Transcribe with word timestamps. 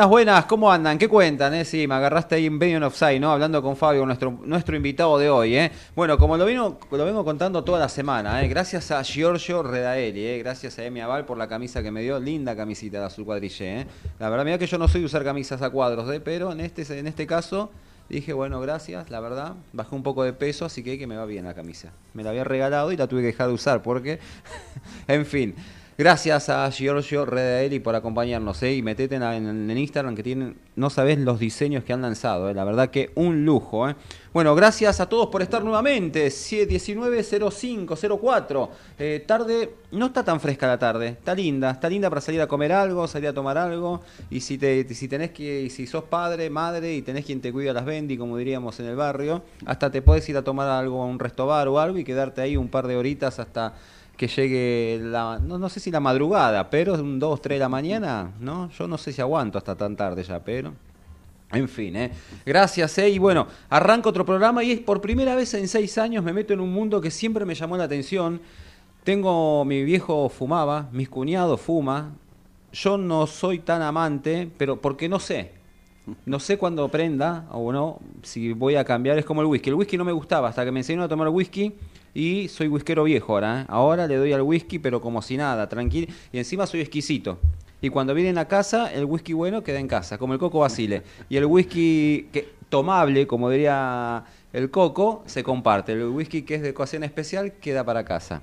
Buenas, 0.00 0.10
buenas, 0.10 0.44
¿cómo 0.46 0.72
andan? 0.72 0.96
¿Qué 0.96 1.08
cuentan? 1.08 1.52
Eh? 1.52 1.62
Sí, 1.62 1.86
me 1.86 1.94
agarraste 1.94 2.36
ahí 2.36 2.46
en 2.46 2.58
Benyon 2.58 2.84
Offside, 2.84 3.20
¿no? 3.20 3.32
Hablando 3.32 3.60
con 3.60 3.76
Fabio, 3.76 4.06
nuestro, 4.06 4.30
nuestro 4.30 4.74
invitado 4.74 5.18
de 5.18 5.28
hoy, 5.28 5.54
¿eh? 5.54 5.70
Bueno, 5.94 6.16
como 6.16 6.38
lo, 6.38 6.46
vino, 6.46 6.78
lo 6.90 7.04
vengo 7.04 7.22
contando 7.22 7.62
toda 7.64 7.80
la 7.80 7.88
semana, 7.90 8.42
¿eh? 8.42 8.48
Gracias 8.48 8.90
a 8.92 9.02
Giorgio 9.02 9.62
Redaeli, 9.62 10.24
¿eh? 10.24 10.38
Gracias 10.38 10.78
a 10.78 10.86
Emi 10.86 11.02
Aval 11.02 11.26
por 11.26 11.36
la 11.36 11.48
camisa 11.48 11.82
que 11.82 11.90
me 11.90 12.00
dio. 12.00 12.18
Linda 12.18 12.56
camisita 12.56 12.98
de 12.98 13.04
azul 13.04 13.26
cuadrille, 13.26 13.80
¿eh? 13.80 13.86
La 14.18 14.30
verdad, 14.30 14.46
mira 14.46 14.56
que 14.56 14.66
yo 14.66 14.78
no 14.78 14.88
soy 14.88 15.02
de 15.02 15.06
usar 15.06 15.22
camisas 15.22 15.60
a 15.60 15.68
cuadros, 15.68 16.10
¿eh? 16.10 16.20
Pero 16.20 16.50
en 16.52 16.60
este, 16.60 16.98
en 16.98 17.06
este 17.06 17.26
caso 17.26 17.70
dije, 18.08 18.32
bueno, 18.32 18.58
gracias, 18.62 19.10
la 19.10 19.20
verdad. 19.20 19.52
Bajé 19.74 19.94
un 19.94 20.02
poco 20.02 20.24
de 20.24 20.32
peso, 20.32 20.64
así 20.64 20.82
que, 20.82 20.98
que 20.98 21.06
me 21.06 21.18
va 21.18 21.26
bien 21.26 21.44
la 21.44 21.52
camisa. 21.52 21.92
Me 22.14 22.24
la 22.24 22.30
había 22.30 22.44
regalado 22.44 22.90
y 22.90 22.96
la 22.96 23.06
tuve 23.06 23.20
que 23.20 23.26
dejar 23.26 23.48
de 23.48 23.52
usar 23.52 23.82
porque, 23.82 24.18
en 25.08 25.26
fin. 25.26 25.54
Gracias 26.00 26.48
a 26.48 26.68
Giorgio 26.70 27.26
Redaeli 27.26 27.78
por 27.78 27.94
acompañarnos 27.94 28.62
¿eh? 28.62 28.74
y 28.74 28.80
metete 28.80 29.16
en, 29.16 29.70
Instagram 29.70 30.16
que 30.16 30.22
tienen, 30.22 30.56
no 30.74 30.88
sabés 30.88 31.18
los 31.18 31.38
diseños 31.38 31.84
que 31.84 31.92
han 31.92 32.00
lanzado, 32.00 32.48
¿eh? 32.48 32.54
la 32.54 32.64
verdad 32.64 32.88
que 32.88 33.10
un 33.16 33.44
lujo. 33.44 33.86
¿eh? 33.86 33.96
Bueno, 34.32 34.54
gracias 34.54 34.98
a 35.00 35.10
todos 35.10 35.26
por 35.26 35.42
estar 35.42 35.62
nuevamente, 35.62 36.28
19.05.04, 36.28 38.68
eh, 38.98 39.22
tarde, 39.26 39.74
no 39.90 40.06
está 40.06 40.24
tan 40.24 40.40
fresca 40.40 40.66
la 40.66 40.78
tarde, 40.78 41.08
está 41.08 41.34
linda, 41.34 41.72
está 41.72 41.90
linda 41.90 42.08
para 42.08 42.22
salir 42.22 42.40
a 42.40 42.46
comer 42.46 42.72
algo, 42.72 43.06
salir 43.06 43.28
a 43.28 43.34
tomar 43.34 43.58
algo 43.58 44.00
y 44.30 44.40
si, 44.40 44.56
te, 44.56 44.88
si 44.94 45.06
tenés 45.06 45.32
que, 45.32 45.68
si 45.68 45.86
sos 45.86 46.04
padre, 46.04 46.48
madre 46.48 46.94
y 46.94 47.02
tenés 47.02 47.26
quien 47.26 47.42
te 47.42 47.52
cuida 47.52 47.74
las 47.74 47.84
bendi, 47.84 48.16
como 48.16 48.38
diríamos 48.38 48.80
en 48.80 48.86
el 48.86 48.96
barrio, 48.96 49.42
hasta 49.66 49.90
te 49.90 50.00
podés 50.00 50.26
ir 50.30 50.38
a 50.38 50.42
tomar 50.42 50.66
algo 50.66 51.02
a 51.02 51.04
un 51.04 51.18
restobar 51.18 51.68
o 51.68 51.78
algo 51.78 51.98
y 51.98 52.04
quedarte 52.04 52.40
ahí 52.40 52.56
un 52.56 52.68
par 52.68 52.86
de 52.86 52.96
horitas 52.96 53.38
hasta 53.38 53.74
que 54.20 54.28
llegue 54.28 55.00
la, 55.02 55.40
no, 55.42 55.56
no 55.56 55.70
sé 55.70 55.80
si 55.80 55.90
la 55.90 55.98
madrugada, 55.98 56.68
pero 56.68 56.92
un 56.92 57.18
2, 57.18 57.40
3 57.40 57.56
de 57.56 57.58
la 57.58 57.70
mañana, 57.70 58.30
¿no? 58.38 58.68
Yo 58.72 58.86
no 58.86 58.98
sé 58.98 59.14
si 59.14 59.22
aguanto 59.22 59.56
hasta 59.56 59.74
tan 59.74 59.96
tarde 59.96 60.22
ya, 60.22 60.44
pero... 60.44 60.74
En 61.50 61.66
fin, 61.70 61.96
¿eh? 61.96 62.12
gracias. 62.44 62.98
¿eh? 62.98 63.08
Y 63.08 63.18
bueno, 63.18 63.46
arranco 63.70 64.10
otro 64.10 64.26
programa 64.26 64.62
y 64.62 64.72
es 64.72 64.80
por 64.80 65.00
primera 65.00 65.34
vez 65.34 65.54
en 65.54 65.66
seis 65.68 65.96
años 65.96 66.22
me 66.22 66.34
meto 66.34 66.52
en 66.52 66.60
un 66.60 66.70
mundo 66.70 67.00
que 67.00 67.10
siempre 67.10 67.46
me 67.46 67.54
llamó 67.54 67.78
la 67.78 67.84
atención. 67.84 68.42
Tengo, 69.04 69.64
mi 69.64 69.84
viejo 69.84 70.28
fumaba, 70.28 70.90
mis 70.92 71.08
cuñados 71.08 71.58
fuma. 71.58 72.12
Yo 72.74 72.98
no 72.98 73.26
soy 73.26 73.60
tan 73.60 73.80
amante, 73.80 74.50
pero 74.58 74.82
porque 74.82 75.08
no 75.08 75.18
sé. 75.18 75.52
No 76.26 76.40
sé 76.40 76.58
cuándo 76.58 76.86
prenda 76.88 77.46
o 77.52 77.72
no, 77.72 78.00
si 78.22 78.52
voy 78.52 78.76
a 78.76 78.84
cambiar. 78.84 79.18
Es 79.18 79.24
como 79.24 79.40
el 79.40 79.46
whisky. 79.46 79.70
El 79.70 79.76
whisky 79.76 79.96
no 79.96 80.04
me 80.04 80.12
gustaba 80.12 80.50
hasta 80.50 80.62
que 80.62 80.70
me 80.70 80.80
enseñaron 80.80 81.06
a 81.06 81.08
tomar 81.08 81.30
whisky 81.30 81.74
y 82.14 82.48
soy 82.48 82.68
whiskero 82.68 83.04
viejo 83.04 83.34
ahora. 83.34 83.62
¿eh? 83.62 83.64
Ahora 83.68 84.06
le 84.06 84.16
doy 84.16 84.32
al 84.32 84.42
whisky, 84.42 84.78
pero 84.78 85.00
como 85.00 85.22
si 85.22 85.36
nada, 85.36 85.68
tranquilo. 85.68 86.12
Y 86.32 86.38
encima 86.38 86.66
soy 86.66 86.80
exquisito. 86.80 87.38
Y 87.82 87.88
cuando 87.88 88.14
vienen 88.14 88.38
a 88.38 88.46
casa, 88.46 88.92
el 88.92 89.04
whisky 89.04 89.32
bueno 89.32 89.62
queda 89.62 89.78
en 89.78 89.88
casa, 89.88 90.18
como 90.18 90.34
el 90.34 90.38
coco 90.38 90.60
basile. 90.60 91.02
Y 91.28 91.36
el 91.36 91.46
whisky 91.46 92.28
que, 92.32 92.52
tomable, 92.68 93.26
como 93.26 93.48
diría 93.48 94.24
el 94.52 94.70
coco, 94.70 95.22
se 95.26 95.42
comparte. 95.42 95.92
El 95.92 96.04
whisky 96.08 96.42
que 96.42 96.56
es 96.56 96.62
de 96.62 96.70
ocasión 96.70 97.04
especial 97.04 97.52
queda 97.54 97.84
para 97.84 98.04
casa. 98.04 98.42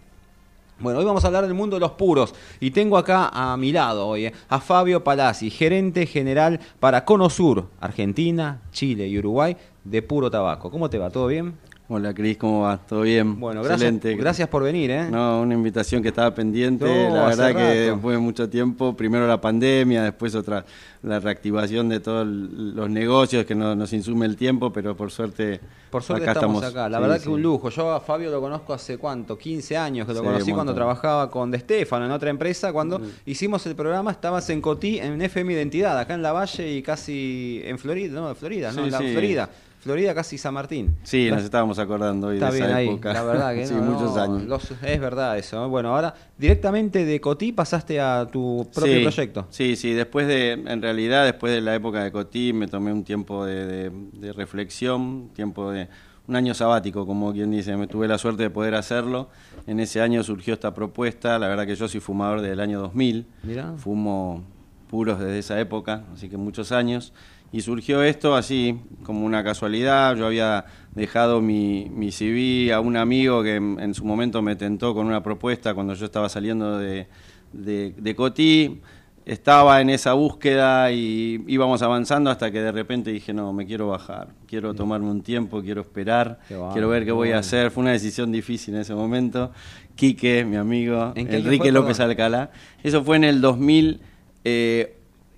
Bueno, 0.79 0.99
hoy 0.99 1.05
vamos 1.05 1.23
a 1.23 1.27
hablar 1.27 1.43
del 1.45 1.55
mundo 1.55 1.75
de 1.75 1.79
los 1.79 1.93
puros 1.93 2.35
y 2.59 2.69
tengo 2.69 2.99
acá 2.99 3.31
a 3.33 3.57
mi 3.57 3.71
lado 3.71 4.07
hoy 4.09 4.27
¿eh? 4.27 4.33
a 4.47 4.59
Fabio 4.59 5.03
Palazzi, 5.03 5.49
gerente 5.49 6.05
general 6.05 6.59
para 6.79 7.03
Conosur, 7.03 7.67
Argentina, 7.79 8.61
Chile 8.71 9.07
y 9.07 9.17
Uruguay 9.17 9.57
de 9.83 10.03
puro 10.03 10.29
tabaco. 10.29 10.69
¿Cómo 10.69 10.87
te 10.87 10.99
va? 10.99 11.09
¿Todo 11.09 11.25
bien? 11.25 11.55
Hola 11.89 12.13
Cris, 12.13 12.35
¿cómo 12.35 12.63
va? 12.63 12.77
¿Todo 12.77 13.03
bien? 13.03 13.39
Bueno, 13.39 13.63
gracias, 13.63 13.93
gracias 14.17 14.49
por 14.49 14.61
venir. 14.61 14.91
¿eh? 14.91 15.09
No, 15.09 15.39
una 15.39 15.53
invitación 15.53 16.01
que 16.03 16.09
estaba 16.09 16.35
pendiente. 16.35 16.85
la 17.09 17.27
verdad 17.27 17.55
que 17.55 17.61
después 17.61 18.17
de 18.17 18.21
mucho 18.21 18.49
tiempo, 18.49 18.93
primero 18.93 19.25
la 19.25 19.39
pandemia, 19.39 20.03
después 20.03 20.35
otra, 20.35 20.65
la 21.01 21.21
reactivación 21.21 21.87
de 21.87 22.01
todos 22.01 22.27
los 22.27 22.89
negocios 22.89 23.45
que 23.45 23.55
nos 23.55 23.93
insume 23.93 24.25
el 24.25 24.35
tiempo, 24.35 24.73
pero 24.73 24.97
por 24.97 25.11
suerte, 25.11 25.61
por 25.89 26.03
suerte 26.03 26.25
acá 26.29 26.33
estamos, 26.33 26.61
acá. 26.61 26.89
La 26.89 26.99
verdad 26.99 27.21
que 27.21 27.29
un 27.29 27.41
lujo. 27.41 27.69
Yo 27.69 27.93
a 27.93 28.01
Fabio 28.01 28.31
lo 28.31 28.41
conozco 28.41 28.73
hace 28.73 28.97
cuánto, 28.97 29.37
15 29.37 29.77
años 29.77 30.05
que 30.05 30.13
lo 30.13 30.21
conocí 30.21 30.51
cuando 30.51 30.75
trabajaba 30.75 31.31
con 31.31 31.49
De 31.51 31.59
Stefano 31.59 32.05
en 32.05 32.11
otra 32.11 32.29
empresa. 32.29 32.73
Cuando 32.73 32.99
hicimos 33.25 33.65
el 33.65 33.77
programa 33.77 34.11
estabas 34.11 34.49
en 34.49 34.59
Cotí, 34.59 34.99
en 34.99 35.21
FM 35.21 35.53
Identidad, 35.53 35.97
acá 35.97 36.15
en 36.15 36.21
La 36.21 36.33
Valle 36.33 36.69
y 36.69 36.81
casi 36.81 37.61
en 37.63 37.79
Florida, 37.79 38.19
no, 38.19 38.35
Florida, 38.35 38.73
no, 38.73 38.83
en 38.83 38.91
la 38.91 38.99
Florida. 38.99 39.49
Florida 39.79 40.15
casi 40.15 40.37
San 40.37 40.53
Martín. 40.53 40.95
Sí, 41.03 41.29
nos 41.29 41.43
estábamos 41.43 41.77
acordando 41.79 42.27
hoy 42.27 42.39
de 42.39 42.47
esa 42.47 42.81
época. 42.81 43.13
La 43.13 43.23
verdad 43.23 43.53
que 43.53 43.67
sí, 43.67 43.73
muchos 43.75 44.17
años. 44.17 44.71
es 44.81 44.99
verdad 44.99 45.37
eso. 45.37 45.69
Bueno, 45.69 45.95
ahora 45.95 46.13
directamente 46.37 47.05
de 47.05 47.21
Cotí 47.21 47.51
pasaste 47.51 47.99
a 47.99 48.27
tu 48.31 48.67
propio 48.73 49.01
proyecto. 49.01 49.47
Sí, 49.49 49.75
sí, 49.75 49.93
después 49.93 50.27
de, 50.27 50.53
en 50.53 50.81
realidad, 50.81 51.25
después 51.25 51.53
de 51.53 51.61
la 51.61 51.75
época 51.75 52.03
de 52.03 52.11
Cotí 52.11 52.53
me 52.53 52.67
tomé 52.67 52.91
un 52.91 53.03
tiempo 53.03 53.45
de, 53.45 53.91
reflexión, 54.35 55.29
tiempo 55.33 55.71
de 55.71 55.87
un 56.27 56.35
año 56.35 56.53
sabático, 56.53 57.05
como 57.05 57.31
quien 57.31 57.51
dice, 57.51 57.77
me 57.77 57.87
tuve 57.87 58.07
la 58.07 58.17
suerte 58.17 58.43
de 58.43 58.49
poder 58.49 58.75
hacerlo. 58.75 59.29
En 59.67 59.79
ese 59.79 60.01
año 60.01 60.23
surgió 60.23 60.53
esta 60.53 60.73
propuesta, 60.73 61.39
la 61.39 61.47
verdad 61.47 61.65
que 61.65 61.75
yo 61.75 61.87
soy 61.87 62.01
fumador 62.01 62.41
desde 62.41 62.53
el 62.53 62.59
año 62.59 62.81
2000, 62.81 63.25
Mirá. 63.43 63.73
fumo 63.77 64.43
puros 64.89 65.19
desde 65.19 65.39
esa 65.39 65.59
época, 65.59 66.03
así 66.13 66.29
que 66.29 66.37
muchos 66.37 66.71
años. 66.71 67.13
Y 67.51 67.61
surgió 67.61 68.03
esto 68.03 68.35
así, 68.35 68.79
como 69.03 69.25
una 69.25 69.43
casualidad. 69.43 70.15
Yo 70.15 70.25
había 70.25 70.65
dejado 70.93 71.41
mi, 71.41 71.89
mi 71.93 72.11
CV 72.11 72.73
a 72.73 72.79
un 72.81 72.97
amigo 72.97 73.41
que 73.43 73.55
en, 73.55 73.93
su 73.93 74.03
momento 74.03 74.41
me 74.41 74.55
tentó 74.55 74.93
con 74.93 75.07
una 75.07 75.23
propuesta 75.23 75.73
cuando 75.73 75.93
yo 75.93 76.05
estaba 76.05 76.27
saliendo 76.27 76.77
de, 76.77 77.07
de, 77.53 78.15
Cotí. 78.15 78.81
Estaba 79.25 79.81
en 79.81 79.89
esa 79.89 80.13
búsqueda 80.13 80.91
y 80.91 81.43
íbamos 81.47 81.81
avanzando 81.81 82.29
hasta 82.29 82.49
que 82.49 82.61
de 82.61 82.71
repente 82.71 83.11
dije, 83.11 83.33
no, 83.33 83.51
me 83.51 83.65
quiero 83.65 83.89
bajar, 83.89 84.29
quiero 84.45 84.73
tomarme 84.73 85.09
un 85.09 85.21
tiempo, 85.21 85.61
quiero 85.61 85.81
esperar, 85.81 86.39
quiero 86.47 86.87
ver 86.87 87.03
qué 87.03 87.11
voy 87.11 87.31
a 87.31 87.39
hacer. 87.39 87.69
Fue 87.71 87.81
una 87.81 87.91
decisión 87.91 88.31
difícil 88.31 88.75
en 88.75 88.81
ese 88.81 88.95
momento. 88.95 89.51
Quique, 89.95 90.45
mi 90.45 90.55
amigo, 90.55 91.11
Enrique 91.15 91.71
López 91.71 91.99
Alcalá. 91.99 92.51
Eso 92.83 93.03
fue 93.03 93.17
en 93.17 93.25
el 93.25 93.41
2000. 93.41 93.99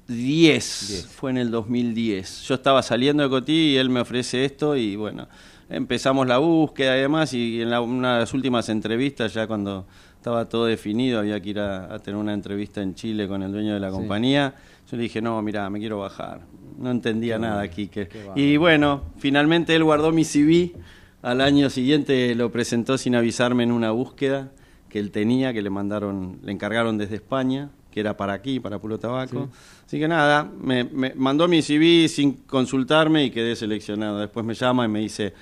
10, 0.10 1.08
fue 1.12 1.30
en 1.30 1.38
el 1.38 1.52
2010. 1.52 2.42
Yo 2.48 2.56
estaba 2.56 2.82
saliendo 2.82 3.22
de 3.22 3.30
Cotí 3.30 3.74
y 3.74 3.78
él 3.78 3.90
me 3.90 4.00
ofrece 4.00 4.44
esto 4.44 4.76
y 4.76 4.96
bueno, 4.96 5.28
empezamos 5.70 6.28
la 6.28 6.40
búsqueda 6.40 6.98
y 6.98 7.02
demás 7.02 7.32
y 7.34 7.62
en 7.62 7.72
una 7.74 8.16
de 8.16 8.20
las 8.22 8.34
últimas 8.34 8.70
entrevistas, 8.70 9.34
ya 9.34 9.46
cuando 9.46 9.86
estaba 10.16 10.46
todo 10.46 10.66
definido, 10.66 11.20
había 11.20 11.40
que 11.40 11.52
ir 11.52 11.60
a, 11.60 12.00
tener 12.00 12.20
una 12.20 12.34
entrevista 12.34 12.82
en 12.82 12.96
Chile 12.96 13.28
con 13.28 13.44
el 13.44 13.52
dueño 13.52 13.76
de 13.76 13.80
la 13.80 13.92
compañía, 13.92 14.56
yo 14.90 14.98
le 14.98 15.04
dije, 15.04 15.22
no, 15.22 15.40
mira, 15.44 15.70
me 15.70 15.80
quiero 15.80 16.00
bajar. 16.00 16.42
No 16.80 16.90
entendía 16.90 17.38
nada, 17.38 17.68
Quique. 17.68 18.10
Y 18.36 18.58
bueno, 18.58 19.04
finalmente 19.18 19.76
él 19.76 19.84
guardó 19.84 20.12
mi 20.12 20.26
CV, 20.26 20.74
al 21.22 21.42
año 21.42 21.70
siguiente 21.70 22.34
lo 22.34 22.52
presentó 22.52 22.98
sin 22.98 23.16
avisarme 23.16 23.64
en 23.64 23.72
una 23.72 23.92
búsqueda 23.92 24.52
que 24.90 24.98
él 24.98 25.12
tenía, 25.12 25.54
que 25.54 25.62
le 25.62 25.70
mandaron, 25.70 26.40
le 26.44 26.52
encargaron 26.52 26.98
desde 26.98 27.16
España 27.16 27.70
que 27.92 28.00
era 28.00 28.16
para 28.16 28.34
aquí, 28.34 28.60
para 28.60 28.80
puro 28.80 28.98
tabaco. 29.00 29.50
Así 29.86 30.00
que 30.00 30.08
nada, 30.08 30.44
me, 30.44 30.84
mandó 31.16 31.48
mi 31.48 31.62
CV 31.62 32.08
sin 32.08 32.34
consultarme 32.34 33.26
y 33.26 33.32
quedé 33.32 33.56
seleccionado. 33.56 34.20
Después 34.20 34.46
me 34.46 34.54
llama 34.54 34.86
y 34.86 34.88
me 34.88 35.00
dice, 35.00 35.34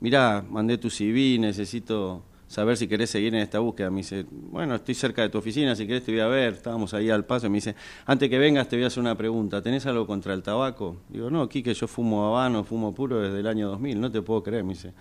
mira, 0.00 0.44
mandé 0.48 0.78
tu 0.78 0.88
CV, 0.90 1.38
necesito 1.38 2.22
saber 2.46 2.76
si 2.76 2.86
querés 2.86 3.10
seguir 3.10 3.34
en 3.34 3.40
esta 3.40 3.58
búsqueda. 3.58 3.90
Me 3.90 3.98
dice, 3.98 4.24
bueno, 4.30 4.76
estoy 4.76 4.94
cerca 4.94 5.22
de 5.22 5.28
tu 5.28 5.38
oficina, 5.38 5.74
si 5.74 5.86
querés 5.86 6.04
te 6.04 6.12
voy 6.12 6.20
a 6.20 6.28
ver. 6.28 6.54
Estábamos 6.54 6.94
ahí 6.94 7.10
al 7.10 7.24
paso. 7.24 7.50
Me 7.50 7.56
dice, 7.56 7.74
antes 8.06 8.30
que 8.30 8.38
vengas 8.38 8.68
te 8.68 8.76
voy 8.76 8.84
a 8.84 8.86
hacer 8.86 9.00
una 9.00 9.16
pregunta. 9.16 9.60
¿Tenés 9.60 9.84
algo 9.86 10.06
contra 10.06 10.32
el 10.32 10.42
tabaco? 10.42 10.96
Digo, 11.08 11.30
no, 11.30 11.48
que 11.48 11.74
yo 11.74 11.86
fumo 11.86 12.26
habano, 12.26 12.64
fumo 12.64 12.94
puro 12.94 13.20
desde 13.20 13.40
el 13.40 13.46
año 13.46 13.68
2000, 13.68 14.00
no 14.00 14.10
te 14.10 14.22
puedo 14.22 14.42
creer. 14.42 14.64
Me 14.64 14.72
dice, 14.72 14.92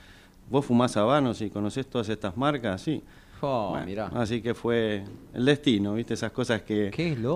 ¿vos 0.50 0.66
fumás 0.66 0.98
habano 0.98 1.34
si 1.34 1.50
conocés 1.50 1.88
todas 1.88 2.10
estas 2.10 2.36
marcas? 2.36 2.82
Sí. 2.82 3.02
Así 4.14 4.42
que 4.42 4.54
fue 4.54 5.04
el 5.34 5.46
destino, 5.46 5.96
¿viste? 5.96 6.14
Esas 6.14 6.32
cosas 6.32 6.62
que 6.62 6.92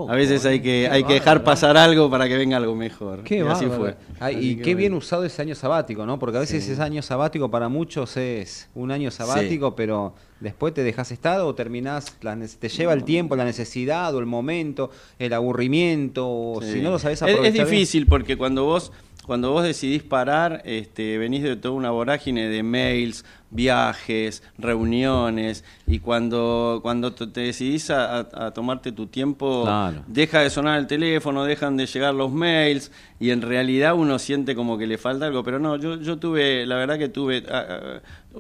a 0.08 0.16
veces 0.16 0.46
hay 0.46 0.62
que, 0.62 0.86
eh. 0.86 0.90
hay 0.90 1.04
que 1.04 1.14
dejar 1.14 1.44
pasar 1.44 1.76
algo 1.76 2.10
para 2.10 2.28
que 2.28 2.38
venga 2.38 2.58
algo 2.58 2.76
mejor. 2.76 3.24
Qué 3.24 3.40
y 3.40 3.42
así 3.42 3.66
fue. 3.66 3.96
y 4.32 4.56
qué 4.58 4.76
bien 4.76 4.94
usado 4.94 5.26
ese 5.26 5.42
año 5.42 5.56
sabático, 5.56 6.06
¿no? 6.06 6.18
Porque 6.18 6.38
a 6.38 6.40
veces 6.42 6.68
ese 6.68 6.82
año 6.82 7.02
sabático 7.02 7.52
para 7.52 7.70
muchos 7.70 8.16
es 8.18 8.70
un 8.76 8.92
año 8.92 9.12
sabático, 9.12 9.76
pero 9.76 10.14
después 10.40 10.74
te 10.74 10.84
dejas 10.84 11.12
estado 11.12 11.48
o 11.48 11.56
terminás, 11.56 12.16
te 12.60 12.70
lleva 12.70 12.94
el 12.94 13.04
tiempo, 13.04 13.36
la 13.36 13.46
necesidad 13.46 14.14
o 14.16 14.20
el 14.20 14.26
momento, 14.26 14.92
el 15.20 15.34
aburrimiento, 15.34 16.30
o 16.30 16.62
si 16.62 16.82
no 16.82 16.92
lo 16.92 17.00
sabes 17.00 17.22
aprovechar. 17.22 17.46
Es, 17.48 17.60
es 17.60 17.70
difícil 17.70 18.08
porque 18.08 18.38
cuando 18.38 18.64
vos 18.66 18.92
cuando 19.28 19.52
vos 19.52 19.64
decidís 19.64 20.04
parar, 20.04 20.62
este, 20.64 21.18
venís 21.18 21.44
de 21.44 21.58
toda 21.58 21.74
una 21.74 21.92
vorágine 21.92 22.48
de 22.48 22.64
mails, 22.64 23.26
viajes, 23.52 24.42
reuniones, 24.58 25.66
y 25.86 26.00
cuando, 26.00 26.80
cuando 26.82 27.14
te 27.14 27.42
decidís 27.42 27.90
a, 27.92 28.52
tomarte 28.54 28.94
tu 28.94 29.08
tiempo, 29.08 29.70
deja 30.08 30.40
de 30.40 30.50
sonar 30.50 30.80
el 30.80 30.88
teléfono, 30.88 31.44
dejan 31.44 31.76
de 31.76 31.88
llegar 31.88 32.14
los 32.14 32.32
mails, 32.32 32.90
y 33.20 33.32
en 33.32 33.42
realidad 33.42 33.96
uno 33.96 34.18
siente 34.18 34.56
como 34.56 34.78
que 34.78 34.88
le 34.88 34.98
falta 34.98 35.26
algo, 35.26 35.44
pero 35.44 35.60
no, 35.60 35.76
yo, 35.76 36.00
yo 36.00 36.18
tuve, 36.18 36.66
la 36.66 36.78
verdad 36.78 36.98
que 36.98 37.10
tuve, 37.10 37.42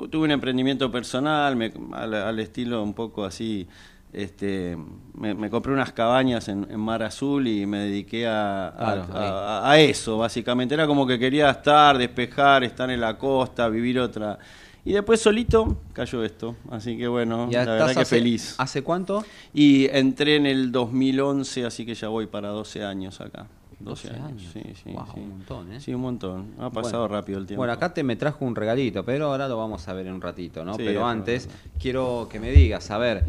tuve 0.10 0.24
un 0.24 0.32
emprendimiento 0.32 0.90
personal, 0.90 1.62
al, 1.92 2.14
al 2.14 2.40
estilo 2.40 2.82
un 2.82 2.94
poco 2.94 3.26
así 3.26 3.68
este, 4.18 4.76
me, 5.14 5.50
compré 5.52 5.72
unas 5.72 5.92
cabañas 5.92 6.48
en, 6.48 6.80
Mar 6.80 7.04
Azul 7.04 7.48
y 7.48 7.68
me 7.68 7.80
dediqué 7.80 8.26
a, 8.26 9.70
a, 9.70 9.80
eso, 9.80 10.18
básicamente. 10.18 10.74
Era 10.74 10.88
como 10.88 11.06
que 11.06 11.20
quería 11.20 11.52
estar, 11.52 12.00
despejar, 12.00 12.64
estar 12.64 12.90
en 12.90 13.00
la 13.00 13.16
costa, 13.16 13.70
vivir 13.70 14.00
otra. 14.00 14.40
Y 14.84 14.94
después 14.94 15.22
solito 15.22 15.78
cayó 15.94 16.24
esto. 16.24 16.56
Así 16.72 16.98
que 16.98 17.08
bueno, 17.08 17.48
la 17.52 17.66
verdad 17.66 17.96
que 17.96 18.06
feliz. 18.06 18.56
¿Hace 18.58 18.82
cuánto? 18.82 19.24
Y 19.54 19.86
entré 19.92 20.38
en 20.38 20.48
el 20.48 20.72
2011, 20.72 21.66
así 21.66 21.86
que 21.86 21.94
ya 21.94 22.08
voy 22.08 22.26
para 22.26 22.50
12 22.50 22.84
años 22.84 23.22
acá. 23.22 23.46
12, 23.80 24.10
años. 24.10 24.50
Sí, 24.52 24.62
sí, 24.84 24.90
Un 24.90 25.30
montón, 25.30 25.72
¿eh? 25.74 25.80
Sí, 25.80 25.94
un 25.94 26.02
montón. 26.02 26.54
Ha 26.60 26.72
pasado 26.72 27.08
rápido 27.08 27.38
el 27.38 27.46
tiempo. 27.46 27.60
Bueno, 27.60 27.74
acá 27.74 27.94
te 27.94 28.02
me 28.02 28.16
trajo 28.16 28.44
un 28.44 28.56
regalito, 28.56 29.06
pero 29.06 29.28
ahora 29.28 29.48
lo 29.48 29.58
vamos 29.58 29.88
a 29.88 29.94
ver 29.94 30.08
en 30.08 30.14
un 30.14 30.22
ratito, 30.22 30.66
¿no? 30.66 30.76
pero 30.76 31.06
antes, 31.06 31.48
quiero 31.80 32.28
que 32.32 32.40
me 32.40 32.50
digas, 32.50 32.90
a 32.90 32.98
ver, 32.98 33.24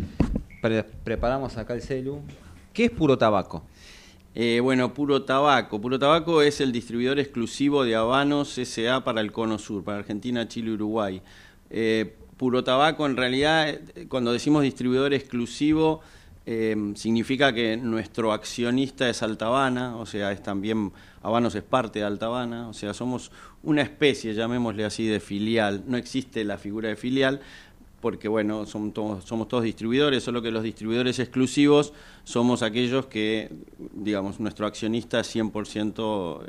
preparamos 0.60 1.56
acá 1.56 1.74
el 1.74 1.82
celu. 1.82 2.20
¿Qué 2.72 2.86
es 2.86 2.90
puro 2.90 3.16
tabaco? 3.18 3.64
Eh, 4.40 4.60
bueno, 4.60 4.94
Puro 4.94 5.22
Tabaco. 5.22 5.80
Puro 5.80 5.98
Tabaco 5.98 6.42
es 6.42 6.60
el 6.60 6.70
distribuidor 6.70 7.18
exclusivo 7.18 7.82
de 7.82 7.96
Habanos 7.96 8.56
SA 8.62 9.02
para 9.02 9.20
el 9.20 9.32
Cono 9.32 9.58
Sur, 9.58 9.82
para 9.82 9.98
Argentina, 9.98 10.46
Chile 10.46 10.70
y 10.70 10.74
Uruguay. 10.74 11.20
Eh, 11.70 12.14
Puro 12.36 12.62
Tabaco, 12.62 13.04
en 13.06 13.16
realidad, 13.16 13.68
eh, 13.68 14.06
cuando 14.08 14.32
decimos 14.32 14.62
distribuidor 14.62 15.12
exclusivo, 15.12 16.02
significa 16.94 17.52
que 17.52 17.76
nuestro 17.76 18.32
accionista 18.32 19.06
es 19.10 19.22
Altabana, 19.22 19.96
o 19.96 20.06
sea, 20.06 20.32
es 20.32 20.42
también, 20.42 20.92
Habanos 21.20 21.54
es 21.54 21.62
parte 21.62 21.98
de 21.98 22.06
Altabana, 22.06 22.68
o 22.68 22.72
sea, 22.72 22.94
somos 22.94 23.32
una 23.62 23.82
especie, 23.82 24.32
llamémosle 24.32 24.86
así, 24.86 25.06
de 25.06 25.20
filial. 25.20 25.82
No 25.86 25.98
existe 25.98 26.44
la 26.44 26.56
figura 26.56 26.88
de 26.88 26.96
filial, 26.96 27.40
porque 28.00 28.28
bueno, 28.28 28.66
somos 28.66 28.94
todos, 28.94 29.24
somos 29.24 29.48
todos 29.48 29.64
distribuidores, 29.64 30.22
solo 30.22 30.40
que 30.40 30.50
los 30.50 30.62
distribuidores 30.62 31.18
exclusivos 31.18 31.92
somos 32.28 32.62
aquellos 32.62 33.06
que, 33.06 33.50
digamos, 33.94 34.38
nuestro 34.38 34.66
accionista 34.66 35.20
es 35.20 35.34
100% 35.34 36.42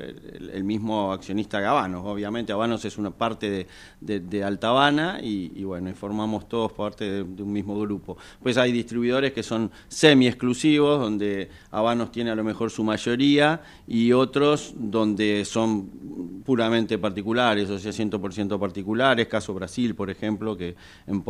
el, 0.52 0.64
mismo 0.66 1.14
accionista 1.14 1.60
que 1.60 1.66
Habanos. 1.66 2.04
Obviamente 2.06 2.52
Habanos 2.52 2.84
es 2.84 2.98
una 2.98 3.12
parte 3.12 3.66
de, 4.02 4.20
de, 4.20 4.44
Altabana 4.44 5.20
y, 5.24 5.64
bueno, 5.64 5.90
y 5.90 5.94
formamos 5.94 6.50
todos 6.50 6.74
parte 6.74 7.24
de, 7.24 7.44
un 7.44 7.54
mismo 7.54 7.80
grupo. 7.80 8.18
Pues 8.44 8.58
hay 8.58 8.74
distribuidores 8.74 9.32
que 9.32 9.42
son 9.42 9.72
semi-exclusivos, 9.88 11.00
donde 11.00 11.50
Habanos 11.72 12.12
tiene 12.12 12.32
a 12.32 12.36
lo 12.36 12.44
mejor 12.44 12.72
su 12.72 12.84
mayoría, 12.84 13.62
y 13.88 14.12
otros 14.12 14.74
donde 14.76 15.46
son 15.46 16.42
puramente 16.46 16.98
particulares, 16.98 17.70
o 17.70 17.80
sea, 17.80 17.92
100% 17.92 18.60
particulares. 18.60 19.28
Caso 19.28 19.54
Brasil, 19.54 19.96
por 19.96 20.10
ejemplo, 20.10 20.58
que 20.58 20.76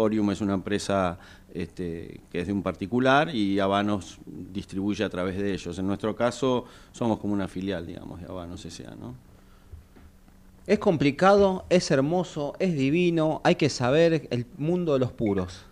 Es 0.10 0.42
una 0.42 0.56
empresa 0.56 1.20
este, 1.54 2.22
que 2.32 2.42
es 2.42 2.48
de 2.48 2.54
un 2.54 2.64
particular 2.64 3.34
y 3.34 3.60
Habanos 3.60 4.20
distribuye 4.26 5.04
a 5.04 5.10
través 5.10 5.38
de 5.38 5.54
ellos. 5.54 5.78
En 5.78 5.88
nuestro 5.88 6.16
caso 6.16 6.66
somos 6.92 7.20
como 7.20 7.34
una 7.34 7.48
filial, 7.48 7.86
digamos, 7.86 8.20
de 8.20 8.28
Habanos 8.28 8.66
S.A., 8.66 8.96
¿no? 8.96 9.16
Es 10.68 10.80
complicado, 10.80 11.66
es 11.70 11.90
hermoso, 11.90 12.54
es 12.60 12.76
divino, 12.76 13.42
hay 13.44 13.56
que 13.56 13.70
saber 13.70 14.28
el 14.30 14.46
mundo 14.58 14.94
de 14.94 15.00
los 15.00 15.12
puros. 15.12 15.64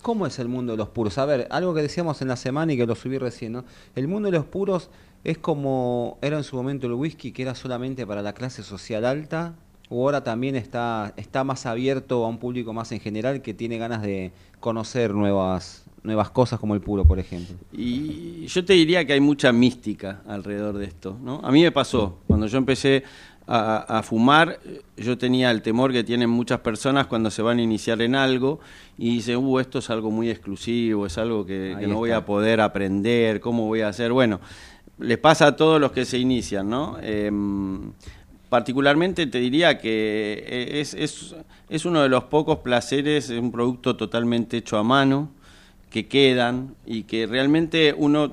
¿Cómo 0.00 0.26
es 0.26 0.40
el 0.40 0.48
mundo 0.48 0.72
de 0.72 0.78
los 0.78 0.88
puros? 0.88 1.16
A 1.18 1.24
ver, 1.26 1.46
algo 1.50 1.74
que 1.74 1.82
decíamos 1.82 2.22
en 2.22 2.28
la 2.28 2.36
semana 2.36 2.72
y 2.72 2.76
que 2.76 2.86
lo 2.86 2.96
subí 2.96 3.18
recién. 3.18 3.62
El 3.94 4.08
mundo 4.08 4.30
de 4.30 4.36
los 4.38 4.46
puros 4.46 4.90
es 5.22 5.38
como 5.38 6.18
era 6.22 6.36
en 6.36 6.42
su 6.42 6.56
momento 6.56 6.88
el 6.88 6.94
whisky, 6.94 7.30
que 7.30 7.42
era 7.42 7.54
solamente 7.54 8.04
para 8.04 8.22
la 8.22 8.32
clase 8.32 8.64
social 8.64 9.04
alta, 9.04 9.54
o 9.92 10.04
ahora 10.04 10.24
también 10.24 10.56
está, 10.56 11.12
está 11.16 11.44
más 11.44 11.66
abierto 11.66 12.24
a 12.24 12.28
un 12.28 12.38
público 12.38 12.72
más 12.72 12.90
en 12.92 13.00
general 13.00 13.42
que 13.42 13.52
tiene 13.52 13.76
ganas 13.76 14.00
de 14.00 14.32
conocer 14.58 15.12
nuevas, 15.12 15.84
nuevas 16.02 16.30
cosas 16.30 16.58
como 16.58 16.74
el 16.74 16.80
puro, 16.80 17.04
por 17.04 17.18
ejemplo. 17.18 17.54
Y 17.72 18.46
yo 18.46 18.64
te 18.64 18.72
diría 18.72 19.04
que 19.04 19.12
hay 19.12 19.20
mucha 19.20 19.52
mística 19.52 20.22
alrededor 20.26 20.78
de 20.78 20.86
esto. 20.86 21.18
¿no? 21.22 21.40
A 21.44 21.52
mí 21.52 21.62
me 21.62 21.72
pasó, 21.72 22.20
cuando 22.26 22.46
yo 22.46 22.56
empecé 22.56 23.04
a, 23.46 24.02
fumar, 24.02 24.60
yo 24.96 25.18
tenía 25.18 25.50
el 25.50 25.60
temor 25.60 25.92
que 25.92 26.04
tienen 26.04 26.30
muchas 26.30 26.60
personas 26.60 27.06
cuando 27.06 27.30
se 27.30 27.42
van 27.42 27.58
a 27.58 27.62
iniciar 27.62 28.00
en 28.00 28.14
algo 28.14 28.60
y 28.96 29.16
dicen, 29.16 29.36
uh, 29.36 29.58
esto 29.58 29.80
es 29.80 29.90
algo 29.90 30.10
muy 30.10 30.30
exclusivo, 30.30 31.04
es 31.04 31.18
algo 31.18 31.44
que, 31.44 31.76
no 31.86 31.96
voy 31.96 32.12
a 32.12 32.24
poder 32.24 32.62
aprender, 32.62 33.40
¿cómo 33.40 33.66
voy 33.66 33.82
a 33.82 33.88
hacer? 33.88 34.10
Bueno, 34.10 34.40
les 34.98 35.18
pasa 35.18 35.48
a 35.48 35.56
todos 35.56 35.80
los 35.80 35.92
que 35.92 36.04
se 36.06 36.18
inician, 36.18 36.70
¿no? 36.70 36.96
Em, 37.02 37.92
particularmente 38.52 39.26
te 39.26 39.38
diría 39.38 39.78
que 39.78 40.44
eh, 40.46 40.80
es, 40.82 40.92
es, 40.92 41.34
es, 41.70 41.86
uno 41.86 42.02
de 42.02 42.10
los 42.10 42.24
pocos 42.24 42.58
placeres, 42.58 43.30
es 43.30 43.40
un 43.40 43.50
producto 43.50 43.96
totalmente 43.96 44.58
hecho 44.58 44.76
a 44.76 44.82
mano, 44.82 45.30
que 45.88 46.06
quedan 46.06 46.74
y 46.84 47.04
que 47.04 47.26
realmente 47.26 47.94
uno 47.96 48.30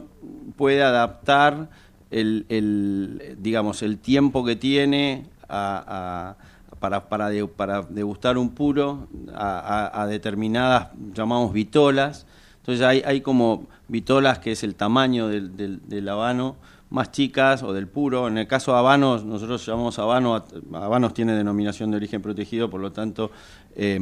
puede 0.58 0.84
adaptar 0.84 1.70
el, 2.12 2.46
el 2.50 3.38
digamos, 3.40 3.82
el 3.82 3.98
tiempo 3.98 4.44
que 4.44 4.58
tiene 4.58 5.24
a, 5.48 6.36
para, 6.82 7.08
para, 7.08 7.30
para, 7.56 7.82
degustar 7.84 8.38
un 8.38 8.50
puro 8.50 9.08
a, 9.34 10.06
determinadas, 10.10 10.90
llamamos 11.14 11.54
vitolas. 11.54 12.26
Entonces 12.58 12.86
hay, 12.86 13.04
hay 13.06 13.22
como 13.22 13.68
vitolas 13.88 14.40
que 14.40 14.52
es 14.52 14.66
el 14.66 14.76
tamaño 14.76 15.30
del, 15.30 15.56
del, 15.56 15.80
del 15.88 16.10
habano, 16.10 16.58
más 16.89 17.12
chicas 17.12 17.63
o 17.63 17.74
del 17.74 17.88
puro. 17.88 18.27
En 18.27 18.38
el 18.38 18.48
caso 18.48 18.72
de 18.72 18.79
habanos, 18.79 19.24
nosotros 19.24 19.65
llamamos 19.65 20.00
habano, 20.00 20.43
habanos 20.74 21.13
tiene 21.13 21.34
denominación 21.34 21.91
de 21.91 21.98
origen 21.98 22.22
protegido, 22.22 22.69
por 22.69 22.81
lo 22.81 22.91
tanto, 22.91 23.31
eh, 23.75 24.00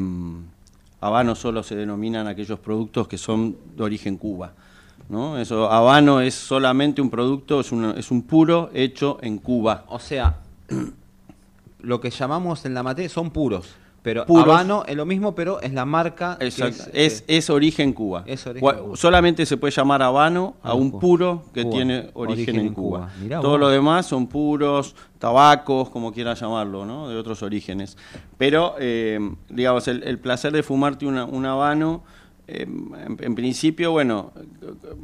habanos 1.01 1.39
solo 1.39 1.63
se 1.63 1.75
denominan 1.75 2.27
aquellos 2.27 2.59
productos 2.59 3.07
que 3.07 3.17
son 3.17 3.57
de 3.75 3.83
origen 3.83 4.17
Cuba. 4.17 4.53
¿no? 5.09 5.37
Eso, 5.37 5.71
habano 5.71 6.21
es 6.21 6.33
solamente 6.33 7.01
un 7.01 7.09
producto, 7.09 7.59
es 7.59 7.71
un, 7.71 7.97
es 7.97 8.11
un 8.11 8.23
puro 8.23 8.69
hecho 8.73 9.19
en 9.21 9.37
Cuba. 9.37 9.85
O 9.87 9.99
sea, 9.99 10.39
lo 11.81 12.01
que 12.01 12.09
llamamos 12.09 12.65
en 12.65 12.73
la 12.73 12.83
materia 12.83 13.09
son 13.09 13.31
puros. 13.31 13.75
Pero 14.07 14.25
Habano 14.39 14.85
es 14.87 14.95
lo 14.95 15.05
mismo, 15.05 15.35
pero 15.35 15.59
es 15.59 15.73
la 15.73 15.83
marca. 15.83 16.37
Exacto. 16.39 16.83
Es, 16.93 17.25
es, 17.27 17.49
origen 17.49 17.91
Cuba. 17.91 18.23
Solamente 18.93 19.45
se 19.45 19.57
puede 19.57 19.71
llamar 19.71 20.01
Habano 20.01 20.55
a 20.63 20.73
un 20.73 20.97
puro 20.97 21.43
que 21.53 21.65
tiene 21.65 22.09
origen, 22.13 22.55
en 22.57 22.73
Cuba. 22.73 23.09
Todo 23.41 23.57
lo 23.57 23.67
demás 23.67 24.05
son 24.05 24.27
puros, 24.27 24.95
tabacos, 25.19 25.89
como 25.89 26.13
quieras 26.13 26.39
llamarlo, 26.39 26.85
¿no? 26.85 27.09
De 27.09 27.17
otros 27.17 27.43
orígenes. 27.43 27.97
Pero, 28.37 28.75
eh, 28.79 29.19
digamos, 29.49 29.89
el, 29.89 30.19
placer 30.19 30.53
de 30.53 30.63
fumarte 30.63 31.05
una, 31.05 31.25
un 31.25 31.45
Habano 31.45 32.03
Em, 32.49 32.93
en, 33.19 33.35
principio, 33.35 33.91
bueno, 33.91 34.31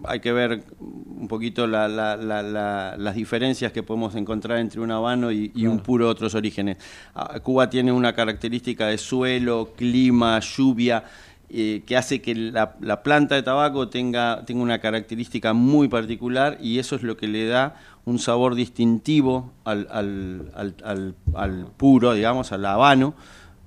hay 0.06 0.22
que 0.22 0.32
ver 0.32 0.64
un 0.80 1.28
poquito 1.28 1.68
las 1.68 3.16
diferencias 3.16 3.74
que 3.74 3.84
podemos 3.84 4.16
encontrar 4.16 4.60
entre 4.60 4.80
un 4.80 4.92
habano 4.92 5.30
y, 5.30 5.52
un 5.68 5.80
puro 5.80 6.08
otros 6.08 6.36
orígenes. 6.36 6.78
Ah, 7.14 7.38
Cuba 7.42 7.70
tiene 7.70 7.92
una 7.92 8.14
característica 8.14 8.88
de 8.88 8.98
suelo, 8.98 9.74
clima, 9.76 10.40
lluvia, 10.40 11.04
eh, 11.50 11.84
que 11.86 11.98
hace 11.98 12.22
que 12.22 12.34
la, 12.34 13.04
planta 13.04 13.36
de 13.36 13.44
tabaco 13.44 13.90
tenga, 13.90 14.46
tenga 14.46 14.64
una 14.64 14.80
característica 14.80 15.52
muy 15.52 15.90
particular 15.90 16.58
y 16.62 16.80
eso 16.80 16.96
es 16.96 17.04
lo 17.04 17.18
que 17.18 17.28
le 17.28 17.46
da 17.46 17.76
un 18.06 18.20
sabor 18.20 18.56
distintivo 18.56 19.52
al, 19.66 19.88
al, 19.92 20.50
al, 20.56 21.16
al 21.36 21.68
puro, 21.76 22.14
digamos, 22.14 22.54
al 22.54 22.66
habano 22.66 23.16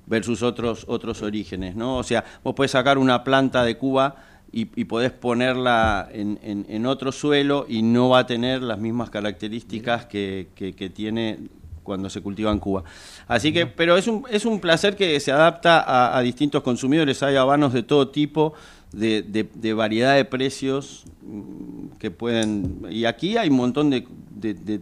versus 0.06 0.42
otros, 0.42 0.84
otros 0.88 1.22
orígenes, 1.22 1.76
¿no? 1.76 1.98
O 1.98 2.02
sea, 2.02 2.24
vos 2.42 2.54
podés 2.54 2.70
sacar 2.70 2.98
una 2.98 3.24
planta 3.24 3.64
de 3.64 3.76
Cuba 3.76 4.16
y, 4.52 4.68
y 4.80 4.84
podés 4.84 5.10
ponerla 5.10 6.08
en, 6.12 6.38
en, 6.42 6.86
otro 6.86 7.12
suelo 7.12 7.66
y 7.68 7.82
no 7.82 8.10
va 8.10 8.20
a 8.20 8.26
tener 8.26 8.62
las 8.62 8.78
mismas 8.78 9.10
características 9.10 10.06
que, 10.06 10.48
que, 10.54 10.90
tiene 10.90 11.38
cuando 11.82 12.08
se 12.08 12.22
cultiva 12.22 12.52
en 12.52 12.58
Cuba. 12.58 12.84
Así 13.26 13.52
que, 13.52 13.66
pero 13.66 13.96
es 13.96 14.06
un, 14.06 14.24
es 14.30 14.46
un 14.46 14.60
placer 14.60 14.96
que 14.96 15.18
se 15.20 15.32
adapta 15.32 15.80
a, 15.80 16.16
a 16.16 16.22
distintos 16.22 16.62
consumidores. 16.62 17.22
Hay 17.22 17.36
habanos 17.36 17.72
de 17.72 17.82
todo 17.82 18.08
tipo, 18.08 18.54
de, 18.92 19.22
de, 19.22 19.74
variedad 19.74 20.14
de 20.14 20.24
precios 20.24 21.04
mm, 21.22 21.96
que 21.98 22.10
pueden... 22.10 22.86
Y 22.90 23.04
aquí 23.04 23.36
hay 23.36 23.48
un 23.48 23.56
montón 23.56 23.90
de, 23.90 24.06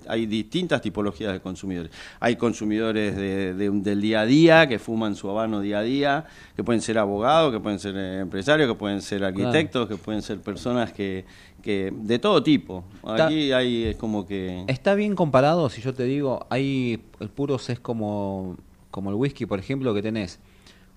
hay 0.08 0.26
distintas 0.26 0.82
tipologías 0.82 1.32
de 1.32 1.40
consumidores. 1.40 1.90
Hay 2.20 2.37
consumidores 2.37 3.16
del 3.16 4.00
día 4.00 4.20
a 4.20 4.26
día 4.26 4.66
que 4.66 4.78
fuman 4.78 5.14
su 5.14 5.30
habano 5.30 5.61
día 5.61 5.78
a 5.78 5.82
día, 5.82 6.26
que 6.56 6.64
pueden 6.64 6.82
ser 6.82 6.99
abogados, 6.99 7.52
que 7.52 7.61
pueden 7.61 7.78
ser 7.78 7.96
empresarios, 7.96 8.68
que 8.68 8.75
pueden 8.75 9.00
ser 9.00 9.25
arquitectos, 9.25 9.88
que 9.88 9.96
pueden 9.96 10.23
ser 10.23 10.40
personas 10.40 10.92
que, 10.92 11.25
que 11.62 11.92
de 11.94 12.18
todo 12.18 12.42
tipo. 12.42 12.84
Aquí 13.04 13.52
hay 13.52 13.84
es 13.84 13.96
como 13.96 14.26
que... 14.26 14.64
Está 14.66 14.94
bien 14.94 15.14
comparado, 15.14 15.68
si 15.70 15.80
yo 15.80 15.94
te 15.94 16.04
digo, 16.04 16.46
hay 16.50 17.00
el 17.20 17.28
puros 17.28 17.70
es 17.70 17.80
como, 17.80 18.56
como 18.90 19.11
el 19.11 19.16
whisky, 19.16 19.46
por 19.46 19.58
ejemplo, 19.58 19.94
que 19.94 20.02
tenés 20.02 20.40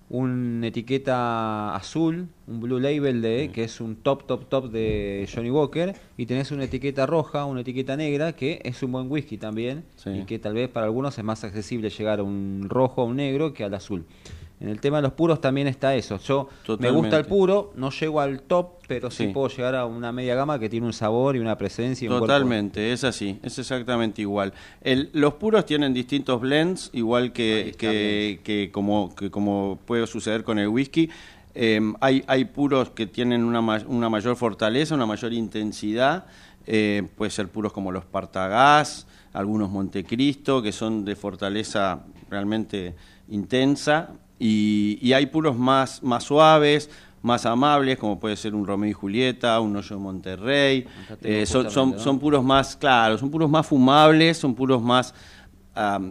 una 0.09 0.67
etiqueta 0.67 1.75
azul, 1.75 2.29
un 2.47 2.61
blue 2.61 2.79
label 2.79 3.21
de 3.21 3.51
que 3.53 3.65
es 3.65 3.81
un 3.81 3.97
top 3.97 4.25
top 4.25 4.47
top 4.47 4.71
de 4.71 5.27
Johnny 5.33 5.51
Walker 5.51 5.95
y 6.15 6.25
tenés 6.25 6.51
una 6.51 6.63
etiqueta 6.63 7.05
roja, 7.05 7.45
una 7.45 7.61
etiqueta 7.61 7.97
negra 7.97 8.33
que 8.33 8.61
es 8.63 8.81
un 8.83 8.93
buen 8.93 9.11
whisky 9.11 9.37
también 9.37 9.83
y 10.05 10.23
que 10.23 10.39
tal 10.39 10.53
vez 10.53 10.69
para 10.69 10.85
algunos 10.85 11.17
es 11.17 11.23
más 11.23 11.43
accesible 11.43 11.89
llegar 11.89 12.19
a 12.19 12.23
un 12.23 12.67
rojo 12.69 13.03
o 13.03 13.05
un 13.05 13.17
negro 13.17 13.53
que 13.53 13.65
al 13.65 13.73
azul. 13.73 14.05
En 14.59 14.69
el 14.69 14.81
tema 14.81 14.97
de 14.97 15.03
los 15.03 15.13
puros 15.13 15.39
también 15.39 15.67
está 15.67 15.93
eso. 15.95 16.17
Yo 16.17 16.49
me 16.79 16.89
gusta 16.89 17.17
el 17.17 17.25
puro, 17.25 17.73
no 17.75 17.91
llego 17.91 18.19
al 18.19 18.41
top, 18.41 18.77
pero 18.87 19.11
sí, 19.11 19.27
puedo 19.27 19.49
llegar 19.49 19.75
a 19.75 19.85
una 19.85 20.11
media 20.11 20.33
gama 20.33 20.57
que 20.57 20.67
tiene 20.67 20.87
un 20.87 20.93
sabor 20.93 21.35
y 21.35 21.39
una 21.39 21.55
presencia. 21.57 22.09
Totalmente, 22.09 22.91
es 22.91 23.03
así, 23.03 23.39
es 23.43 23.59
exactamente 23.59 24.21
igual. 24.21 24.53
El, 24.81 25.11
los 25.13 25.35
puros 25.35 25.63
tienen 25.65 25.93
distintos 25.93 26.41
blends, 26.41 26.89
igual 26.93 27.33
que, 27.33 27.75
que, 27.77 28.69
como, 28.71 29.13
que 29.13 29.29
como 29.29 29.77
puede 29.85 30.07
suceder 30.07 30.43
con 30.43 30.57
el 30.57 30.69
whisky. 30.69 31.09
Em, 31.53 31.93
hay, 32.01 32.23
hay 32.27 32.45
puros 32.45 32.89
que 32.91 33.05
tienen 33.05 33.43
una, 33.43 33.59
una 33.87 34.09
mayor 34.09 34.35
fortaleza, 34.35 34.95
una 34.95 35.05
mayor 35.05 35.33
intensidad. 35.33 36.25
Eh, 36.65 37.07
puede 37.15 37.29
ser 37.29 37.47
puros 37.47 37.71
como 37.73 37.91
los 37.91 38.05
Partagás, 38.05 39.05
algunos 39.33 39.69
Montecristo, 39.69 40.63
que 40.63 40.71
son 40.71 41.05
de 41.05 41.15
fortaleza 41.15 42.01
realmente 42.29 42.95
intensa 43.29 44.09
y, 44.39 45.13
hay 45.13 45.25
puros 45.27 45.57
más, 45.57 46.03
más 46.03 46.23
suaves, 46.23 46.89
más 47.21 47.45
amables, 47.45 47.97
como 47.97 48.19
puede 48.19 48.35
ser 48.35 48.53
un 48.53 48.65
Romeo 48.65 48.89
y 48.89 48.93
Julieta, 48.93 49.59
un 49.59 49.75
Hoyo 49.75 49.95
de 49.95 50.01
Monterrey. 50.01 50.85
Eh, 51.23 51.45
son, 51.45 51.71
son, 51.71 51.99
son, 51.99 52.19
puros 52.19 52.43
más, 52.43 52.75
claro, 52.75 53.17
son 53.17 53.31
puros 53.31 53.49
más 53.49 53.65
fumables, 53.65 54.37
son 54.37 54.53
puros 54.53 54.81
más, 54.81 55.13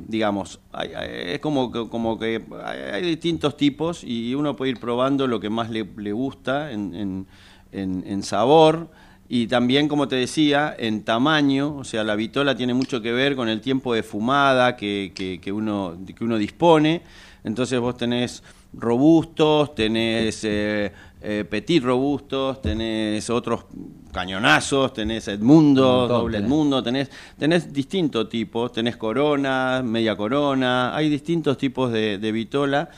digamos, 0.06 0.60
es 1.08 1.40
como, 1.40 1.70
como 1.88 2.18
que 2.18 2.42
hay, 2.64 3.02
distintos 3.02 3.56
tipos 3.56 4.04
y 4.04 4.34
uno 4.34 4.56
puede 4.56 4.72
ir 4.72 4.80
probando 4.80 5.26
lo 5.26 5.40
que 5.40 5.50
más 5.50 5.70
le, 5.70 5.88
le 5.96 6.12
gusta 6.12 6.72
en, 6.72 7.26
en, 7.72 8.04
en, 8.06 8.22
sabor. 8.22 8.88
Y 9.28 9.48
también, 9.48 9.88
como 9.88 10.06
te 10.06 10.14
decía, 10.14 10.74
en 10.78 11.02
tamaño, 11.02 11.74
o 11.76 11.84
sea, 11.84 12.04
la 12.04 12.14
vitola 12.14 12.56
tiene 12.56 12.74
mucho 12.74 13.02
que 13.02 13.10
ver 13.10 13.34
con 13.34 13.48
el 13.48 13.60
tiempo 13.60 13.92
de 13.92 14.04
fumada 14.04 14.76
que, 14.76 15.12
que, 15.16 15.40
que 15.40 15.50
uno, 15.50 15.96
que 16.16 16.22
uno 16.22 16.38
dispone. 16.38 17.02
Entonces 17.46 17.78
vos 17.78 17.96
tenés 17.96 18.42
robustos, 18.72 19.72
tenés 19.76 20.42
eh, 20.42 20.92
eh, 21.22 21.44
petit 21.48 21.80
robustos, 21.80 22.60
tenés 22.60 23.30
otros 23.30 23.66
cañonazos, 24.12 24.92
tenés 24.92 25.28
Edmundo, 25.28 26.08
doble 26.08 26.38
Edmundo, 26.38 26.82
tenés, 26.82 27.08
tenés 27.38 27.72
distintos 27.72 28.28
tipos, 28.28 28.72
tenés 28.72 28.96
corona, 28.96 29.80
media 29.84 30.16
corona, 30.16 30.94
hay 30.96 31.08
distintos 31.08 31.56
tipos 31.56 31.92
de, 31.92 32.18
de 32.18 32.32
vitola 32.32 32.90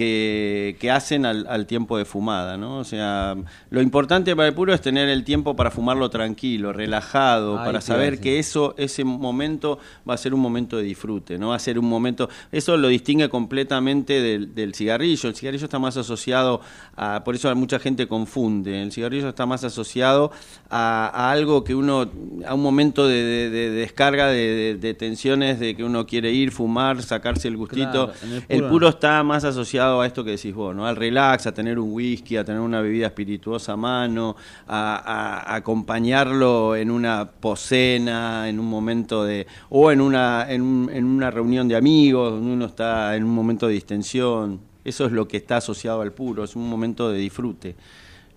que, 0.00 0.90
hacen 0.90 1.26
al, 1.26 1.66
tiempo 1.66 1.98
de 1.98 2.06
fumada, 2.06 2.56
¿no? 2.56 2.78
O 2.78 2.84
sea, 2.84 3.36
lo 3.68 3.82
importante 3.82 4.34
para 4.34 4.48
el 4.48 4.54
puro 4.54 4.72
es 4.72 4.80
tener 4.80 5.10
el 5.10 5.24
tiempo 5.24 5.54
para 5.54 5.70
fumarlo 5.70 6.08
tranquilo, 6.08 6.72
relajado, 6.72 7.56
para 7.56 7.82
saber 7.82 8.18
que 8.18 8.38
eso, 8.38 8.74
ese 8.78 9.04
momento 9.04 9.78
va 10.08 10.14
a 10.14 10.16
ser 10.16 10.32
un 10.32 10.40
momento 10.40 10.78
de 10.78 10.84
disfrute, 10.84 11.38
¿no? 11.38 11.48
Va 11.48 11.56
a 11.56 11.58
ser 11.58 11.78
un 11.78 11.86
momento, 11.86 12.30
eso 12.50 12.78
lo 12.78 12.88
distingue 12.88 13.28
completamente 13.28 14.22
del, 14.22 14.74
cigarrillo. 14.74 15.28
El 15.28 15.34
cigarrillo 15.34 15.64
está 15.64 15.78
más 15.78 15.96
asociado 15.98 16.62
a, 16.96 17.22
por 17.22 17.34
eso 17.34 17.54
mucha 17.54 17.78
gente 17.78 18.08
confunde, 18.08 18.82
el 18.82 18.92
cigarrillo 18.92 19.28
está 19.28 19.44
más 19.44 19.64
asociado 19.64 20.32
a, 20.70 21.30
algo 21.30 21.62
que 21.62 21.74
uno, 21.74 22.10
a 22.46 22.54
un 22.54 22.62
momento 22.62 23.06
de, 23.06 23.50
descarga 23.50 24.28
de, 24.28 24.96
tensiones, 24.98 25.60
de 25.60 25.76
que 25.76 25.84
uno 25.84 26.06
quiere 26.06 26.32
ir, 26.32 26.52
fumar, 26.52 27.02
sacarse 27.02 27.48
el 27.48 27.58
gustito. 27.58 28.12
el 28.48 28.64
puro 28.64 28.88
está 28.88 29.22
más 29.22 29.44
asociado 29.44 29.89
a 29.98 30.06
esto 30.06 30.22
que 30.22 30.32
decís 30.32 30.54
vos, 30.54 30.76
¿no? 30.76 30.86
Al 30.86 30.94
relax, 30.94 31.46
a 31.46 31.54
tener 31.54 31.78
un 31.78 31.90
whisky, 31.92 32.36
a 32.36 32.44
tener 32.44 32.60
una 32.60 32.82
bebida 32.82 33.06
espirituosa 33.06 33.72
a 33.72 33.76
mano, 33.76 34.36
a, 34.68 35.54
acompañarlo 35.54 36.76
en 36.76 36.90
una 36.90 37.30
posena, 37.30 38.46
en 38.48 38.60
un 38.60 38.66
momento 38.66 39.24
de. 39.24 39.46
o 39.70 39.90
en 39.90 40.02
una, 40.02 40.46
en, 40.50 40.62
una 40.62 41.30
reunión 41.30 41.66
de 41.66 41.76
amigos, 41.76 42.32
donde 42.32 42.52
uno 42.52 42.66
está 42.66 43.16
en 43.16 43.24
un 43.24 43.34
momento 43.34 43.66
de 43.66 43.72
distensión. 43.72 44.60
Eso 44.84 45.06
es 45.06 45.12
lo 45.12 45.26
que 45.26 45.38
está 45.38 45.56
asociado 45.56 46.02
al 46.02 46.12
puro, 46.12 46.44
es 46.44 46.54
un 46.56 46.68
momento 46.68 47.10
de 47.10 47.18
disfrute. 47.18 47.74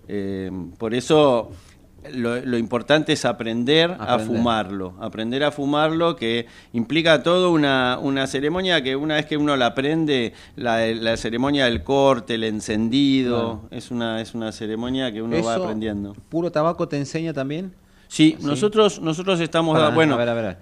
Eh, 0.08 0.50
por 0.78 0.94
eso 0.94 1.50
lo, 2.12 2.58
importante 2.58 3.12
es 3.12 3.24
aprender, 3.24 3.96
a 3.98 4.18
fumarlo, 4.18 4.94
aprender 5.00 5.44
a 5.44 5.50
fumarlo, 5.50 6.16
que 6.16 6.46
implica 6.72 7.22
toda 7.22 7.48
una, 7.48 7.98
una 8.00 8.26
ceremonia 8.26 8.82
que 8.82 8.96
una 8.96 9.14
vez 9.14 9.26
que 9.26 9.36
uno 9.36 9.56
la 9.56 9.66
aprende, 9.66 10.32
la, 10.56 11.16
ceremonia 11.16 11.64
del 11.64 11.82
corte, 11.82 12.34
el 12.34 12.44
encendido, 12.44 13.62
es, 13.70 13.90
una, 13.90 14.20
es 14.20 14.34
una 14.34 14.52
ceremonia 14.52 15.12
que 15.12 15.22
uno 15.22 15.42
va 15.42 15.56
aprendiendo. 15.56 16.14
¿Puro 16.28 16.50
tabaco 16.52 16.88
te 16.88 16.96
enseña 16.96 17.32
también? 17.32 17.74
Sí, 18.08 18.36
nosotros 18.42 19.00
nosotros 19.00 19.40
estamos... 19.40 19.94
bueno, 19.94 20.14
a 20.14 20.18
ver, 20.18 20.28
a 20.28 20.34
ver. 20.34 20.58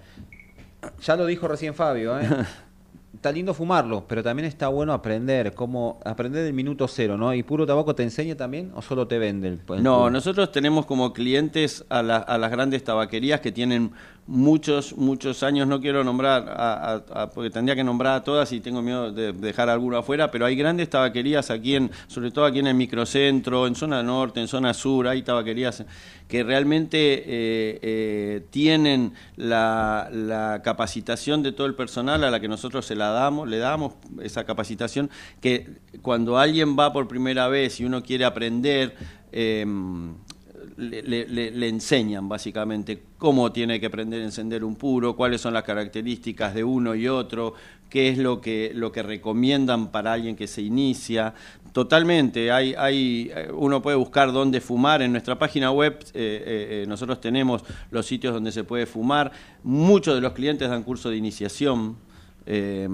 Ya 1.01 1.15
lo 1.15 1.25
dijo 1.25 1.47
recién 1.47 1.73
Fabio, 1.73 2.19
¿eh? 2.19 2.27
está 3.13 3.31
lindo 3.31 3.53
fumarlo, 3.53 4.05
pero 4.07 4.23
también 4.23 4.47
está 4.47 4.67
bueno 4.67 4.91
aprender, 4.91 5.53
cómo 5.53 5.99
aprender 6.03 6.43
del 6.43 6.53
minuto 6.53 6.87
cero, 6.87 7.17
¿no? 7.17 7.33
¿Y 7.33 7.43
puro 7.43 7.65
tabaco 7.65 7.95
te 7.95 8.03
enseña 8.03 8.35
también 8.35 8.71
o 8.75 8.81
solo 8.81 9.07
te 9.07 9.19
vende 9.19 9.59
no, 9.79 10.09
nosotros 10.09 10.51
tenemos 10.51 10.85
como 10.85 11.13
clientes 11.13 11.85
a, 11.89 11.99
a 11.99 12.37
las 12.37 12.51
grandes 12.51 12.83
tabaquerías 12.83 13.39
que 13.39 13.51
tienen 13.51 13.91
muchos, 14.25 14.95
muchos 14.95 15.43
años, 15.43 15.67
no 15.67 15.81
quiero 15.81 16.03
nombrar, 16.03 16.45
a, 16.47 17.29
porque 17.33 17.49
tendría 17.49 17.75
que 17.75 17.83
nombrar 17.83 18.15
a 18.15 18.23
todas 18.23 18.51
y 18.51 18.61
tengo 18.61 18.81
miedo 18.81 19.11
de 19.11 19.33
dejar 19.33 19.69
alguno 19.69 19.97
afuera, 19.97 20.31
pero 20.31 20.45
hay 20.45 20.55
grandes 20.55 20.89
tabaquerías 20.89 21.51
aquí, 21.51 21.75
en, 21.75 21.91
sobre 22.07 22.31
todo 22.31 22.45
aquí 22.45 22.59
en 22.59 22.67
el 22.67 22.75
microcentro, 22.75 23.67
en 23.67 23.75
zona 23.75 24.01
norte, 24.01 24.39
en 24.39 24.47
zona 24.47 24.73
sur, 24.73 25.07
hay 25.07 25.23
tabaquerías 25.23 25.83
que 26.27 26.43
realmente 26.43 26.97
eh, 26.97 27.79
eh, 27.81 28.45
tienen 28.49 29.13
la, 29.35 30.09
la, 30.11 30.61
capacitación 30.63 31.43
de 31.43 31.51
todo 31.51 31.67
el 31.67 31.75
personal 31.75 32.23
a 32.23 32.31
la 32.31 32.39
que 32.39 32.47
nosotros 32.47 32.85
se 32.85 32.95
la 32.95 33.09
damos, 33.09 33.47
le 33.47 33.57
damos 33.57 33.93
esa 34.21 34.45
capacitación, 34.45 35.09
que 35.41 35.67
cuando 36.01 36.37
alguien 36.37 36.77
va 36.77 36.93
por 36.93 37.07
primera 37.07 37.47
vez 37.49 37.79
y 37.79 37.85
uno 37.85 38.01
quiere 38.03 38.25
aprender, 38.25 38.95
eh, 39.31 39.65
le, 40.77 41.67
enseñan 41.67 42.27
básicamente 42.27 43.01
cómo 43.17 43.51
tiene 43.51 43.79
que 43.79 43.87
aprender 43.87 44.21
a 44.21 44.25
encender 44.25 44.63
un 44.63 44.75
puro, 44.75 45.15
cuáles 45.15 45.41
son 45.41 45.53
las 45.53 45.63
características 45.63 46.53
de 46.53 46.63
uno 46.63 46.95
y 46.95 47.07
otro, 47.07 47.53
qué 47.89 48.09
es 48.09 48.17
lo 48.17 48.41
que, 48.41 48.71
lo 48.73 48.91
que 48.91 49.03
recomiendan 49.03 49.91
para 49.91 50.13
alguien 50.13 50.35
que 50.35 50.47
se 50.47 50.61
inicia. 50.61 51.33
Totalmente, 51.71 52.51
hay, 52.51 52.75
hay, 52.77 53.31
uno 53.53 53.81
puede 53.81 53.97
buscar 53.97 54.31
dónde 54.31 54.61
fumar. 54.61 55.01
En 55.01 55.11
nuestra 55.11 55.37
página 55.37 55.71
web 55.71 55.99
eh, 55.99 56.07
eh, 56.13 56.83
eh, 56.83 56.85
nosotros 56.87 57.19
tenemos 57.21 57.63
los 57.91 58.05
sitios 58.05 58.33
donde 58.33 58.51
se 58.51 58.63
puede 58.63 58.85
fumar. 58.85 59.31
Muchos 59.63 60.15
de 60.15 60.21
los 60.21 60.33
clientes 60.33 60.69
dan 60.69 60.83
curso 60.83 61.09
de 61.09 61.17
iniciación 61.17 61.97
eh, 62.45 62.89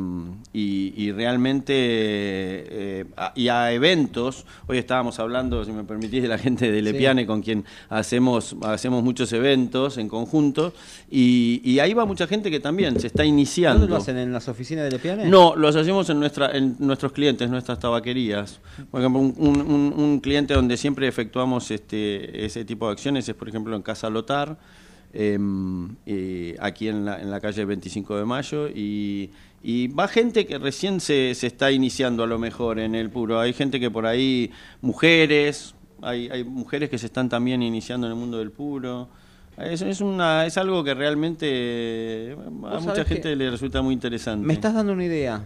y, 0.53 1.11
realmente 1.11 1.73
eh, 1.75 3.05
y 3.35 3.47
a 3.47 3.71
eventos 3.71 4.45
hoy 4.67 4.77
estábamos 4.77 5.19
hablando 5.19 5.65
si 5.65 5.71
me 5.71 5.83
permitís 5.83 6.21
de 6.21 6.27
la 6.27 6.37
gente 6.37 6.71
de 6.71 6.81
Lepiane 6.81 7.25
con 7.25 7.41
quien 7.41 7.65
hacemos 7.89 8.55
hacemos 8.61 9.03
muchos 9.03 9.33
eventos 9.33 9.97
en 9.97 10.07
conjunto 10.07 10.73
y, 11.09 11.79
ahí 11.79 11.93
va 11.93 12.05
mucha 12.05 12.27
gente 12.27 12.51
que 12.51 12.59
también 12.59 12.99
se 12.99 13.07
está 13.07 13.23
iniciando. 13.23 13.79
¿Dónde 13.79 13.91
lo 13.91 13.97
hacen 13.97 14.17
en 14.17 14.33
las 14.33 14.47
oficinas 14.49 14.83
de 14.83 14.91
Lepiane? 14.91 15.25
no 15.25 15.55
los 15.55 15.75
hacemos 15.75 16.09
en 16.09 16.19
nuestra 16.19 16.51
en 16.55 16.75
nuestros 16.79 17.11
clientes 17.11 17.49
nuestras 17.49 17.79
tabaquerías. 17.79 18.59
Por 18.91 19.01
ejemplo 19.01 19.21
un, 19.21 20.19
cliente 20.21 20.53
donde 20.53 20.77
siempre 20.77 21.07
efectuamos 21.07 21.71
este 21.71 22.45
ese 22.45 22.65
tipo 22.65 22.87
de 22.87 22.93
acciones 22.93 23.27
es 23.27 23.35
por 23.35 23.49
ejemplo 23.49 23.75
en 23.75 23.81
Casa 23.81 24.09
Lotar 24.09 24.57
Eh, 25.11 26.55
aquí 26.59 26.87
en 26.87 27.05
la, 27.05 27.19
en 27.19 27.31
la 27.31 27.39
calle 27.39 27.65
25 27.65 28.17
de 28.17 28.25
Mayo 28.25 28.67
y, 28.69 29.31
va 29.87 30.07
gente 30.07 30.45
que 30.45 30.57
recién 30.57 30.99
se, 30.99 31.33
se 31.35 31.47
está 31.47 31.71
iniciando 31.71 32.23
a 32.23 32.27
lo 32.27 32.39
mejor 32.39 32.79
en 32.79 32.95
el 32.95 33.09
puro. 33.09 33.39
Hay 33.39 33.53
gente 33.53 33.79
que 33.79 33.91
por 33.91 34.05
ahí, 34.05 34.51
mujeres, 34.81 35.75
hay, 36.01 36.29
hay 36.29 36.43
mujeres 36.43 36.89
que 36.89 36.97
se 36.97 37.07
están 37.07 37.27
también 37.27 37.61
iniciando 37.61 38.07
en 38.07 38.13
el 38.13 38.19
mundo 38.19 38.37
del 38.37 38.51
puro. 38.51 39.09
Es, 39.57 39.81
es, 39.81 39.99
una, 39.99 40.45
es 40.45 40.57
algo 40.57 40.83
que 40.83 40.93
realmente 40.93 42.37
a 42.65 42.79
mucha 42.79 43.03
gente 43.03 43.35
le 43.35 43.49
resulta 43.49 43.81
muy 43.81 43.93
interesante. 43.93 44.45
Me 44.45 44.53
estás 44.53 44.73
dando 44.73 44.93
una 44.93 45.03
idea. 45.03 45.43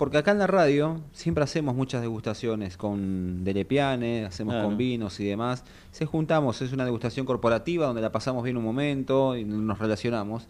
Porque 0.00 0.16
acá 0.16 0.30
en 0.30 0.38
la 0.38 0.46
radio 0.46 0.98
siempre 1.12 1.44
hacemos 1.44 1.74
muchas 1.74 2.00
degustaciones 2.00 2.78
con 2.78 3.44
Delepiane, 3.44 4.24
hacemos 4.24 4.54
con 4.64 4.78
vinos 4.78 5.20
y 5.20 5.26
demás. 5.26 5.62
Se 5.90 6.06
juntamos, 6.06 6.62
es 6.62 6.72
una 6.72 6.86
degustación 6.86 7.26
corporativa 7.26 7.84
donde 7.84 8.00
la 8.00 8.10
pasamos 8.10 8.42
bien 8.42 8.56
un 8.56 8.64
momento 8.64 9.36
y 9.36 9.44
nos 9.44 9.78
relacionamos. 9.78 10.48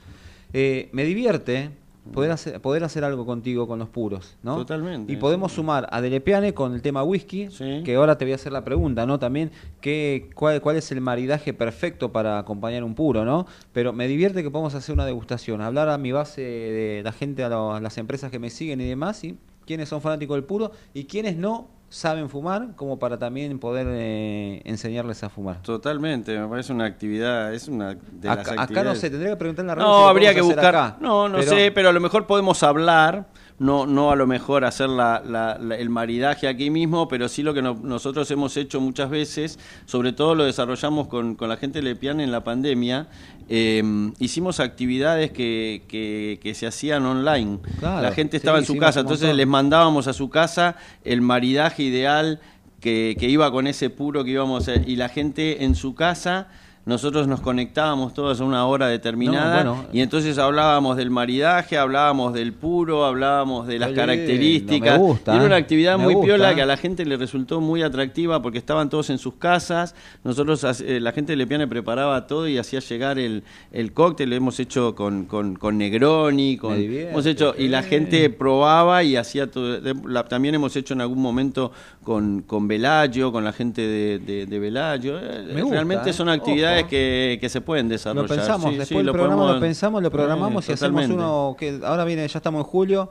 Eh, 0.52 0.88
me 0.92 1.02
divierte 1.02 1.70
poder 2.12 2.30
hacer, 2.30 2.60
poder 2.60 2.84
hacer 2.84 3.04
algo 3.04 3.26
contigo 3.26 3.68
con 3.68 3.78
los 3.78 3.88
puros, 3.88 4.36
¿no? 4.42 4.56
Totalmente. 4.56 5.12
Y 5.12 5.16
podemos 5.16 5.52
sumar 5.52 5.88
a 5.90 6.00
Delepiane 6.00 6.54
con 6.54 6.74
el 6.74 6.82
tema 6.82 7.02
whisky, 7.04 7.48
que 7.84 7.94
ahora 7.94 8.18
te 8.18 8.24
voy 8.24 8.32
a 8.32 8.34
hacer 8.36 8.52
la 8.52 8.64
pregunta, 8.64 9.06
¿no? 9.06 9.18
También, 9.18 9.50
¿qué, 9.80 10.30
cuál, 10.34 10.60
¿cuál 10.60 10.76
es 10.76 10.90
el 10.92 11.00
maridaje 11.00 11.52
perfecto 11.52 12.12
para 12.12 12.38
acompañar 12.38 12.84
un 12.84 12.94
puro, 12.94 13.24
¿no? 13.24 13.46
Pero 13.72 13.92
me 13.92 14.08
divierte 14.08 14.42
que 14.42 14.50
podamos 14.50 14.74
hacer 14.74 14.92
una 14.92 15.06
degustación, 15.06 15.60
hablar 15.60 15.88
a 15.88 15.98
mi 15.98 16.12
base 16.12 16.40
de 16.42 17.02
la 17.04 17.12
gente, 17.12 17.44
a, 17.44 17.80
las 17.80 17.98
empresas 17.98 18.30
que 18.30 18.38
me 18.38 18.50
siguen 18.50 18.80
y 18.80 18.88
demás, 18.88 19.22
y 19.24 19.38
quiénes 19.66 19.88
son 19.88 20.00
fanáticos 20.00 20.36
del 20.36 20.44
puro 20.44 20.72
y 20.94 21.04
quiénes 21.04 21.36
no, 21.36 21.68
saben 21.92 22.28
fumar 22.30 22.68
como 22.76 22.98
para 23.00 23.18
también 23.18 23.58
poder 23.58 23.86
eh, 23.90 24.62
enseñarles 24.64 25.22
a 25.24 25.28
fumar. 25.28 25.60
Totalmente, 25.60 26.38
me 26.38 26.46
parece 26.46 26.72
una 26.72 26.84
actividad, 26.84 27.52
es 27.52 27.66
una 27.68 27.94
de 28.12 28.28
acá, 28.28 28.36
las 28.42 28.48
acá 28.52 28.62
actividades. 28.62 28.88
no 28.94 28.94
sé, 28.94 29.10
tendría 29.10 29.30
que 29.32 29.36
preguntar 29.36 29.64
en 29.64 29.66
la 29.66 29.74
radio. 29.74 29.88
No, 29.88 30.08
habría 30.08 30.32
que 30.32 30.40
buscar. 30.40 30.66
acá. 30.76 30.96
no, 31.00 31.28
no 31.28 31.38
Pero- 31.38 31.50
sé, 31.50 31.72
pero 31.72 31.88
a 31.88 31.92
lo 31.92 31.98
mejor 32.00 32.26
podemos 32.28 32.62
hablar, 32.62 33.26
no, 33.58 33.86
no 33.86 34.10
a 34.12 34.16
lo 34.16 34.26
mejor 34.28 34.64
hacer 34.64 34.88
la- 34.88 35.20
la- 35.26 35.58
la- 35.58 35.76
el 35.76 35.90
maridaje 35.90 36.46
aquí 36.48 36.70
mismo, 36.70 37.08
pero 37.08 37.28
sí 37.28 37.42
lo 37.42 37.52
que 37.54 37.60
no- 37.60 37.74
nosotros 37.82 38.30
hemos 38.30 38.56
hecho 38.56 38.80
muchas 38.80 39.10
veces, 39.10 39.58
sobre 39.84 40.12
todo 40.12 40.34
lo 40.36 40.44
desarrollamos 40.44 41.08
con, 41.08 41.34
con 41.34 41.48
la 41.48 41.56
gente 41.56 41.80
de 41.80 41.82
Lepian 41.82 42.20
en 42.20 42.30
la 42.30 42.44
pandemia. 42.44 43.08
Eh, 43.52 43.82
hicimos 44.20 44.60
actividades 44.60 45.32
que, 45.32 45.82
que- 45.88 46.38
que 46.40 46.54
se 46.54 46.66
hacían 46.68 47.04
online. 47.04 47.58
Claro, 47.80 48.02
la 48.02 48.12
gente 48.12 48.32
sí, 48.32 48.36
estaba 48.38 48.58
en 48.58 48.64
su 48.64 48.76
casa, 48.76 49.00
entonces 49.00 49.34
les 49.34 49.46
mandábamos 49.46 50.06
a 50.06 50.12
su 50.12 50.30
casa 50.30 50.76
el 51.04 51.20
maridaje 51.20 51.82
ideal 51.82 52.40
que, 52.80 53.16
que 53.18 53.28
iba 53.28 53.50
con 53.50 53.66
ese 53.66 53.90
puro 53.90 54.24
que 54.24 54.30
íbamos 54.30 54.68
a 54.68 54.72
hacer. 54.72 54.88
Y 54.88 54.94
la 54.96 55.08
gente 55.08 55.64
en 55.64 55.74
su 55.74 55.94
casa, 55.96 56.46
nosotros 56.86 57.28
nos 57.28 57.40
conectábamos 57.40 58.14
todos 58.14 58.40
a 58.40 58.44
una 58.44 58.64
hora 58.66 58.88
determinada 58.88 59.62
No, 59.62 59.74
bueno. 59.74 59.88
y 59.92 60.00
entonces 60.00 60.38
hablábamos 60.38 60.96
del 60.96 61.10
maridaje, 61.10 61.76
hablábamos 61.76 62.32
del 62.32 62.52
puro, 62.54 63.04
hablábamos 63.04 63.66
de 63.66 63.78
las 63.78 63.92
características. 63.92 64.98
gusta, 64.98 65.32
Y 65.34 65.36
era 65.36 65.46
una 65.46 65.56
¿eh? 65.56 65.60
actividad 65.60 65.98
muy 65.98 66.14
gusta, 66.14 66.26
piola 66.26 66.52
¿eh? 66.52 66.54
que 66.54 66.62
a 66.62 66.66
la 66.66 66.76
gente 66.76 67.04
le 67.04 67.16
resultó 67.16 67.60
muy 67.60 67.82
atractiva 67.82 68.40
porque 68.42 68.58
estaban 68.58 68.88
todos 68.88 69.10
en 69.10 69.18
sus 69.18 69.34
casas. 69.34 69.94
Nosotros, 70.24 70.64
eh, 70.80 71.00
la 71.00 71.12
gente 71.12 71.32
de 71.32 71.36
Lepiane 71.36 71.66
preparaba 71.68 72.26
todo 72.26 72.48
y 72.48 72.56
hacía 72.58 72.80
llegar 72.80 73.18
el, 73.18 73.42
el 73.72 73.92
cóctel. 73.92 74.30
Lo 74.30 74.36
hemos 74.36 74.58
hecho 74.58 74.94
con, 74.94 75.26
con, 75.26 75.56
con 75.56 75.76
Negroni, 75.78 76.56
con, 76.56 76.76
divierte, 76.78 77.10
hemos 77.12 77.26
hecho 77.26 77.54
y 77.58 77.68
la 77.68 77.82
gente 77.82 78.30
probaba 78.30 79.02
y 79.04 79.16
hacía 79.16 79.50
todo. 79.50 79.78
la- 80.06 80.24
también 80.24 80.54
hemos 80.54 80.74
hecho 80.76 80.94
en 80.94 81.02
algún 81.02 81.20
momento 81.20 81.72
con, 82.04 82.42
con 82.42 82.66
Velayo, 82.68 83.32
con 83.32 83.44
la 83.44 83.52
gente 83.52 83.82
de, 83.82 84.18
de, 84.18 84.46
de 84.46 84.58
Velayo. 84.58 85.20
Me 85.52 85.60
gusta, 85.62 85.74
Realmente 85.76 86.10
¿eh? 86.10 86.12
son 86.12 86.28
actividades 86.78 86.86
que, 86.88 87.38
que 87.40 87.48
se 87.48 87.60
pueden 87.60 87.88
desarrollar. 87.88 88.28
Lo 88.30 88.34
pensamos, 88.36 88.64
Sí, 88.70 88.76
después 88.78 88.88
sí, 88.88 88.94
del 88.96 89.06
lo 89.06 89.12
programa 89.12 89.36
podemos- 89.36 89.54
lo 89.56 89.60
pensamos, 89.60 90.02
lo 90.02 90.10
programamos 90.10 90.64
Eh, 90.68 90.72
y 90.72 90.74
hacemos 90.74 91.08
uno 91.08 91.56
que 91.58 91.80
ahora 91.84 92.04
viene, 92.04 92.26
ya 92.28 92.38
estamos 92.38 92.60
en 92.60 92.64
julio, 92.64 93.10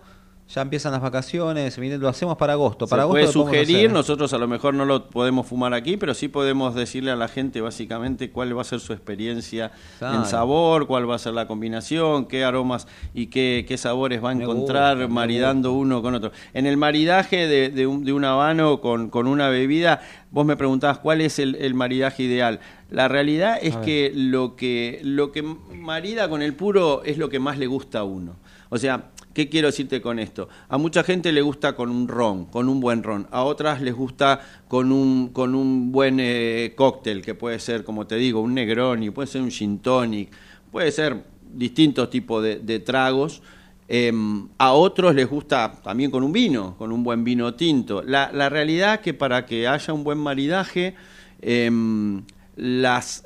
ya 0.50 0.64
empiezan 0.64 0.92
las 0.92 1.02
vacaciones, 1.02 1.78
lo 1.78 2.10
hacemos 2.10 2.36
para 2.36 2.54
agosto. 2.54 2.88
Se 2.88 2.90
Para 2.90 3.04
agosto 3.04 3.22
puede 3.22 3.32
sugerir, 3.32 3.92
nosotros 3.92 4.34
a 4.34 4.40
lo 4.40 4.48
mejor 4.48 4.74
no 4.74 4.84
lo 4.84 5.08
podemos 5.08 5.46
fumar 5.46 5.76
aquí, 5.76 5.96
pero 5.96 6.16
sí 6.16 6.28
podemos 6.28 6.74
decirle 6.74 7.12
a 7.12 7.16
la 7.16 7.28
gente 7.28 7.62
básicamente 7.62 8.32
cuál 8.32 8.58
va 8.58 8.62
a 8.62 8.66
ser 8.66 8.80
su 8.80 8.92
experiencia 8.92 9.72
Claro. 10.00 10.18
en 10.18 10.26
sabor, 10.26 10.88
cuál 10.88 11.08
va 11.08 11.16
a 11.16 11.20
ser 11.20 11.34
la 11.34 11.46
combinación, 11.48 12.26
qué 12.26 12.44
aromas 12.44 12.88
y 13.14 13.28
qué, 13.28 13.64
qué 13.68 13.78
sabores 13.78 14.24
va 14.24 14.32
a 14.32 14.34
encontrar 14.34 14.98
gusta, 14.98 15.14
maridando 15.14 15.74
uno 15.74 16.02
con 16.02 16.16
otro. 16.16 16.32
En 16.56 16.66
el 16.66 16.78
maridaje 16.78 17.48
de, 17.48 17.70
de 17.70 17.86
un, 17.86 18.04
de 18.04 18.14
un 18.14 18.26
habano 18.26 18.82
con, 18.82 19.10
con 19.12 19.28
una 19.28 19.50
bebida, 19.50 20.02
vos 20.32 20.48
me 20.48 20.58
preguntabas 20.58 20.98
cuál 20.98 21.22
es 21.22 21.38
el, 21.38 21.56
el 21.56 21.76
maridaje 21.76 22.24
ideal. 22.24 22.60
La 22.90 23.08
realidad 23.08 23.60
es 23.62 23.78
que 23.78 24.12
lo 24.16 24.56
que 24.56 25.00
lo 25.04 25.32
que 25.32 25.44
marida 25.44 26.28
con 26.28 26.42
el 26.42 26.56
puro 26.56 27.04
es 27.04 27.20
lo 27.20 27.30
que 27.30 27.38
más 27.38 27.60
le 27.60 27.68
gusta 27.68 28.00
a 28.00 28.04
uno. 28.04 28.36
O 28.70 28.78
sea, 28.80 29.10
¿qué 29.34 29.50
quiero 29.50 29.68
decirte 29.68 30.02
con 30.02 30.20
esto? 30.20 30.50
A 30.68 30.78
mucha 30.78 31.04
gente 31.04 31.32
le 31.32 31.42
gusta 31.42 31.76
con 31.76 31.90
un 31.90 32.08
ron, 32.08 32.46
con 32.46 32.70
un 32.70 32.80
buen 32.80 33.04
ron. 33.04 33.28
A 33.32 33.44
otras 33.44 33.82
les 33.82 33.94
gusta 33.94 34.42
con 34.68 34.92
un, 34.92 35.30
con 35.30 35.56
un 35.56 35.92
buen 35.92 36.20
eh, 36.20 36.74
cóctel, 36.76 37.22
que 37.22 37.36
puede 37.36 37.60
ser, 37.60 37.84
como 37.84 38.08
te 38.08 38.16
digo, 38.16 38.42
un 38.42 38.54
Negroni, 38.54 39.10
puede 39.12 39.28
ser 39.28 39.42
un 39.42 39.52
gin 39.52 39.80
tonic, 39.80 40.32
puede 40.72 40.92
ser 40.92 41.24
distintos 41.54 42.10
tipos 42.10 42.44
de, 42.44 42.80
tragos. 42.80 43.42
Eh, 43.88 44.12
a 44.58 44.74
otros 44.74 45.16
les 45.16 45.28
gusta 45.28 45.80
también 45.84 46.12
con 46.12 46.24
un 46.24 46.32
vino, 46.32 46.76
con 46.78 46.92
un 46.92 47.04
buen 47.04 47.24
vino 47.24 47.56
tinto. 47.56 48.04
La, 48.04 48.50
realidad 48.50 48.96
es 48.96 49.00
que 49.02 49.14
para 49.14 49.46
que 49.46 49.68
haya 49.68 49.94
un 49.94 50.04
buen 50.04 50.18
maridaje, 50.18 50.96
em, 51.42 52.24
las 52.56 53.24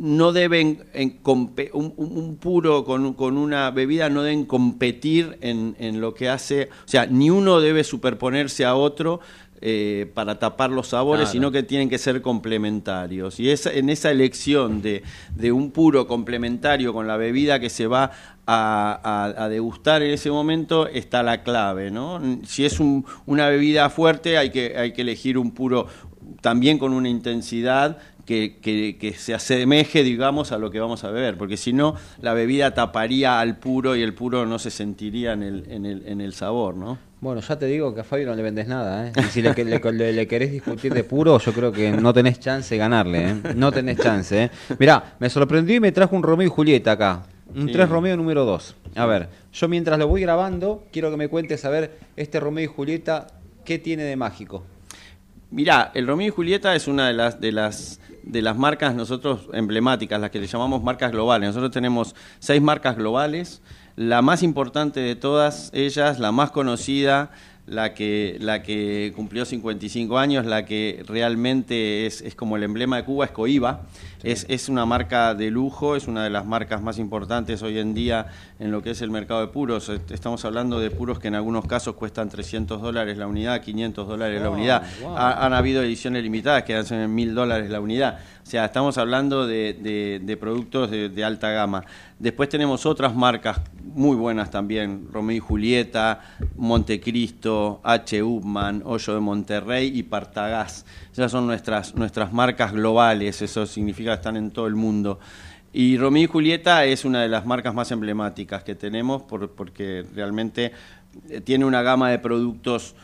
no 0.00 0.32
deben 0.32 0.84
en 0.94 1.18
un, 1.24 1.92
un- 1.96 2.36
puro 2.36 2.84
con, 2.84 3.12
con 3.14 3.36
una 3.36 3.70
bebida 3.70 4.08
no 4.08 4.22
deben 4.22 4.44
competir 4.46 5.36
en, 5.40 5.76
en 5.78 6.00
lo 6.00 6.14
que 6.14 6.28
hace, 6.28 6.64
o 6.84 6.88
sea, 6.88 7.06
ni 7.06 7.30
uno 7.30 7.60
debe 7.60 7.84
superponerse 7.84 8.64
a 8.64 8.74
otro 8.76 9.20
eh, 9.62 10.10
para 10.14 10.38
tapar 10.38 10.70
los 10.70 10.88
sabores, 10.88 11.24
Claro. 11.24 11.32
sino 11.32 11.50
que 11.52 11.62
tienen 11.62 11.90
que 11.90 11.98
ser 11.98 12.22
complementarios. 12.22 13.38
Y 13.40 13.50
esa, 13.50 13.70
en 13.72 13.90
esa 13.90 14.10
elección 14.10 14.80
de, 14.80 15.02
de 15.36 15.52
un 15.52 15.70
puro 15.70 16.06
complementario 16.06 16.94
con 16.94 17.06
la 17.06 17.18
bebida 17.18 17.60
que 17.60 17.68
se 17.68 17.86
va 17.86 18.10
a, 18.46 19.00
a- 19.36 19.44
a 19.44 19.48
degustar 19.50 20.02
en 20.02 20.12
ese 20.12 20.30
momento 20.30 20.86
está 20.86 21.22
la 21.22 21.42
clave, 21.42 21.90
¿no? 21.90 22.20
Si 22.46 22.64
es 22.64 22.80
un- 22.80 23.04
una 23.26 23.48
bebida 23.48 23.90
fuerte 23.90 24.38
hay 24.38 24.48
que, 24.50 24.76
hay 24.78 24.92
que 24.94 25.02
elegir 25.02 25.36
un 25.36 25.50
puro 25.50 25.86
también 26.40 26.78
con 26.78 26.92
una 26.94 27.08
intensidad 27.10 27.98
que, 28.24 28.58
que- 28.60 28.96
que 28.98 29.12
se 29.14 29.34
asemeje, 29.34 30.02
digamos, 30.02 30.52
a 30.52 30.58
lo 30.58 30.70
que 30.70 30.80
vamos 30.80 31.04
a 31.04 31.10
beber, 31.10 31.36
porque 31.36 31.56
si 31.56 31.72
no, 31.72 31.94
la 32.20 32.34
bebida 32.34 32.72
taparía 32.74 33.40
al 33.40 33.58
puro 33.58 33.96
y 33.96 34.02
el 34.02 34.14
puro 34.14 34.46
no 34.46 34.58
se 34.58 34.70
sentiría 34.70 35.32
en 35.32 35.42
el, 35.42 35.64
en 35.70 35.86
el, 35.86 36.06
en 36.06 36.20
el 36.20 36.32
sabor, 36.32 36.76
¿no? 36.76 36.98
Bueno, 37.20 37.42
ya 37.42 37.58
te 37.58 37.66
digo 37.66 37.94
que 37.94 38.00
a 38.00 38.04
Fabio 38.04 38.26
no 38.28 38.34
le 38.34 38.42
vendes 38.42 38.66
nada, 38.66 39.08
¿eh? 39.08 39.12
Y 39.18 39.22
si 39.24 39.42
le, 39.42 39.52
le- 39.52 39.78
le- 39.92 40.12
le 40.14 40.26
querés 40.26 40.50
discutir 40.52 40.94
de 40.94 41.04
puro, 41.04 41.38
yo 41.38 41.52
creo 41.52 41.70
que 41.70 41.90
no 41.92 42.14
tenés 42.14 42.40
chance 42.40 42.74
de 42.74 42.78
ganarle, 42.78 43.28
¿eh? 43.30 43.34
No 43.56 43.70
tenés 43.72 43.98
chance, 43.98 44.44
¿eh? 44.44 44.50
Mirá, 44.78 45.16
me 45.18 45.28
sorprendió 45.28 45.76
y 45.76 45.80
me 45.80 45.92
trajo 45.92 46.16
un 46.16 46.22
Romeo 46.22 46.46
y 46.46 46.50
Julieta 46.50 46.92
acá. 46.92 47.22
Un 47.54 47.66
Sí. 47.66 47.72
3 47.72 47.88
Romeo 47.88 48.16
número 48.16 48.44
2. 48.44 48.76
A 48.94 49.06
ver, 49.06 49.28
yo 49.52 49.68
mientras 49.68 49.98
lo 49.98 50.08
voy 50.08 50.22
grabando, 50.22 50.84
quiero 50.92 51.10
que 51.10 51.16
me 51.18 51.28
cuentes 51.28 51.64
a 51.64 51.68
ver 51.68 51.98
este 52.16 52.40
Romeo 52.40 52.64
y 52.64 52.68
Julieta, 52.68 53.26
¿qué 53.64 53.78
tiene 53.78 54.04
de 54.04 54.16
mágico? 54.16 54.64
Mirá, 55.50 55.90
el 55.94 56.06
Romeo 56.06 56.28
y 56.28 56.30
Julieta 56.30 56.74
es 56.76 56.86
una 56.86 57.08
de 57.08 57.12
las, 57.14 57.40
de 57.40 57.50
las, 57.52 58.00
de 58.22 58.42
las 58.42 58.56
marcas 58.56 58.94
nosotros 58.94 59.48
emblemáticas, 59.52 60.20
las 60.20 60.30
que 60.30 60.40
le 60.40 60.46
llamamos 60.46 60.82
marcas 60.82 61.12
globales. 61.12 61.48
Nosotros 61.48 61.70
tenemos 61.70 62.14
seis 62.38 62.60
marcas 62.60 62.96
globales. 62.96 63.62
La 63.96 64.22
más 64.22 64.42
importante 64.42 65.00
de 65.00 65.16
todas 65.16 65.70
ellas, 65.74 66.18
la 66.18 66.32
más 66.32 66.50
conocida, 66.50 67.30
la 67.70 67.94
que, 67.94 68.36
la 68.40 68.62
que 68.62 69.12
cumplió 69.16 69.44
55 69.44 70.18
años, 70.18 70.44
la 70.44 70.64
que 70.66 71.02
realmente 71.06 72.04
es, 72.06 72.20
es 72.20 72.34
como 72.34 72.56
el 72.56 72.62
emblema 72.64 72.96
de 72.96 73.04
Cuba, 73.04 73.24
es 73.26 73.30
Coiba. 73.30 73.82
Es, 74.22 74.44
es 74.50 74.68
una 74.68 74.84
marca 74.84 75.34
de 75.34 75.50
lujo, 75.50 75.96
es 75.96 76.06
una 76.06 76.22
de 76.24 76.28
las 76.28 76.44
marcas 76.44 76.82
más 76.82 76.98
importantes 76.98 77.62
hoy 77.62 77.78
en 77.78 77.94
día 77.94 78.26
en 78.58 78.70
lo 78.70 78.82
que 78.82 78.90
es 78.90 79.00
el 79.00 79.10
mercado 79.10 79.40
de 79.40 79.46
puros. 79.46 79.88
Est- 79.88 80.10
Estamos 80.10 80.44
hablando 80.44 80.78
de 80.78 80.90
puros 80.90 81.18
que 81.18 81.28
en 81.28 81.36
algunos 81.36 81.64
casos 81.66 81.94
cuestan 81.94 82.28
300 82.28 82.82
dólares 82.82 83.16
la 83.16 83.26
unidad, 83.26 83.62
500 83.62 84.06
dólares 84.06 84.42
la 84.42 84.50
unidad. 84.50 84.82
wow. 85.00 85.16
Ha- 85.16 85.46
han 85.46 85.54
habido 85.54 85.82
ediciones 85.82 86.22
limitadas 86.22 86.64
que 86.64 86.74
hacen 86.74 86.98
en 87.00 87.14
mil 87.14 87.34
dólares 87.34 87.70
la 87.70 87.80
unidad. 87.80 88.18
O 88.42 88.46
sea, 88.50 88.66
estamos 88.66 88.98
hablando 88.98 89.46
de, 89.46 89.72
de- 89.74 90.20
de 90.22 90.36
productos 90.36 90.90
de, 90.90 91.08
de 91.08 91.24
alta 91.24 91.50
gama. 91.52 91.84
Después 92.20 92.48
tenemos 92.50 92.84
otras 92.86 93.14
marcas 93.16 93.60
muy 93.82 94.14
buenas 94.14 94.50
también, 94.50 95.08
Romeo 95.10 95.36
y 95.38 95.40
Julieta, 95.40 96.20
Montecristo, 96.56 97.80
H. 97.82 98.22
Upman, 98.22 98.82
Hoyo 98.84 99.14
de 99.14 99.20
Monterrey 99.20 99.90
y 99.94 100.02
Partagás. 100.02 100.84
Esas 101.12 101.32
son 101.32 101.46
nuestras, 101.46 101.94
nuestras 101.94 102.32
marcas 102.32 102.72
globales, 102.72 103.40
eso 103.42 103.66
significa 103.66 104.10
que 104.10 104.16
están 104.16 104.36
en 104.36 104.50
todo 104.50 104.66
el 104.66 104.74
mundo. 104.76 105.18
Y 105.72 105.96
Romeo 105.96 106.24
y 106.24 106.26
Julieta 106.26 106.84
es 106.84 107.04
una 107.04 107.22
de 107.22 107.28
las 107.28 107.46
marcas 107.46 107.74
más 107.74 107.90
emblemáticas 107.90 108.64
que 108.64 108.74
tenemos 108.74 109.22
por- 109.22 109.50
porque 109.52 110.04
realmente 110.14 110.72
eh, 111.28 111.40
tiene 111.40 111.64
una 111.64 111.82
gama 111.82 112.10
de 112.10 112.18
productos 112.18 112.94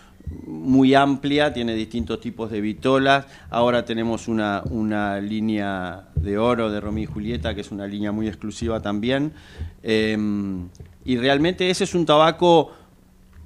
muy 0.46 0.94
amplia, 0.94 1.52
tiene 1.52 1.74
distintos 1.74 2.20
tipos 2.20 2.50
de 2.50 2.60
vitolas. 2.60 3.26
Ahora 3.50 3.84
tenemos 3.84 4.28
una, 4.28 4.62
una 4.70 5.20
línea 5.20 6.08
de 6.14 6.38
oro 6.38 6.70
de 6.70 6.80
Romeo 6.80 7.04
y 7.04 7.06
Julieta, 7.06 7.54
que 7.54 7.60
es 7.60 7.70
una 7.70 7.86
línea 7.86 8.12
muy 8.12 8.28
exclusiva 8.28 8.80
también. 8.80 9.32
Eh, 9.82 10.16
y 11.04 11.16
realmente 11.18 11.70
ese 11.70 11.84
es 11.84 11.94
un 11.94 12.04
tabaco 12.04 12.72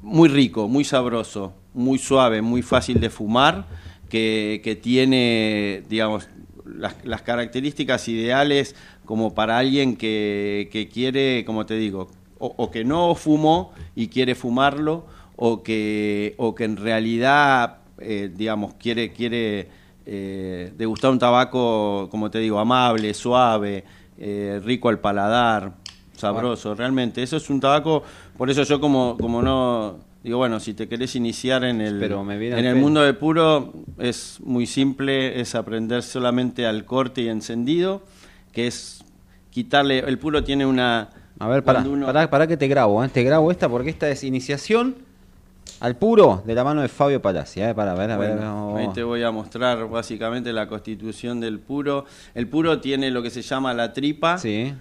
muy 0.03 0.29
rico, 0.29 0.69
muy 0.69 0.85
sabroso, 0.85 1.53
muy 1.75 1.99
suave, 1.99 2.41
muy 2.41 2.63
fácil 2.63 3.01
de 3.01 3.11
fumar, 3.11 3.67
que, 4.09 4.61
que 4.65 4.77
tiene, 4.77 5.83
digamos, 5.89 6.29
las, 6.65 6.97
las 7.05 7.23
características 7.23 8.09
ideales 8.09 8.75
como 9.05 9.35
para 9.35 9.59
alguien 9.59 9.97
que, 9.97 10.69
que 10.73 10.89
quiere, 10.89 11.45
como 11.45 11.67
te 11.67 11.75
digo, 11.75 12.11
o, 12.39 12.55
o 12.57 12.71
que 12.71 12.85
no 12.85 13.15
fumó 13.15 13.73
y 13.95 14.09
quiere 14.09 14.35
fumarlo, 14.35 15.05
o 15.43 15.63
que, 15.63 16.35
o 16.37 16.55
que 16.55 16.65
en 16.65 16.77
realidad, 16.77 17.79
eh, 17.99 18.31
digamos, 18.35 18.75
quiere, 18.75 19.11
quiere 19.13 19.69
eh, 20.05 20.71
degustar 20.77 21.11
un 21.11 21.19
tabaco, 21.19 22.09
como 22.11 22.31
te 22.31 22.39
digo, 22.41 22.59
amable, 22.59 23.15
suave, 23.15 23.85
eh, 24.19 24.61
rico 24.63 24.91
al 24.91 24.99
paladar, 24.99 25.73
sabroso, 26.15 26.75
realmente. 26.75 27.23
Eso 27.23 27.39
es 27.39 27.49
un 27.49 27.59
tabaco, 27.59 28.03
por 28.37 28.51
eso 28.51 28.65
yo 28.65 28.81
como, 28.81 29.17
como 29.19 29.41
no, 29.41 29.97
digo, 30.23 30.37
bueno, 30.37 30.61
si 30.61 30.75
te 30.75 30.87
querés 30.89 31.17
iniciar 31.17 31.65
en 31.65 31.81
el, 31.81 31.99
en 32.59 32.67
el 32.67 32.75
mundo 32.83 33.01
de 33.01 33.15
puro, 33.15 33.73
es 33.99 34.41
muy 34.45 34.67
simple, 34.67 35.41
es 35.41 35.55
aprender 35.55 36.03
solamente 36.03 36.67
al 36.67 36.85
corte 36.85 37.23
y 37.23 37.29
encendido, 37.29 38.03
que 38.53 38.67
es 38.67 39.03
quitarle, 39.49 40.01
el 40.01 40.19
puro 40.19 40.45
tiene 40.45 40.67
una... 40.67 41.09
A 41.39 41.49
ver, 41.49 41.63
uno- 41.87 42.05
pará, 42.05 42.29
pará 42.29 42.47
que 42.47 42.59
te 42.59 42.69
grabo, 42.69 43.03
¿eh? 43.03 43.09
Te 43.09 43.23
grabo 43.25 43.51
esta 43.51 43.71
porque 43.71 43.89
esta 43.89 44.11
es 44.11 44.23
iniciación 44.23 44.97
al 45.81 45.97
puro 45.97 46.43
de 46.47 46.55
la 46.55 46.63
mano 46.63 46.83
de 46.83 46.89
Fabio 46.89 47.23
Palacia, 47.23 47.71
¿eh? 47.71 47.75
para 47.75 47.95
ver, 47.95 48.11
a 48.11 48.19
ver. 48.19 48.37
Bueno, 48.37 48.77
Ahí 48.77 48.89
te 48.93 49.03
voy 49.03 49.23
a 49.23 49.31
mostrar 49.31 49.89
básicamente 49.89 50.53
la 50.53 50.69
constitución 50.69 51.41
del 51.41 51.59
puro. 51.59 52.05
El 52.35 52.47
puro 52.49 52.81
tiene 52.81 53.11
lo 53.11 53.23
que 53.23 53.31
se 53.31 53.41
llama 53.41 53.73
la 53.73 53.93
tripa. 53.93 54.37
Sí. 54.39 54.75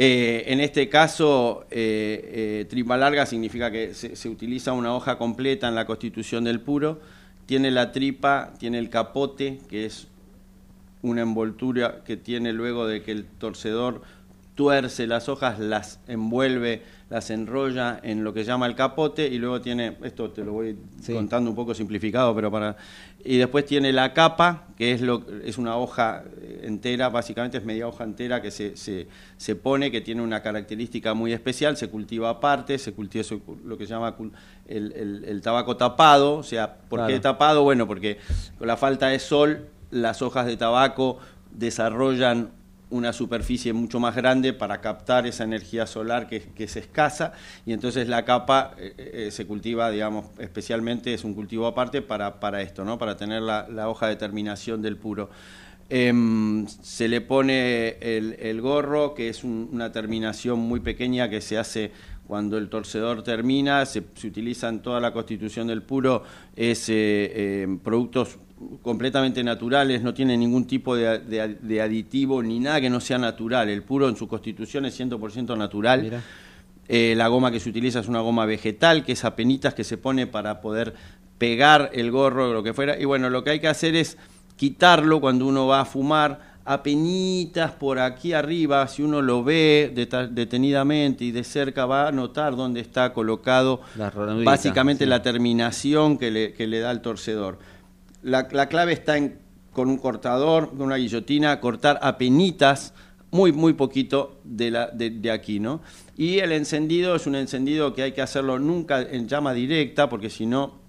Eh, 0.00 0.44
en 0.46 0.60
este 0.60 0.88
caso, 0.88 1.66
eh, 1.72 2.60
eh, 2.60 2.66
tripa 2.70 2.96
larga 2.96 3.26
significa 3.26 3.72
que 3.72 3.94
se, 3.94 4.14
se, 4.14 4.28
utiliza 4.28 4.72
una 4.72 4.94
hoja 4.94 5.18
completa 5.18 5.66
en 5.66 5.74
la 5.74 5.86
constitución 5.86 6.44
del 6.44 6.60
puro. 6.60 7.00
Tiene 7.46 7.72
la 7.72 7.90
tripa, 7.90 8.52
tiene 8.58 8.78
el 8.78 8.90
capote, 8.90 9.58
que 9.68 9.84
es 9.84 10.06
una 11.02 11.22
envoltura 11.22 12.04
que 12.04 12.16
tiene 12.16 12.52
luego 12.52 12.86
de 12.86 13.02
que 13.02 13.10
el 13.10 13.24
torcedor 13.24 14.02
tuerce 14.54 15.06
las 15.06 15.28
hojas, 15.28 15.58
las 15.58 16.00
envuelve, 16.08 16.82
las 17.10 17.30
enrolla 17.30 18.00
en 18.02 18.22
lo 18.22 18.34
que 18.34 18.44
llama 18.44 18.66
el 18.66 18.74
capote 18.74 19.26
y 19.26 19.38
luego 19.38 19.60
tiene, 19.60 19.96
esto 20.02 20.30
te 20.30 20.44
lo 20.44 20.52
voy 20.52 20.76
sí. 21.00 21.14
contando 21.14 21.48
un 21.48 21.56
poco 21.56 21.74
simplificado, 21.74 22.34
pero 22.34 22.50
para... 22.50 22.76
Y 23.24 23.38
después 23.38 23.64
tiene 23.64 23.92
la 23.92 24.12
capa, 24.12 24.66
que 24.76 24.92
es, 24.92 25.00
lo, 25.00 25.24
es 25.44 25.58
una 25.58 25.76
hoja 25.76 26.22
entera, 26.62 27.08
básicamente 27.08 27.58
es 27.58 27.64
media 27.64 27.88
hoja 27.88 28.04
entera 28.04 28.42
que 28.42 28.50
se, 28.50 28.76
se, 28.76 29.08
se 29.36 29.56
pone, 29.56 29.90
que 29.90 30.00
tiene 30.00 30.22
una 30.22 30.42
característica 30.42 31.14
muy 31.14 31.32
especial, 31.32 31.76
se 31.76 31.88
cultiva 31.88 32.28
aparte, 32.28 32.78
se 32.78 32.92
cultiva 32.92 33.22
eso, 33.22 33.40
lo 33.64 33.76
que 33.78 33.86
se 33.86 33.90
llama 33.94 34.14
el, 34.66 34.92
el, 34.92 35.24
el 35.24 35.40
tabaco 35.40 35.76
tapado, 35.76 36.36
o 36.36 36.42
sea, 36.42 36.76
¿por 36.88 36.98
claro. 37.00 37.12
qué 37.12 37.20
tapado? 37.20 37.64
Bueno, 37.64 37.86
porque 37.86 38.18
con 38.58 38.68
la 38.68 38.76
falta 38.76 39.08
de 39.08 39.18
sol 39.18 39.66
las 39.90 40.22
hojas 40.22 40.46
de 40.46 40.56
tabaco 40.56 41.18
desarrollan 41.50 42.50
una 42.90 43.12
superficie 43.12 43.72
mucho 43.72 44.00
más 44.00 44.16
grande 44.16 44.52
para 44.52 44.80
captar 44.80 45.26
esa 45.26 45.44
energía 45.44 45.86
solar 45.86 46.26
que, 46.26 46.40
que 46.40 46.64
es 46.64 46.76
escasa 46.76 47.32
y 47.66 47.72
entonces 47.72 48.08
la 48.08 48.24
capa 48.24 48.74
eh, 48.78 48.94
eh, 48.96 49.30
se 49.30 49.46
cultiva, 49.46 49.90
digamos, 49.90 50.26
especialmente 50.38 51.12
es 51.14 51.24
un 51.24 51.34
cultivo 51.34 51.66
aparte 51.66 52.02
para, 52.02 52.40
para 52.40 52.62
esto, 52.62 52.84
¿no? 52.84 52.98
para 52.98 53.16
tener 53.16 53.42
la, 53.42 53.88
hoja 53.88 54.08
de 54.08 54.16
terminación 54.16 54.82
del 54.82 54.96
puro. 54.96 55.30
Eh, 55.90 56.12
se 56.82 57.08
le 57.08 57.22
pone 57.22 57.96
el, 58.00 58.60
gorro, 58.60 59.14
que 59.14 59.28
es 59.28 59.44
un, 59.44 59.70
una 59.72 59.90
terminación 59.90 60.58
muy 60.58 60.80
pequeña 60.80 61.30
que 61.30 61.40
se 61.40 61.56
hace 61.56 61.92
cuando 62.26 62.58
el 62.58 62.68
torcedor 62.68 63.22
termina, 63.22 63.86
se, 63.86 64.04
se 64.14 64.26
utiliza 64.26 64.68
en 64.68 64.80
toda 64.80 65.00
la 65.00 65.12
constitución 65.12 65.66
del 65.66 65.82
puro, 65.82 66.24
es 66.56 66.86
eh, 66.88 67.66
productos 67.82 68.38
completamente 68.82 69.42
naturales, 69.44 70.02
no 70.02 70.14
tiene 70.14 70.36
ningún 70.36 70.66
tipo 70.66 70.96
de, 70.96 71.18
de, 71.18 71.56
de, 71.60 71.80
aditivo 71.80 72.42
ni 72.42 72.58
nada 72.58 72.80
que 72.80 72.90
no 72.90 73.00
sea 73.00 73.18
natural. 73.18 73.68
El 73.68 73.82
puro 73.82 74.08
en 74.08 74.16
su 74.16 74.28
constitución 74.28 74.84
es 74.86 74.98
100% 74.98 75.56
natural. 75.56 76.22
Eh, 76.88 77.14
la 77.16 77.28
goma 77.28 77.50
que 77.50 77.60
se 77.60 77.68
utiliza 77.68 78.00
es 78.00 78.08
una 78.08 78.20
goma 78.20 78.46
vegetal, 78.46 79.04
que 79.04 79.12
es 79.12 79.24
a 79.24 79.36
penitas 79.36 79.74
que 79.74 79.84
se 79.84 79.98
pone 79.98 80.26
para 80.26 80.60
poder 80.60 80.94
pegar 81.36 81.90
el 81.92 82.10
gorro 82.10 82.50
o 82.50 82.52
lo 82.52 82.62
que 82.62 82.74
fuera. 82.74 82.98
Y 82.98 83.04
bueno, 83.04 83.30
lo 83.30 83.44
que 83.44 83.50
hay 83.50 83.60
que 83.60 83.68
hacer 83.68 83.94
es 83.94 84.16
quitarlo 84.56 85.20
cuando 85.20 85.46
uno 85.46 85.66
va 85.66 85.80
a 85.80 85.84
fumar, 85.84 86.58
a 86.64 86.82
penitas 86.82 87.72
por 87.72 87.98
aquí 87.98 88.34
arriba, 88.34 88.86
si 88.88 89.02
uno 89.02 89.22
lo 89.22 89.42
ve 89.42 89.90
detenidamente 90.30 91.24
y 91.24 91.30
de 91.30 91.42
cerca 91.42 91.86
va 91.86 92.08
a 92.08 92.12
notar 92.12 92.56
dónde 92.56 92.80
está 92.80 93.14
colocado 93.14 93.80
la 93.96 94.10
básicamente 94.44 95.04
sí. 95.04 95.08
la 95.08 95.22
terminación 95.22 96.18
que 96.18 96.30
le, 96.30 96.52
que 96.52 96.66
le 96.66 96.80
da 96.80 96.90
el 96.90 97.00
torcedor. 97.00 97.58
La, 98.22 98.48
la 98.50 98.68
clave 98.68 98.92
está 98.92 99.16
en, 99.16 99.38
con 99.72 99.88
un 99.88 99.98
cortador, 99.98 100.70
con 100.70 100.82
una 100.82 100.96
guillotina, 100.96 101.60
cortar 101.60 101.98
a 102.02 102.18
muy, 103.30 103.52
muy 103.52 103.74
poquito 103.74 104.40
de, 104.44 104.70
la, 104.70 104.88
de, 104.88 105.10
de, 105.10 105.30
aquí, 105.30 105.60
¿no? 105.60 105.80
Y 106.16 106.38
el 106.38 106.52
encendido 106.52 107.14
es 107.14 107.26
un 107.26 107.34
encendido 107.34 107.94
que 107.94 108.02
hay 108.02 108.12
que 108.12 108.22
hacerlo 108.22 108.58
nunca 108.58 109.02
en 109.02 109.28
llama 109.28 109.52
directa, 109.52 110.08
porque 110.08 110.30
si 110.30 110.46
no 110.46 110.87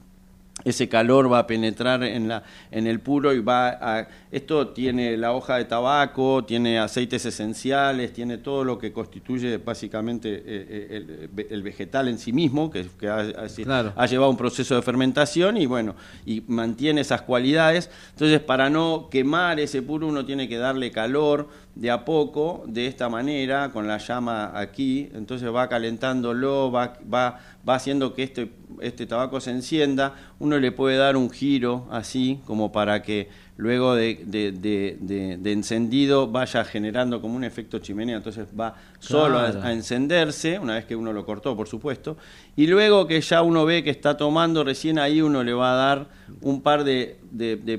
ese 0.63 0.89
calor 0.89 1.31
va 1.31 1.39
a 1.39 1.47
penetrar 1.47 2.03
en, 2.03 2.27
la, 2.27 2.43
en 2.71 2.87
el 2.87 2.99
puro 2.99 3.33
y 3.33 3.39
va 3.39 3.69
a... 3.69 4.07
Esto 4.31 4.69
tiene 4.69 5.17
la 5.17 5.33
hoja 5.33 5.57
de 5.57 5.65
tabaco, 5.65 6.43
tiene 6.45 6.79
aceites 6.79 7.25
esenciales, 7.25 8.13
tiene 8.13 8.37
todo 8.37 8.63
lo 8.63 8.77
que 8.77 8.91
constituye 8.91 9.57
básicamente 9.57 10.43
eh, 10.45 10.87
el, 10.91 11.47
el, 11.49 11.63
vegetal 11.63 12.07
en 12.07 12.19
sí 12.19 12.31
mismo, 12.31 12.69
que, 12.69 12.85
que 12.99 13.07
ha, 13.07 13.25
claro. 13.63 13.93
ha, 13.95 14.05
llevado 14.05 14.29
un 14.29 14.37
proceso 14.37 14.75
de 14.75 14.81
fermentación 14.81 15.57
y 15.57 15.65
bueno, 15.65 15.95
y 16.25 16.41
mantiene 16.47 17.01
esas 17.01 17.21
cualidades. 17.23 17.89
Entonces, 18.11 18.39
para 18.39 18.69
no 18.69 19.07
quemar 19.09 19.59
ese 19.59 19.81
puro, 19.81 20.07
uno 20.07 20.25
tiene 20.25 20.47
que 20.47 20.57
darle 20.57 20.91
calor 20.91 21.47
de 21.75 21.89
a 21.89 22.03
poco, 22.03 22.63
de 22.67 22.87
esta 22.87 23.07
manera, 23.07 23.71
con 23.71 23.87
la 23.87 23.97
llama 23.97 24.51
aquí, 24.53 25.09
entonces 25.13 25.53
va 25.53 25.69
calentándolo, 25.69 26.71
va, 26.71 26.97
va, 27.11 27.39
va 27.67 27.75
haciendo 27.75 28.13
que 28.13 28.23
este, 28.23 28.51
este 28.81 29.05
tabaco 29.05 29.39
se 29.39 29.51
encienda, 29.51 30.13
uno 30.39 30.57
le 30.57 30.71
puede 30.71 30.97
dar 30.97 31.17
un 31.17 31.29
giro 31.29 31.87
así, 31.91 32.39
como 32.45 32.71
para 32.71 33.01
que 33.01 33.29
luego 33.57 33.93
de, 33.93 34.23
de, 34.25 34.53
de, 34.53 35.37
de 35.37 35.51
encendido 35.51 36.27
vaya 36.27 36.63
generando 36.63 37.21
como 37.21 37.35
un 37.35 37.43
efecto 37.43 37.79
chimenea, 37.79 38.15
entonces 38.15 38.47
va 38.57 38.75
solo 38.99 39.37
claro. 39.37 39.61
a, 39.61 39.67
a, 39.67 39.73
encenderse, 39.73 40.57
una 40.59 40.75
vez 40.75 40.85
que 40.85 40.95
uno 40.95 41.11
lo 41.11 41.25
cortó, 41.25 41.57
por 41.57 41.67
supuesto, 41.67 42.15
y 42.55 42.67
luego 42.67 43.05
que 43.05 43.19
ya 43.19 43.41
uno 43.41 43.65
ve 43.65 43.83
que 43.83 43.89
está 43.89 44.15
tomando, 44.15 44.63
recién 44.63 44.97
ahí 44.97 45.21
uno 45.21 45.43
le 45.43 45.53
va 45.53 45.73
a 45.73 45.75
dar 45.75 46.07
un 46.41 46.61
par 46.61 46.83
de, 46.83 47.17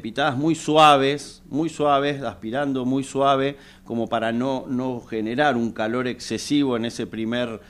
pitadas 0.03 0.37
muy 0.37 0.55
suaves, 0.55 1.43
muy 1.49 1.69
suaves, 1.69 2.23
aspirando 2.23 2.85
muy 2.85 3.03
suave, 3.03 3.57
como 3.85 4.09
para 4.09 4.33
no, 4.33 4.67
no 4.69 5.01
generar 5.01 5.57
un 5.57 5.73
calor 5.73 6.07
excesivo 6.09 6.77
en 6.77 6.85
ese 6.85 7.07
primer 7.07 7.61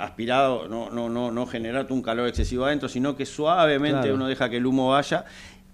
aspirado, 0.00 0.68
no, 0.68 0.90
no, 0.90 1.08
no, 1.08 1.30
no 1.30 1.46
generar 1.46 1.86
un 1.90 2.02
calor 2.02 2.28
excesivo 2.28 2.64
adentro, 2.64 2.88
sino 2.88 3.16
que 3.16 3.26
suavemente 3.26 4.00
claro. 4.00 4.14
uno 4.14 4.26
deja 4.26 4.48
que 4.48 4.58
el 4.58 4.66
humo 4.66 4.90
vaya 4.90 5.24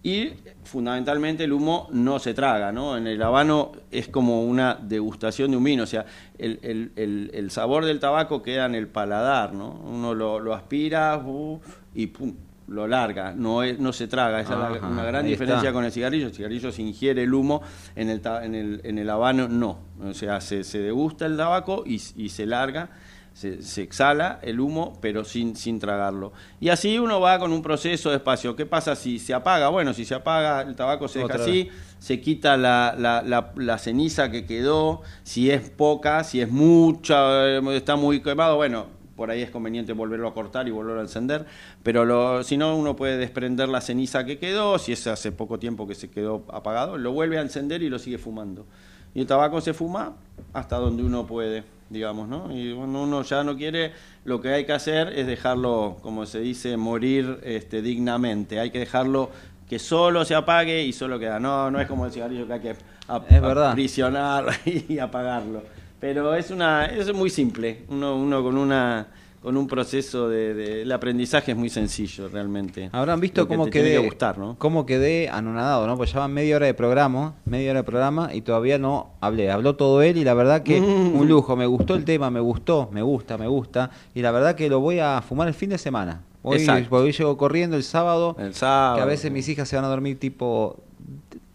y 0.02 0.30
fundamentalmente 0.64 1.44
el 1.44 1.52
humo 1.52 1.88
no 1.90 2.18
se 2.18 2.32
traga, 2.32 2.70
¿no? 2.70 2.96
En 2.96 3.06
el 3.06 3.20
habano 3.20 3.72
es 3.90 4.08
como 4.08 4.44
una 4.44 4.78
degustación 4.80 5.50
de 5.50 5.56
un 5.56 5.64
vino, 5.64 5.82
o 5.82 5.86
sea, 5.86 6.06
el, 6.38 6.60
el, 6.62 6.92
el, 6.94 7.30
el 7.34 7.50
sabor 7.50 7.84
del 7.84 7.98
tabaco 7.98 8.42
queda 8.42 8.66
en 8.66 8.76
el 8.76 8.86
paladar, 8.86 9.54
¿no? 9.54 9.72
Uno 9.84 10.14
lo, 10.14 10.38
lo 10.38 10.54
aspira 10.54 11.18
uh, 11.18 11.60
y 11.94 12.06
pum, 12.06 12.32
lo 12.68 12.86
larga, 12.86 13.32
no, 13.34 13.62
es, 13.62 13.78
no 13.80 13.92
se 13.92 14.06
traga, 14.06 14.40
esa 14.40 14.52
es 14.52 14.80
la, 14.80 14.88
una 14.88 15.04
gran 15.04 15.26
diferencia 15.26 15.68
está. 15.68 15.72
con 15.72 15.84
el 15.84 15.90
cigarrillo, 15.90 16.26
el 16.28 16.34
cigarrillo 16.34 16.70
se 16.70 16.82
ingiere 16.82 17.24
el 17.24 17.34
humo, 17.34 17.62
en 17.96 18.10
el, 18.10 18.22
en 18.42 18.54
el, 18.54 18.80
en 18.84 18.98
el 18.98 19.10
habano 19.10 19.48
no, 19.48 19.78
o 20.04 20.14
sea, 20.14 20.40
se, 20.40 20.62
se 20.64 20.78
degusta 20.78 21.26
el 21.26 21.36
tabaco 21.36 21.82
y, 21.84 22.00
y 22.16 22.28
se 22.28 22.46
larga 22.46 22.90
se, 23.38 23.62
se, 23.62 23.82
exhala 23.82 24.40
el 24.42 24.58
humo, 24.58 24.98
pero 25.00 25.24
sin, 25.24 25.54
sin 25.54 25.78
tragarlo. 25.78 26.32
Y 26.58 26.70
así 26.70 26.98
uno 26.98 27.20
va 27.20 27.38
con 27.38 27.52
un 27.52 27.62
proceso 27.62 28.10
despacio. 28.10 28.56
¿Qué 28.56 28.66
pasa 28.66 28.96
si 28.96 29.20
se 29.20 29.32
apaga? 29.32 29.68
Bueno, 29.68 29.94
si 29.94 30.04
se 30.04 30.16
apaga, 30.16 30.62
el 30.62 30.74
tabaco 30.74 31.06
se 31.06 31.20
deja 31.20 31.34
así, 31.34 31.64
vez. 31.64 31.74
se 32.00 32.20
quita 32.20 32.56
la, 32.56 32.96
la, 32.98 33.22
la, 33.22 33.52
la, 33.54 33.78
ceniza 33.78 34.32
que 34.32 34.44
quedó, 34.44 35.02
si 35.22 35.52
es 35.52 35.70
poca, 35.70 36.24
si 36.24 36.40
es 36.40 36.50
mucha, 36.50 37.58
está 37.70 37.94
muy 37.94 38.22
quemado, 38.22 38.56
bueno, 38.56 38.86
por 39.14 39.30
ahí 39.30 39.40
es 39.40 39.50
conveniente 39.50 39.92
volverlo 39.92 40.26
a 40.26 40.34
cortar 40.34 40.66
y 40.66 40.72
volverlo 40.72 41.00
a 41.00 41.04
encender, 41.04 41.46
pero 41.84 42.42
si 42.42 42.56
no, 42.56 42.76
uno 42.76 42.96
puede 42.96 43.18
desprender 43.18 43.68
la 43.68 43.80
ceniza 43.80 44.24
que 44.24 44.38
quedó, 44.38 44.80
si 44.80 44.90
es 44.90 45.06
hace 45.06 45.30
poco 45.30 45.60
tiempo 45.60 45.86
que 45.86 45.94
se 45.94 46.10
quedó 46.10 46.44
apagado, 46.52 46.98
lo 46.98 47.12
vuelve 47.12 47.38
a 47.38 47.42
encender 47.42 47.84
y 47.84 47.88
lo 47.88 48.00
sigue 48.00 48.18
fumando. 48.18 48.66
Y 49.14 49.20
el 49.20 49.26
tabaco 49.26 49.60
se 49.60 49.74
fuma 49.74 50.14
hasta 50.52 50.76
donde 50.76 51.02
uno 51.02 51.26
puede 51.26 51.64
digamos, 51.90 52.28
¿no? 52.28 52.54
Y 52.54 52.74
cuando 52.74 53.02
uno 53.02 53.22
ya 53.22 53.42
no 53.44 53.56
quiere, 53.56 53.92
lo 54.24 54.40
que 54.40 54.50
hay 54.50 54.66
que 54.66 54.72
hacer 54.72 55.08
es 55.08 55.26
dejarlo, 55.26 55.96
como 56.02 56.26
se 56.26 56.40
dice, 56.40 56.76
morir 56.76 57.40
este, 57.42 57.82
dignamente. 57.82 58.60
Hay 58.60 58.70
que 58.70 58.78
dejarlo 58.78 59.30
que 59.68 59.78
solo 59.78 60.24
se 60.24 60.34
apague 60.34 60.82
y 60.82 60.92
solo 60.92 61.18
queda. 61.18 61.38
No, 61.40 61.70
no 61.70 61.80
es 61.80 61.86
como 61.86 62.06
el 62.06 62.12
cigarrillo 62.12 62.46
que 62.46 62.52
hay 62.52 62.60
que 62.60 62.76
aprisionar 63.06 64.46
y 64.64 64.98
apagarlo. 64.98 65.62
Pero 66.00 66.34
es 66.34 66.50
una, 66.50 66.86
es 66.86 67.12
muy 67.12 67.30
simple. 67.30 67.84
Uno, 67.88 68.16
uno 68.16 68.42
con 68.42 68.56
una 68.56 69.08
con 69.42 69.56
un 69.56 69.66
proceso 69.66 70.28
de, 70.28 70.54
de, 70.54 70.82
el 70.82 70.92
aprendizaje 70.92 71.52
es 71.52 71.56
muy 71.56 71.68
sencillo 71.68 72.28
realmente. 72.28 72.90
Habrán 72.92 73.20
visto 73.20 73.46
cómo 73.46 73.66
que 73.66 73.70
quedé, 73.70 73.92
que 73.92 73.98
gustar, 73.98 74.38
¿no? 74.38 74.56
cómo 74.58 74.84
quedé 74.84 75.28
anonadado, 75.28 75.86
¿no? 75.86 75.96
Pues 75.96 76.12
ya 76.12 76.18
van 76.18 76.32
media 76.32 76.56
hora 76.56 76.66
de 76.66 76.74
programa, 76.74 77.34
media 77.44 77.70
hora 77.70 77.80
de 77.80 77.84
programa 77.84 78.30
y 78.34 78.42
todavía 78.42 78.78
no 78.78 79.12
hablé. 79.20 79.50
Habló 79.50 79.76
todo 79.76 80.02
él 80.02 80.16
y 80.16 80.24
la 80.24 80.34
verdad 80.34 80.62
que 80.62 80.80
mm. 80.80 81.16
un 81.16 81.28
lujo. 81.28 81.56
Me 81.56 81.66
gustó 81.66 81.94
el 81.94 82.04
tema, 82.04 82.30
me 82.30 82.40
gustó, 82.40 82.88
me 82.92 83.02
gusta, 83.02 83.38
me 83.38 83.46
gusta 83.46 83.90
y 84.14 84.22
la 84.22 84.30
verdad 84.30 84.54
que 84.54 84.68
lo 84.68 84.80
voy 84.80 84.98
a 84.98 85.22
fumar 85.22 85.48
el 85.48 85.54
fin 85.54 85.70
de 85.70 85.78
semana. 85.78 86.22
Hoy, 86.42 86.66
hoy 86.90 87.12
llego 87.12 87.36
corriendo 87.36 87.76
el 87.76 87.82
sábado, 87.82 88.36
el 88.38 88.54
sábado, 88.54 88.96
que 88.96 89.02
a 89.02 89.06
veces 89.06 89.30
mis 89.30 89.48
hijas 89.48 89.68
se 89.68 89.76
van 89.76 89.84
a 89.84 89.88
dormir 89.88 90.18
tipo 90.18 90.82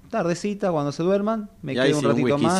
tardecita 0.09 0.71
cuando 0.71 0.91
se 0.91 1.01
duerman, 1.01 1.49
me 1.61 1.73
quedo 1.73 1.97
un 1.97 2.03
ratito 2.03 2.35
un 2.35 2.41
más. 2.41 2.59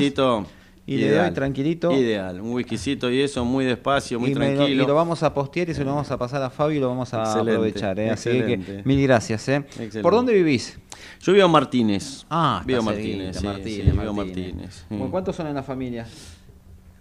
Y 0.86 0.96
Ideal. 0.96 1.12
le 1.12 1.18
doy 1.24 1.32
tranquilito. 1.32 1.92
Ideal, 1.94 2.42
un 2.42 2.52
whiskycito 2.52 3.10
y 3.10 3.22
eso, 3.22 3.46
muy 3.46 3.64
despacio, 3.64 4.20
muy 4.20 4.32
y 4.32 4.34
tranquilo. 4.34 4.68
Lo, 4.68 4.84
y 4.84 4.88
lo 4.88 4.96
vamos 4.96 5.24
a 5.24 5.34
postear 5.34 5.70
y 5.70 5.74
se 5.74 5.86
lo 5.86 5.92
vamos 5.92 6.12
a 6.12 6.18
pasar 6.18 6.42
a 6.44 6.50
Fabio 6.50 6.78
y 6.78 6.80
lo 6.82 6.90
vamos 6.90 7.14
a 7.14 7.22
excelente, 7.24 7.52
aprovechar. 7.52 8.00
¿eh? 8.00 8.10
Así 8.10 8.30
que 8.32 8.82
mil 8.84 9.02
gracias. 9.04 9.48
¿eh? 9.48 9.64
¿Por 10.02 10.14
dónde 10.14 10.34
vivís? 10.34 10.78
Yo 11.22 11.32
vivo 11.32 11.46
en 11.46 11.52
Martínez. 11.52 12.26
Ah, 12.30 12.62
vivo 12.66 12.80
en 12.80 12.86
Martínez, 12.86 13.38
sí, 13.38 13.46
Martínez, 13.46 13.86
sí, 13.86 13.92
Martínez. 13.94 14.02
Vivo 14.02 14.14
Martínez. 14.14 14.86
¿Cuántos 15.10 15.36
son 15.38 15.48
en 15.48 15.56
la 15.56 15.64
familia? 15.64 16.06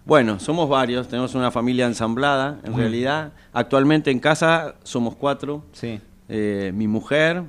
Bueno, 0.05 0.39
somos 0.39 0.67
varios, 0.67 1.07
tenemos 1.07 1.33
una 1.35 1.49
familia 1.51 1.85
ensamblada, 1.85 2.59
en 2.63 2.75
realidad. 2.75 3.33
Actualmente 3.53 4.11
en 4.11 4.19
casa 4.19 4.75
somos 4.83 5.15
cuatro. 5.15 5.63
Sí. 5.71 5.99
Eh, 6.29 6.71
mi 6.73 6.87
mujer, 6.87 7.43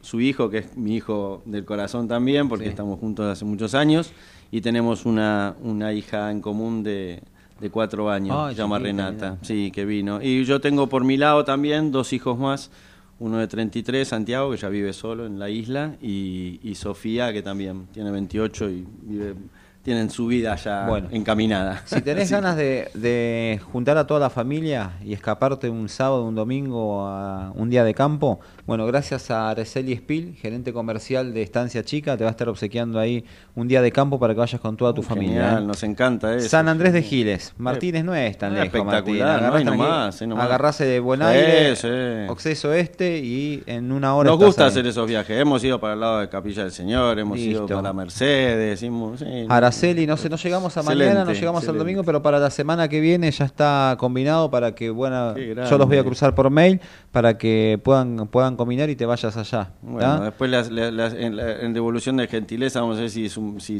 su 0.00 0.20
hijo, 0.20 0.50
que 0.50 0.58
es 0.58 0.76
mi 0.76 0.96
hijo 0.96 1.42
del 1.44 1.64
corazón 1.64 2.08
también, 2.08 2.48
porque 2.48 2.64
Sí. 2.64 2.70
estamos 2.70 2.98
juntos 2.98 3.26
hace 3.26 3.44
muchos 3.44 3.74
años, 3.74 4.12
y 4.50 4.60
tenemos 4.60 5.06
una, 5.06 5.54
una 5.62 5.92
hija 5.92 6.30
en 6.30 6.40
común 6.40 6.82
de, 6.82 7.22
de 7.60 7.70
cuatro 7.70 8.10
años, 8.10 8.50
se 8.50 8.56
llama 8.56 8.78
Renata, 8.78 9.38
sí, 9.42 9.70
que 9.70 9.84
vino. 9.84 10.20
Y 10.22 10.44
yo 10.44 10.60
tengo 10.60 10.88
por 10.88 11.04
mi 11.04 11.16
lado 11.16 11.44
también 11.44 11.92
dos 11.92 12.12
hijos 12.12 12.38
más, 12.38 12.70
uno 13.18 13.36
de 13.38 13.46
33, 13.46 14.08
Santiago, 14.08 14.50
que 14.50 14.56
ya 14.56 14.68
vive 14.68 14.92
solo 14.92 15.26
en 15.26 15.38
la 15.38 15.50
isla, 15.50 15.94
y, 16.00 16.58
y 16.62 16.74
Sofía, 16.74 17.32
que 17.32 17.42
también 17.42 17.86
tiene 17.92 18.10
28 18.10 18.70
y 18.70 18.86
vive, 19.02 19.34
tienen 19.82 20.10
su 20.10 20.26
vida 20.26 20.54
ya 20.56 20.86
Bueno. 20.86 21.08
encaminada. 21.10 21.82
Si 21.86 22.02
tenés 22.02 22.30
ganas 22.30 22.54
de, 22.56 22.90
de 22.94 23.58
juntar 23.72 23.96
a 23.96 24.06
toda 24.06 24.20
la 24.20 24.28
familia 24.30 24.92
y 25.02 25.14
escaparte 25.14 25.70
un 25.70 25.88
sábado, 25.88 26.24
un 26.26 26.34
domingo, 26.34 27.06
a 27.06 27.50
un 27.54 27.70
día 27.70 27.82
de 27.82 27.94
campo, 27.94 28.40
bueno, 28.66 28.86
gracias 28.86 29.30
a 29.30 29.48
Araceli 29.50 29.96
Spill, 29.96 30.34
gerente 30.36 30.72
comercial 30.74 31.32
de 31.32 31.42
Estancia 31.42 31.82
Chica, 31.82 32.16
te 32.18 32.24
va 32.24 32.30
a 32.30 32.32
estar 32.32 32.48
obsequiando 32.50 32.98
ahí 33.00 33.24
un 33.54 33.68
día 33.68 33.80
de 33.80 33.90
campo 33.90 34.18
para 34.20 34.34
que 34.34 34.40
vayas 34.40 34.60
con 34.60 34.76
toda 34.76 34.92
tu 34.92 35.02
familia. 35.02 35.44
Genial, 35.44 35.62
¿eh? 35.62 35.66
nos 35.66 35.82
encanta 35.82 36.34
eso. 36.36 36.48
San 36.50 36.68
Andrés 36.68 36.92
de 36.92 37.02
Giles, 37.02 37.54
Martínez 37.56 38.04
no 38.04 38.14
es 38.14 38.36
tan 38.36 38.52
Eh, 38.56 38.64
lejos, 38.64 38.84
Martín. 38.84 39.16
espectacular, 39.16 39.64
no, 39.64 39.70
nomás, 39.76 40.22
agarrase 40.22 40.84
de 40.84 41.00
buen 41.00 41.20
Sí, 41.20 41.26
aire, 41.26 41.74
sí. 41.76 41.88
acceso 42.30 42.72
este 42.74 43.18
y 43.18 43.62
en 43.66 43.90
una 43.92 44.14
hora 44.14 44.30
Nos 44.30 44.38
gusta 44.38 44.64
ahí. 44.64 44.68
hacer 44.68 44.86
esos 44.86 45.08
viajes. 45.08 45.40
Hemos 45.40 45.64
ido 45.64 45.80
para 45.80 45.94
el 45.94 46.00
lado 46.00 46.18
de 46.20 46.28
Capilla 46.28 46.62
del 46.64 46.72
Señor, 46.72 47.18
hemos 47.18 47.38
ido 47.38 47.62
Listo. 47.62 47.74
para 47.76 47.92
Mercedes. 47.94 48.82
hemos- 48.82 49.18
sí. 49.20 49.46
Araceli, 49.70 50.06
no 50.06 50.16
sé, 50.16 50.28
no 50.28 50.36
llegamos 50.36 50.76
a 50.76 50.80
Excelente, 50.80 51.14
mañana, 51.14 51.24
no 51.24 51.32
llegamos 51.32 51.68
al 51.68 51.78
domingo, 51.78 52.02
pero 52.04 52.20
para 52.22 52.38
la 52.38 52.50
semana 52.50 52.88
que 52.88 53.00
viene 53.00 53.30
ya 53.30 53.44
está 53.44 53.94
combinado 53.98 54.50
para 54.50 54.74
que, 54.74 54.90
bueno, 54.90 55.34
yo 55.36 55.78
los 55.78 55.86
voy 55.86 55.96
a 55.98 56.04
cruzar 56.04 56.34
por 56.34 56.50
mail 56.50 56.80
para 57.12 57.38
que 57.38 57.80
puedan 57.82 58.26
puedan 58.28 58.56
combinar 58.56 58.90
y 58.90 58.96
te 58.96 59.06
vayas 59.06 59.36
allá. 59.36 59.70
Bueno, 59.82 60.00
¿tá? 60.18 60.24
después 60.24 60.50
las- 60.50 60.70
las- 60.70 60.92
las- 60.92 61.14
en, 61.14 61.36
la- 61.36 61.60
en 61.60 61.72
devolución 61.72 62.16
de 62.16 62.26
gentileza 62.26 62.80
vamos 62.80 62.98
a 62.98 63.02
ver 63.02 63.10
si, 63.10 63.28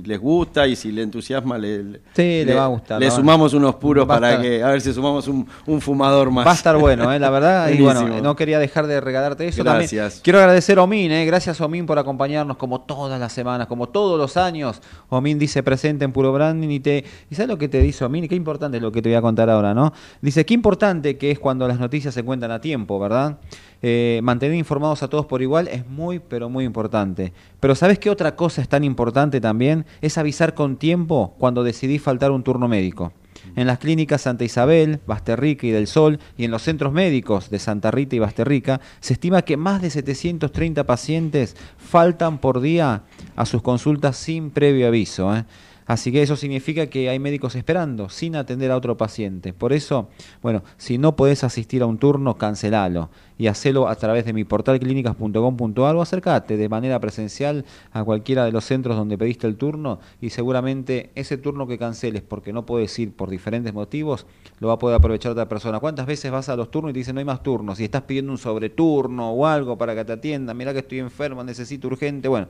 les 0.04 0.20
gusta 0.20 0.66
y 0.68 0.76
si 0.76 0.92
le 0.92 1.02
entusiasma. 1.02 1.58
Le, 1.58 2.00
Sí, 2.14 2.44
le 2.44 2.54
va 2.54 2.64
a 2.64 2.68
gustar, 2.68 3.00
Le 3.00 3.10
sumamos 3.10 3.52
unos 3.52 3.74
puros 3.74 4.04
va 4.08 4.14
para 4.14 4.30
estar- 4.34 4.42
que, 4.42 4.62
a 4.62 4.68
ver 4.68 4.80
si 4.80 4.92
sumamos 4.92 5.26
un, 5.26 5.46
un 5.66 5.80
fumador 5.80 6.30
más. 6.30 6.46
Va 6.46 6.52
a 6.52 6.54
estar 6.54 6.76
bueno, 6.76 7.12
¿eh? 7.12 7.18
la 7.18 7.30
verdad. 7.30 7.68
y 7.70 7.80
bueno, 7.82 8.20
no 8.20 8.36
quería 8.36 8.58
dejar 8.60 8.86
de 8.86 9.00
regalarte 9.00 9.48
eso 9.48 9.64
Gracias. 9.64 9.90
también. 10.14 10.22
Quiero 10.22 10.38
agradecer 10.38 10.78
a 10.78 10.82
Omin, 10.84 11.10
¿eh? 11.10 11.24
gracias 11.24 11.60
Omin 11.60 11.84
por 11.86 11.98
acompañarnos 11.98 12.56
como 12.56 12.80
todas 12.82 13.18
las 13.18 13.32
semanas, 13.32 13.66
como 13.66 13.88
todos 13.88 14.16
los 14.18 14.36
años. 14.36 14.80
Omin 15.08 15.38
dice 15.38 15.62
presente 15.62 15.79
en 15.88 16.12
Puro 16.12 16.32
Branding 16.32 16.68
y 16.68 16.80
te... 16.80 17.04
¿Y 17.30 17.34
sabes 17.34 17.48
lo 17.48 17.58
que 17.58 17.68
te 17.68 17.80
dice 17.80 18.04
Omin? 18.04 18.28
Qué 18.28 18.34
importante 18.34 18.76
es 18.76 18.82
lo 18.82 18.92
que 18.92 19.02
te 19.02 19.08
voy 19.08 19.16
a 19.16 19.22
contar 19.22 19.50
ahora, 19.50 19.74
¿no? 19.74 19.92
Dice, 20.20 20.44
qué 20.44 20.54
importante 20.54 21.16
que 21.16 21.30
es 21.30 21.38
cuando 21.38 21.66
las 21.66 21.78
noticias 21.78 22.14
se 22.14 22.22
cuentan 22.22 22.50
a 22.50 22.60
tiempo, 22.60 22.98
¿verdad? 22.98 23.38
Eh, 23.82 24.20
mantener 24.22 24.56
informados 24.56 25.02
a 25.02 25.08
todos 25.08 25.26
por 25.26 25.40
igual 25.42 25.68
es 25.68 25.86
muy, 25.86 26.18
pero 26.18 26.50
muy 26.50 26.64
importante. 26.64 27.32
Pero 27.60 27.74
¿sabes 27.74 27.98
qué 27.98 28.10
otra 28.10 28.36
cosa 28.36 28.60
es 28.60 28.68
tan 28.68 28.84
importante 28.84 29.40
también? 29.40 29.86
Es 30.00 30.18
avisar 30.18 30.54
con 30.54 30.76
tiempo 30.76 31.34
cuando 31.38 31.64
decidí 31.64 31.98
faltar 31.98 32.30
un 32.30 32.42
turno 32.42 32.68
médico. 32.68 33.12
En 33.56 33.66
las 33.66 33.78
clínicas 33.78 34.22
Santa 34.22 34.44
Isabel, 34.44 35.00
Basterrica 35.06 35.66
y 35.66 35.70
del 35.70 35.86
Sol 35.86 36.20
y 36.36 36.44
en 36.44 36.50
los 36.50 36.62
centros 36.62 36.92
médicos 36.92 37.50
de 37.50 37.58
Santa 37.58 37.90
Rita 37.90 38.16
y 38.16 38.18
Basterrica 38.18 38.80
se 39.00 39.14
estima 39.14 39.42
que 39.42 39.56
más 39.56 39.82
de 39.82 39.90
730 39.90 40.84
pacientes 40.84 41.56
faltan 41.76 42.38
por 42.38 42.60
día 42.60 43.02
a 43.36 43.46
sus 43.46 43.62
consultas 43.62 44.16
sin 44.16 44.50
previo 44.50 44.86
aviso. 44.86 45.34
¿eh? 45.34 45.44
Así 45.90 46.12
que 46.12 46.22
eso 46.22 46.36
significa 46.36 46.86
que 46.86 47.08
hay 47.10 47.18
médicos 47.18 47.56
esperando 47.56 48.10
sin 48.10 48.36
atender 48.36 48.70
a 48.70 48.76
otro 48.76 48.96
paciente. 48.96 49.52
Por 49.52 49.72
eso, 49.72 50.08
bueno, 50.40 50.62
si 50.76 50.98
no 50.98 51.16
podés 51.16 51.42
asistir 51.42 51.82
a 51.82 51.86
un 51.86 51.98
turno, 51.98 52.38
cancelalo 52.38 53.10
y 53.38 53.48
hacelo 53.48 53.88
a 53.88 53.96
través 53.96 54.24
de 54.24 54.32
mi 54.32 54.44
portal 54.44 54.78
clínicas.com.ar 54.78 55.96
o 55.96 56.00
acércate 56.00 56.56
de 56.56 56.68
manera 56.68 57.00
presencial 57.00 57.64
a 57.90 58.04
cualquiera 58.04 58.44
de 58.44 58.52
los 58.52 58.66
centros 58.66 58.96
donde 58.96 59.18
pediste 59.18 59.48
el 59.48 59.56
turno 59.56 59.98
y 60.20 60.30
seguramente 60.30 61.10
ese 61.16 61.38
turno 61.38 61.66
que 61.66 61.76
canceles 61.76 62.22
porque 62.22 62.52
no 62.52 62.64
puedes 62.66 62.96
ir 63.00 63.12
por 63.12 63.28
diferentes 63.28 63.74
motivos 63.74 64.26
lo 64.60 64.68
va 64.68 64.74
a 64.74 64.78
poder 64.78 64.96
aprovechar 64.96 65.32
otra 65.32 65.48
persona. 65.48 65.80
¿Cuántas 65.80 66.06
veces 66.06 66.30
vas 66.30 66.48
a 66.48 66.54
los 66.54 66.70
turnos 66.70 66.90
y 66.90 66.92
te 66.92 66.98
dicen 67.00 67.16
no 67.16 67.18
hay 67.18 67.24
más 67.24 67.42
turnos 67.42 67.80
y 67.80 67.84
estás 67.84 68.02
pidiendo 68.02 68.30
un 68.30 68.38
sobreturno 68.38 69.32
o 69.32 69.44
algo 69.44 69.76
para 69.76 69.96
que 69.96 70.04
te 70.04 70.12
atiendan? 70.12 70.56
Mira 70.56 70.72
que 70.72 70.78
estoy 70.78 71.00
enfermo, 71.00 71.42
necesito 71.42 71.88
urgente. 71.88 72.28
Bueno, 72.28 72.46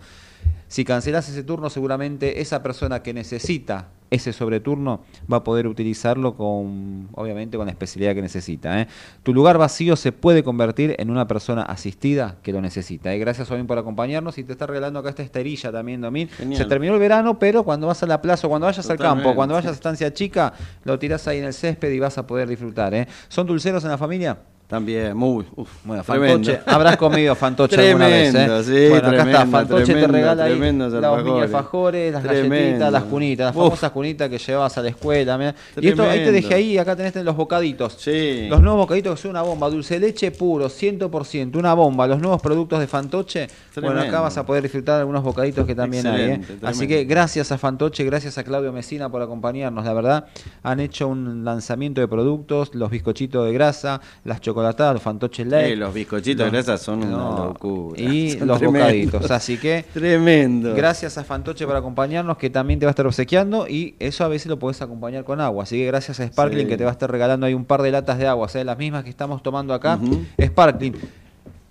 si 0.69 0.85
cancelas 0.85 1.29
ese 1.29 1.43
turno 1.43 1.71
seguramente 1.71 2.41
esa 2.41 2.63
persona 2.63 3.03
que 3.03 3.13
necesita 3.13 3.89
ese 4.11 4.33
sobreturno 4.33 5.01
va 5.33 5.39
a 5.39 5.45
poder 5.45 5.67
utilizarlo 5.67 6.35
con, 6.35 7.09
obviamente, 7.13 7.57
con 7.57 7.67
la 7.67 7.73
especialidad 7.73 8.15
que 8.15 8.23
necesita. 8.23 8.81
¿eh? 8.81 8.89
Tu 9.23 9.33
lugar 9.33 9.57
vacío 9.57 9.97
se 9.97 10.13
puede 10.13 10.43
convertir 10.43 10.97
en 10.99 11.11
una 11.11 11.27
persona 11.27 11.63
asistida 11.63 12.37
que 12.43 12.53
lo 12.53 12.61
necesita. 12.61 13.15
¿eh? 13.15 13.19
Gracias, 13.19 13.49
Domín, 13.49 13.67
por 13.67 13.79
acompañarnos 13.79 14.37
y 14.39 14.45
te 14.45 14.53
está 14.53 14.67
regalando 14.67 14.99
acá 14.99 15.11
esta 15.11 15.23
esterilla 15.23 15.71
también, 15.73 16.01
Domín. 16.01 16.29
Genial. 16.29 16.61
Se 16.61 16.69
terminó 16.69 16.95
el 16.95 17.01
verano, 17.01 17.39
pero 17.39 17.63
cuando 17.63 17.87
vas 17.87 18.03
a 18.03 18.07
la 18.07 18.21
plaza, 18.21 18.49
cuando 18.49 18.67
vayas 18.67 18.89
al 18.91 18.99
campo, 18.99 19.35
cuando 19.35 19.55
vayas 19.55 19.73
a. 19.73 19.81
Estancia 19.81 20.13
Chica, 20.13 20.53
lo 20.85 20.99
tirás 20.99 21.27
ahí 21.27 21.39
en 21.39 21.45
el 21.45 21.55
césped 21.55 21.91
y 21.91 21.99
vas 21.99 22.19
a 22.19 22.27
poder 22.27 22.47
disfrutar. 22.47 22.93
¿eh? 22.93 23.09
¿Son 23.29 23.47
dulceros 23.47 23.83
en 23.85 23.91
la 23.91 23.97
familia? 23.97 24.37
También, 24.71 25.17
muy. 25.17 25.45
uf, 25.57 25.69
Bueno, 25.85 26.05
tremendo. 26.05 26.35
Fantoche, 26.53 26.61
habrás 26.65 26.97
comido 26.97 27.35
Fantoche 27.35 27.89
alguna 27.89 28.07
vez, 28.07 28.29
¿eh? 28.29 28.31
Tremendo, 28.33 28.63
sí, 28.63 28.71
bueno, 28.89 29.09
acá 29.09 29.17
está, 29.17 29.23
tremendo, 29.25 29.51
Fantoche 29.51 29.81
te 29.81 29.93
tremendo, 29.93 30.13
regala 30.13 30.45
ahí 30.45 30.51
los 30.89 31.25
mini 31.25 31.41
alfajores. 31.41 32.13
las 32.13 32.23
Tremendo. 32.23 32.55
galletitas, 32.55 32.93
las 32.93 33.03
cunitas, 33.03 33.47
las 33.47 33.57
Uf. 33.57 33.63
famosas 33.65 33.91
cunitas 33.91 34.29
que 34.29 34.39
llevabas 34.39 34.79
a 34.79 34.83
la 34.83 34.89
escuela. 34.91 35.37
mirá. 35.39 35.55
Y 35.81 35.89
esto 35.89 36.03
ahí 36.03 36.09
te 36.09 36.15
Tremendo. 36.25 36.33
dejé 36.33 36.55
ahí, 36.55 36.79
acá 36.79 36.95
tenés 36.95 37.17
los 37.17 37.35
bocaditos. 37.37 37.95
Sí. 37.99 38.47
Los 38.49 38.61
nuevos 38.63 38.79
bocaditos 38.83 39.17
que 39.17 39.23
son 39.23 39.33
una 39.33 39.43
bomba, 39.43 39.69
dulce 39.69 39.95
de 39.99 40.07
leche 40.07 40.31
puro, 40.31 40.69
100%, 40.69 41.57
una 41.59 41.75
bomba. 41.75 42.07
Los 42.07 42.21
nuevos 42.21 42.41
productos 42.41 42.79
de 42.79 42.87
Fantoche. 42.87 43.49
Bueno, 43.75 43.89
acá 43.91 43.99
Tremendo. 43.99 44.23
vas 44.23 44.39
a 44.39 44.47
poder 44.47 44.63
disfrutar 44.63 45.01
algunos 45.01 45.25
bocaditos 45.25 45.67
que 45.67 45.75
también 45.75 46.07
hay. 46.07 46.21
¿eh? 46.23 46.41
Así 46.63 46.87
tremendo. 46.87 46.87
que 46.87 47.05
gracias 47.05 47.51
a 47.51 47.59
Fantoche, 47.59 48.05
gracias 48.05 48.39
a 48.39 48.45
Claudio 48.45 48.73
Mesina 48.73 49.09
por 49.09 49.21
acompañarnos. 49.21 49.85
La 49.85 49.93
verdad, 49.95 50.27
han 50.63 50.79
hecho 50.79 51.09
un 51.09 51.45
lanzamiento 51.45 52.01
de 52.01 52.07
productos, 52.07 52.73
los 52.75 52.89
bizcochitos 52.91 53.45
de 53.47 53.53
grasa, 53.53 54.01
las 54.25 54.41
chocolatadas, 54.61 54.95
los 54.95 55.03
Fantoche 55.03 55.45
Light. 55.45 55.69
Sí, 55.71 55.77
los 55.77 55.95
bizcochitos 55.95 56.45
de 56.47 56.51
grasa 56.51 56.77
son 56.79 57.03
una 57.05 57.17
locura. 57.47 58.01
Y 58.01 58.31
Son 58.39 58.47
los 58.49 58.59
tremendos. 58.59 58.83
bocaditos. 59.13 59.31
Así 59.31 59.57
que 59.59 59.85
Tremendo. 59.93 60.75
gracias 60.75 61.17
a 61.19 61.25
Fantoche 61.25 61.67
por 61.67 61.77
acompañarnos, 61.77 62.37
que 62.37 62.51
también 62.51 62.79
te 62.79 62.87
va 62.87 62.91
a 62.91 62.93
estar 62.93 63.07
obsequiando. 63.07 63.67
Y 63.69 63.95
eso 63.99 64.25
a 64.25 64.29
veces 64.29 64.47
lo 64.49 64.59
podés 64.59 64.81
acompañar 64.83 65.25
con 65.25 65.41
agua. 65.41 65.65
Así 65.65 65.77
que 65.79 65.87
gracias 65.87 66.21
a 66.21 66.27
Sparkling, 66.27 66.65
Sí. 66.65 66.69
que 66.69 66.77
te 66.77 66.85
va 66.85 66.91
a 66.91 66.93
estar 66.93 67.11
regalando 67.11 67.47
ahí 67.47 67.55
un 67.55 67.65
par 67.65 67.83
de 67.83 67.91
latas 67.91 68.19
de 68.19 68.27
agua, 68.27 68.49
¿eh? 68.55 68.65
las 68.65 68.77
mismas 68.79 69.05
que 69.05 69.11
estamos 69.11 69.43
tomando 69.43 69.73
acá. 69.75 69.99
Sparkling. 70.41 70.95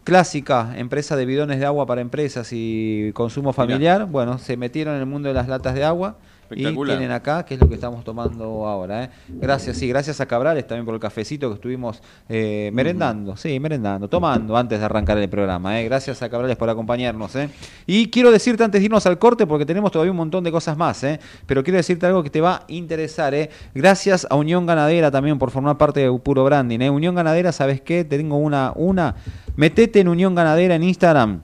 Clásica 0.03 0.73
empresa 0.77 1.15
de 1.15 1.25
bidones 1.25 1.59
de 1.59 1.65
agua 1.65 1.85
para 1.85 2.01
empresas 2.01 2.49
y 2.51 3.11
consumo 3.13 3.53
familiar. 3.53 4.05
Bueno, 4.05 4.39
se 4.39 4.57
metieron 4.57 4.95
en 4.95 5.01
el 5.01 5.05
mundo 5.05 5.27
de 5.27 5.35
las 5.35 5.47
latas 5.47 5.75
de 5.75 5.83
agua 5.83 6.17
y 6.51 6.61
Espectacular. 6.61 6.97
tienen 6.97 7.15
acá, 7.15 7.45
que 7.45 7.53
es 7.55 7.59
lo 7.59 7.67
que 7.67 7.75
estamos 7.75 8.03
tomando 8.03 8.67
ahora. 8.67 9.03
¿eh? 9.05 9.09
Gracias, 9.27 9.77
sí, 9.77 9.87
gracias 9.87 10.19
a 10.21 10.25
Cabrales 10.25 10.65
también 10.65 10.85
por 10.85 10.93
el 10.93 10.99
cafecito 10.99 11.49
que 11.49 11.55
estuvimos 11.55 12.01
eh, 12.27 12.71
merendando, 12.73 13.37
sí, 13.37 13.59
merendando, 13.59 14.07
tomando 14.07 14.57
antes 14.57 14.79
de 14.79 14.85
arrancar 14.85 15.17
el 15.17 15.29
programa. 15.29 15.79
¿eh? 15.79 15.85
Gracias 15.85 16.21
a 16.21 16.29
Cabrales 16.29 16.57
por 16.57 16.69
acompañarnos. 16.69 17.35
¿eh? 17.35 17.49
Y 17.85 18.09
quiero 18.09 18.31
decirte 18.31 18.63
antes 18.63 18.81
de 18.81 18.85
irnos 18.85 19.05
al 19.05 19.19
corte, 19.19 19.45
porque 19.45 19.65
tenemos 19.65 19.91
todavía 19.91 20.11
un 20.11 20.17
montón 20.17 20.43
de 20.43 20.51
cosas 20.51 20.77
más, 20.77 21.03
¿eh? 21.03 21.19
pero 21.45 21.63
quiero 21.63 21.77
decirte 21.77 22.05
algo 22.05 22.23
que 22.23 22.29
te 22.29 22.41
va 22.41 22.55
a 22.55 22.63
interesar. 22.67 23.33
¿eh? 23.33 23.49
Gracias 23.73 24.27
a 24.29 24.35
Unión 24.35 24.65
Ganadera 24.65 25.11
también 25.11 25.37
por 25.37 25.51
formar 25.51 25.77
parte 25.77 25.99
de 25.99 26.19
Puro 26.19 26.43
Branding. 26.45 26.79
¿eh? 26.79 26.89
Unión 26.89 27.15
Ganadera, 27.15 27.51
¿sabes 27.51 27.81
qué? 27.81 28.03
Te 28.03 28.17
tengo 28.17 28.37
una, 28.37 28.73
una. 28.75 29.15
Metete 29.55 29.99
en 29.99 30.07
Unión 30.07 30.35
Ganadera 30.35 30.75
en 30.75 30.83
Instagram. 30.83 31.41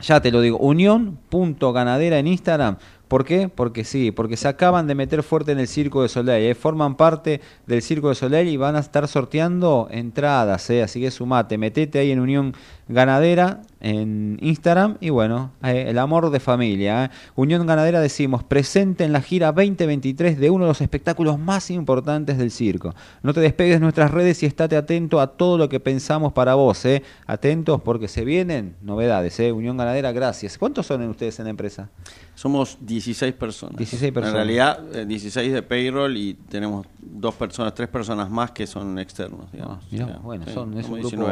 Ya 0.00 0.20
te 0.20 0.30
lo 0.30 0.42
digo, 0.42 0.58
unión.ganadera 0.58 2.18
en 2.18 2.26
Instagram. 2.26 2.76
¿Por 3.08 3.24
qué? 3.24 3.48
Porque 3.48 3.84
sí, 3.84 4.10
porque 4.10 4.36
se 4.36 4.48
acaban 4.48 4.88
de 4.88 4.96
meter 4.96 5.22
fuerte 5.22 5.52
en 5.52 5.60
el 5.60 5.68
Circo 5.68 6.02
de 6.02 6.08
Soleil. 6.08 6.50
¿eh? 6.50 6.54
Forman 6.56 6.96
parte 6.96 7.40
del 7.66 7.80
Circo 7.80 8.08
de 8.08 8.16
Soleil 8.16 8.48
y 8.48 8.56
van 8.56 8.74
a 8.74 8.80
estar 8.80 9.06
sorteando 9.06 9.86
entradas. 9.92 10.68
¿eh? 10.70 10.82
Así 10.82 11.00
que 11.00 11.12
sumate, 11.12 11.56
metete 11.56 12.00
ahí 12.00 12.10
en 12.10 12.18
Unión 12.18 12.54
Ganadera 12.88 13.62
en 13.80 14.38
Instagram. 14.40 14.96
Y 15.00 15.10
bueno, 15.10 15.52
eh, 15.62 15.86
el 15.88 15.98
amor 15.98 16.30
de 16.30 16.40
familia. 16.40 17.06
¿eh? 17.06 17.10
Unión 17.34 17.66
Ganadera 17.66 18.00
decimos, 18.00 18.44
presente 18.44 19.04
en 19.04 19.12
la 19.12 19.20
gira 19.20 19.52
2023 19.52 20.38
de 20.38 20.50
uno 20.50 20.64
de 20.64 20.68
los 20.70 20.80
espectáculos 20.80 21.38
más 21.38 21.70
importantes 21.70 22.38
del 22.38 22.50
circo. 22.50 22.94
No 23.22 23.34
te 23.34 23.40
despegues 23.40 23.76
de 23.76 23.80
nuestras 23.80 24.10
redes 24.10 24.42
y 24.42 24.46
estate 24.46 24.76
atento 24.76 25.20
a 25.20 25.26
todo 25.28 25.58
lo 25.58 25.68
que 25.68 25.80
pensamos 25.80 26.32
para 26.32 26.54
vos. 26.54 26.84
¿eh? 26.84 27.02
Atentos 27.26 27.80
porque 27.82 28.08
se 28.08 28.24
vienen 28.24 28.76
novedades. 28.82 29.38
¿eh? 29.40 29.52
Unión 29.52 29.76
Ganadera, 29.76 30.12
gracias. 30.12 30.58
¿Cuántos 30.58 30.86
son 30.86 31.02
en 31.02 31.10
ustedes 31.10 31.38
en 31.38 31.44
la 31.44 31.50
empresa? 31.50 31.88
Somos 32.34 32.78
16 32.80 33.34
personas. 33.34 33.76
16 33.76 34.12
personas. 34.12 34.40
En 34.40 34.46
realidad, 34.46 34.96
eh, 34.96 35.06
16 35.06 35.52
de 35.52 35.62
payroll 35.62 36.16
y 36.16 36.34
tenemos 36.34 36.86
dos 37.20 37.34
personas, 37.34 37.74
tres 37.74 37.88
personas 37.88 38.30
más 38.30 38.50
que 38.52 38.66
son 38.66 38.98
externos, 38.98 39.50
digamos. 39.52 39.78
Ah, 39.82 39.86
mirá, 39.90 40.04
O 40.04 40.08
sea, 40.08 40.18
bueno, 40.18 40.44
sí, 40.46 40.52
son- 40.54 40.78
es 40.78 40.86
un 40.86 40.92
grupo- 41.00 41.26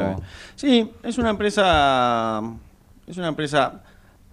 Sí, 0.57 0.91
es 1.03 1.19
una 1.19 1.31
empresa, 1.31 2.43
es 3.07 3.17
una 3.17 3.29
empresa 3.29 3.83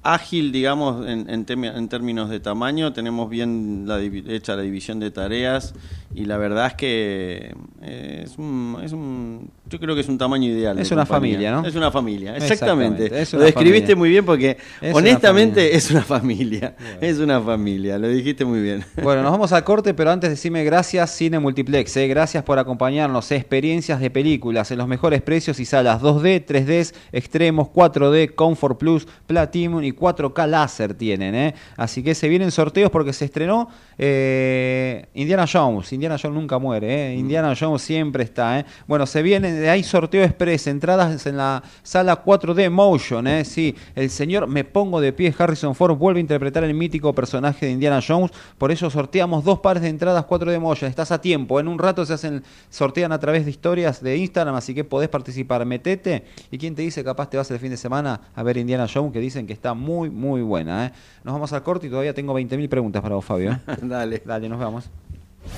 ágil, 0.03 0.51
digamos, 0.51 1.05
en, 1.07 1.29
en 1.29 1.45
en 1.63 1.87
términos 1.89 2.29
de 2.29 2.39
tamaño. 2.39 2.91
Tenemos 2.93 3.29
bien 3.29 3.83
la 3.85 3.99
hecha 4.01 4.55
la 4.55 4.63
división 4.63 4.99
de 4.99 5.11
tareas 5.11 5.73
y 6.13 6.26
la 6.26 6.38
verdad 6.38 6.67
es 6.67 6.74
que 6.74 7.56
eh, 7.82 8.21
es 8.26 8.38
un, 8.38 8.78
es 8.84 8.91
un, 8.91 9.50
yo 9.69 9.80
creo 9.80 9.95
que 9.95 10.02
es 10.02 10.10
un 10.10 10.17
tamaño 10.17 10.50
ideal. 10.50 10.78
Es 10.78 10.91
una 10.91 11.06
compañía. 11.06 11.32
familia, 11.32 11.52
¿no? 11.52 11.65
Es 11.65 11.76
una 11.76 11.91
familia, 11.91 12.36
exactamente. 12.36 13.10
Lo 13.10 13.39
describiste 13.39 13.54
familia. 13.54 13.95
muy 13.95 14.10
bien 14.10 14.26
porque 14.26 14.58
Es 14.82 14.93
honestamente 14.93 15.67
una 15.69 15.78
es 15.78 15.91
una 15.91 16.02
familia. 16.02 16.76
Es 17.00 17.19
una 17.19 17.39
familia, 17.39 17.97
lo 17.97 18.10
dijiste 18.10 18.43
muy 18.43 18.62
bien. 18.62 18.84
Bueno, 19.02 19.24
nos 19.24 19.32
vamos 19.32 19.54
al 19.54 19.63
corte, 19.63 19.93
pero 19.93 20.12
antes 20.12 20.30
decime 20.30 20.63
gracias 20.65 21.12
Cine 21.12 21.39
Multiplex, 21.39 21.95
eh, 21.97 22.08
gracias 22.08 22.43
por 22.43 22.60
acompañarnos, 22.60 23.32
eh, 23.32 23.38
experiencias 23.38 24.00
de 24.00 24.10
películas 24.10 24.69
en 24.71 24.80
los 24.80 24.88
mejores 24.88 25.21
precios 25.21 25.60
y 25.60 25.65
salas 25.65 26.02
2D, 26.02 26.45
3D, 26.45 26.93
extremos, 27.12 27.69
4D, 27.69 28.36
Comfort 28.36 28.78
Plus, 28.78 29.08
Platinum 29.28 29.84
y 29.84 29.93
4K 29.93 30.47
láser 30.47 30.93
tienen, 30.93 31.36
eh. 31.36 31.56
Así 31.78 32.04
que 32.04 32.15
se 32.15 32.28
vienen 32.28 32.52
sorteos 32.52 32.91
porque 32.91 33.13
se 33.13 33.26
estrenó 33.26 33.69
eh, 34.03 35.05
Indiana 35.13 35.45
Jones, 35.45 35.93
Indiana 35.93 36.17
Jones 36.19 36.35
nunca 36.35 36.57
muere, 36.57 37.11
eh. 37.11 37.15
Indiana 37.15 37.53
Jones 37.57 37.83
siempre 37.83 38.23
está, 38.23 38.57
eh. 38.57 38.65
Bueno, 38.87 39.05
se 39.05 39.21
viene, 39.21 39.69
hay 39.69 39.83
sorteo 39.83 40.23
express, 40.23 40.65
entradas 40.65 41.23
en 41.27 41.37
la 41.37 41.61
sala 41.83 42.25
4D 42.25 42.71
Motion, 42.71 43.27
eh. 43.27 43.45
Sí, 43.45 43.75
el 43.93 44.09
señor 44.09 44.47
Me 44.47 44.63
Pongo 44.63 44.99
de 44.99 45.13
Pie, 45.13 45.31
Harrison 45.37 45.75
Ford, 45.75 45.95
vuelve 45.95 46.19
a 46.19 46.21
interpretar 46.21 46.63
el 46.63 46.73
mítico 46.73 47.13
personaje 47.13 47.67
de 47.67 47.73
Indiana 47.73 47.99
Jones, 48.05 48.31
por 48.57 48.71
eso 48.71 48.89
sorteamos 48.89 49.43
dos 49.43 49.59
pares 49.59 49.83
de 49.83 49.89
entradas 49.89 50.25
4D 50.25 50.59
Motion, 50.59 50.89
estás 50.89 51.11
a 51.11 51.21
tiempo, 51.21 51.59
en 51.59 51.67
un 51.67 51.77
rato 51.77 52.03
se 52.03 52.13
hacen, 52.13 52.41
sortean 52.71 53.11
a 53.11 53.19
través 53.19 53.45
de 53.45 53.51
historias 53.51 54.01
de 54.01 54.17
Instagram, 54.17 54.55
así 54.55 54.73
que 54.73 54.83
podés 54.83 55.09
participar, 55.09 55.63
metete, 55.67 56.23
y 56.49 56.57
quién 56.57 56.73
te 56.73 56.81
dice, 56.81 57.03
capaz 57.03 57.29
te 57.29 57.37
vas 57.37 57.51
el 57.51 57.59
fin 57.59 57.69
de 57.69 57.77
semana 57.77 58.19
a 58.33 58.41
ver 58.41 58.57
Indiana 58.57 58.87
Jones, 58.91 59.13
que 59.13 59.19
dicen 59.19 59.45
que 59.45 59.53
está 59.53 59.75
muy, 59.75 60.09
muy 60.09 60.41
buena, 60.41 60.87
eh. 60.87 60.91
Nos 61.23 61.35
vamos 61.35 61.53
al 61.53 61.61
corte 61.61 61.85
y 61.85 61.89
todavía 61.91 62.15
tengo 62.15 62.33
20.000 62.33 62.67
preguntas 62.67 62.99
para 62.99 63.13
vos, 63.13 63.23
Fabio. 63.23 63.59
Dale. 63.91 64.21
Dale, 64.25 64.49
nos 64.49 64.60
vemos. 64.60 64.89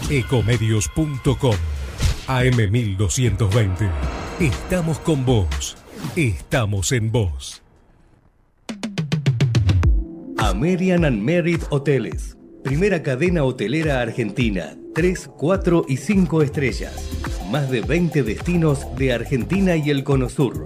Ecomedios.com 0.10 1.56
AM1220. 2.28 3.90
Estamos 4.40 5.00
con 5.00 5.26
vos. 5.26 5.78
Estamos 6.16 6.92
en 6.92 7.12
vos. 7.12 7.62
American 10.38 11.06
and 11.06 11.22
Merit 11.22 11.62
Hoteles. 11.70 12.36
Primera 12.64 13.04
cadena 13.04 13.44
hotelera 13.44 14.02
argentina. 14.02 14.76
3, 14.96 15.30
4 15.38 15.86
y 15.88 15.98
5 15.98 16.42
estrellas. 16.42 17.10
Más 17.52 17.70
de 17.70 17.82
20 17.82 18.24
destinos 18.24 18.86
de 18.96 19.14
Argentina 19.14 19.76
y 19.76 19.90
el 19.90 20.04
Cono 20.04 20.30
Sur. 20.30 20.66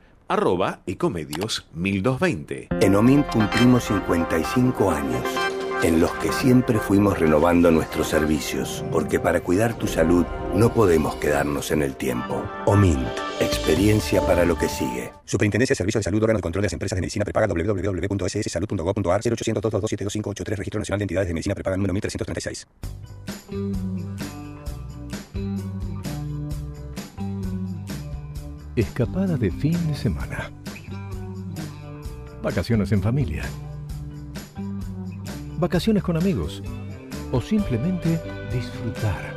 arroba 0.31 0.79
ecomedios 0.87 1.67
1220. 1.73 2.69
En 2.79 2.95
OMINT 2.95 3.27
cumplimos 3.27 3.83
55 3.83 4.89
años, 4.89 5.23
en 5.83 5.99
los 5.99 6.09
que 6.13 6.31
siempre 6.31 6.79
fuimos 6.79 7.19
renovando 7.19 7.69
nuestros 7.69 8.07
servicios, 8.07 8.85
porque 8.91 9.19
para 9.19 9.41
cuidar 9.41 9.77
tu 9.77 9.87
salud 9.87 10.25
no 10.55 10.73
podemos 10.73 11.15
quedarnos 11.15 11.71
en 11.71 11.81
el 11.81 11.97
tiempo. 11.97 12.43
OMINT, 12.65 13.05
experiencia 13.41 14.25
para 14.25 14.45
lo 14.45 14.57
que 14.57 14.69
sigue. 14.69 15.11
Superintendencia 15.25 15.73
de 15.73 15.77
Servicios 15.77 15.99
de 15.99 16.05
Salud, 16.05 16.23
órgano 16.23 16.37
de 16.37 16.43
control 16.43 16.61
de 16.61 16.67
las 16.67 16.73
empresas 16.73 16.95
de 16.95 17.01
medicina 17.01 17.25
prepaga, 17.25 17.47
www.sssalud.gov.ar, 17.47 19.21
0800 19.21 19.61
222 19.61 20.57
Registro 20.57 20.79
Nacional 20.79 20.99
de 20.99 21.03
Entidades 21.03 21.27
de 21.27 21.33
Medicina 21.33 21.55
Prepaga, 21.55 21.75
número 21.75 21.93
1336. 21.93 22.67
Escapada 28.77 29.35
de 29.35 29.51
fin 29.51 29.75
de 29.87 29.93
semana. 29.93 30.49
Vacaciones 32.41 32.89
en 32.93 33.01
familia. 33.01 33.43
Vacaciones 35.59 36.01
con 36.03 36.15
amigos. 36.15 36.63
O 37.33 37.41
simplemente 37.41 38.17
disfrutar. 38.49 39.35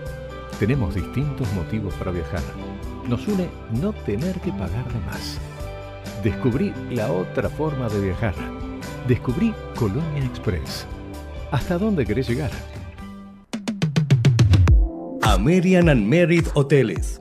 Tenemos 0.60 0.94
distintos 0.94 1.52
motivos 1.54 1.92
para 1.94 2.12
viajar. 2.12 2.42
Nos 3.08 3.26
une 3.26 3.48
no 3.82 3.92
tener 3.92 4.40
que 4.40 4.52
pagar 4.52 4.86
de 4.92 5.00
más. 5.06 5.40
Descubrí 6.22 6.72
la 6.92 7.10
otra 7.10 7.48
forma 7.48 7.88
de 7.88 8.00
viajar. 8.02 8.34
Descubrí 9.08 9.52
Colonia 9.74 10.24
Express. 10.24 10.86
¿Hasta 11.50 11.76
dónde 11.76 12.06
querés 12.06 12.28
llegar? 12.28 12.52
American 15.22 15.88
and 15.88 16.06
Merit 16.06 16.46
Hoteles. 16.54 17.20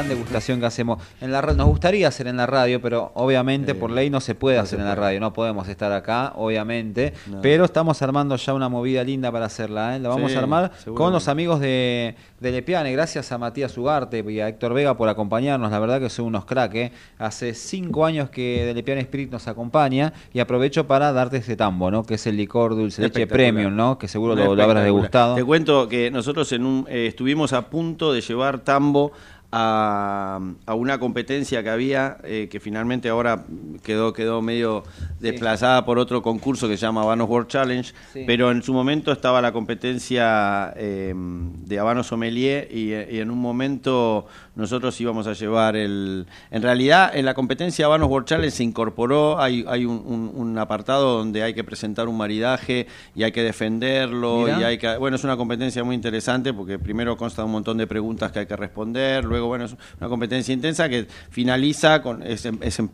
Gran 0.00 0.08
degustación 0.08 0.60
que 0.60 0.66
hacemos. 0.66 1.02
En 1.20 1.30
la 1.30 1.42
nos 1.42 1.66
gustaría 1.66 2.08
hacer 2.08 2.26
en 2.26 2.36
la 2.36 2.46
radio, 2.46 2.80
pero 2.80 3.12
obviamente 3.14 3.74
por 3.74 3.90
ley 3.90 4.08
no 4.08 4.20
se 4.20 4.34
puede 4.34 4.56
no 4.56 4.62
hacer 4.62 4.78
se 4.78 4.82
en 4.82 4.88
la 4.88 4.94
radio, 4.94 5.20
no 5.20 5.32
podemos 5.32 5.68
estar 5.68 5.92
acá, 5.92 6.32
obviamente, 6.36 7.12
No. 7.26 7.40
pero 7.42 7.64
estamos 7.64 8.00
armando 8.02 8.36
ya 8.36 8.54
una 8.54 8.68
movida 8.68 9.04
linda 9.04 9.30
para 9.30 9.46
hacerla, 9.46 9.96
¿eh? 9.96 9.98
La 9.98 10.08
vamos 10.08 10.30
Sí, 10.30 10.36
a 10.36 10.40
armar 10.40 10.72
con 10.94 11.12
los 11.12 11.28
amigos 11.28 11.60
de, 11.60 12.14
de 12.40 12.52
Lepiane, 12.52 12.92
gracias 12.92 13.30
a 13.32 13.38
Matías 13.38 13.76
Ugarte 13.76 14.24
y 14.26 14.40
a 14.40 14.48
Héctor 14.48 14.72
Vega 14.74 14.96
por 14.96 15.08
acompañarnos, 15.08 15.70
la 15.70 15.78
verdad 15.78 16.00
que 16.00 16.08
son 16.08 16.26
unos 16.26 16.44
crack, 16.44 16.74
¿eh? 16.74 16.92
Hace 17.18 17.52
cinco 17.54 18.06
años 18.06 18.30
que 18.30 18.64
de 18.64 18.72
Lepiane 18.74 19.00
Spirit 19.02 19.30
nos 19.30 19.48
acompaña 19.48 20.12
y 20.32 20.40
aprovecho 20.40 20.86
para 20.86 21.12
darte 21.12 21.38
ese 21.38 21.56
tambo, 21.56 21.90
¿no? 21.90 22.04
Que 22.04 22.14
es 22.14 22.26
el 22.26 22.36
licor 22.36 22.74
dulce 22.74 23.02
leche 23.02 23.26
premium, 23.26 23.74
¿no? 23.76 23.98
Que 23.98 24.08
seguro 24.08 24.34
lo, 24.34 24.54
lo 24.54 24.62
habrás 24.62 24.84
degustado. 24.84 25.34
Te 25.34 25.44
cuento 25.44 25.88
que 25.88 26.10
nosotros 26.10 26.50
en 26.52 26.64
un, 26.64 26.86
eh, 26.88 27.06
estuvimos 27.06 27.52
a 27.52 27.68
punto 27.68 28.12
de 28.12 28.20
llevar 28.20 28.60
tambo 28.60 29.12
a, 29.52 30.40
a 30.66 30.74
una 30.74 30.98
competencia 30.98 31.62
que 31.62 31.70
había, 31.70 32.18
eh, 32.24 32.48
que 32.50 32.60
finalmente 32.60 33.08
ahora 33.08 33.44
quedó, 33.82 34.12
quedó 34.12 34.42
medio 34.42 34.84
desplazada 35.18 35.84
por 35.84 35.98
otro 35.98 36.22
concurso 36.22 36.68
que 36.68 36.76
se 36.76 36.82
llama 36.86 37.02
Habanos 37.02 37.28
World 37.28 37.48
Challenge, 37.48 37.92
Sí. 38.12 38.24
pero 38.26 38.50
en 38.50 38.62
su 38.62 38.72
momento 38.72 39.12
estaba 39.12 39.40
la 39.42 39.52
competencia 39.52 40.72
eh, 40.76 41.12
de 41.16 41.78
Habanos 41.78 42.06
Sommelier 42.08 42.68
y, 42.70 42.90
y 42.94 43.18
en 43.20 43.30
un 43.30 43.38
momento 43.38 44.26
nosotros 44.56 45.00
íbamos 45.00 45.26
a 45.26 45.32
llevar 45.32 45.76
el... 45.76 46.26
En 46.50 46.62
realidad, 46.62 47.12
en 47.14 47.24
la 47.24 47.34
competencia 47.34 47.86
Habanos 47.86 48.08
World 48.08 48.26
Challenge 48.28 48.50
se 48.50 48.62
incorporó, 48.64 49.40
hay, 49.40 49.64
hay 49.68 49.84
un, 49.84 50.02
un- 50.06 50.32
un 50.34 50.58
apartado 50.58 51.18
donde 51.18 51.42
hay 51.42 51.54
que 51.54 51.64
presentar 51.64 52.08
un 52.08 52.16
maridaje 52.16 52.86
y 53.14 53.22
hay 53.22 53.32
que 53.32 53.42
defenderlo 53.42 54.42
Mirá. 54.44 54.60
y 54.60 54.64
hay 54.64 54.78
que... 54.78 54.96
Bueno, 54.96 55.16
es 55.16 55.24
una 55.24 55.36
competencia 55.36 55.82
muy 55.84 55.94
interesante 55.94 56.52
porque 56.52 56.78
primero 56.78 57.16
consta 57.16 57.44
un 57.44 57.52
montón 57.52 57.78
de 57.78 57.86
preguntas 57.86 58.32
que 58.32 58.40
hay 58.40 58.46
que 58.46 58.56
responder, 58.56 59.24
luego, 59.24 59.39
bueno, 59.46 59.64
es 59.64 59.76
una 59.98 60.08
competencia 60.08 60.52
intensa 60.52 60.88
que 60.88 61.06
finaliza 61.30 62.02
con... 62.02 62.22
Es, 62.22 62.48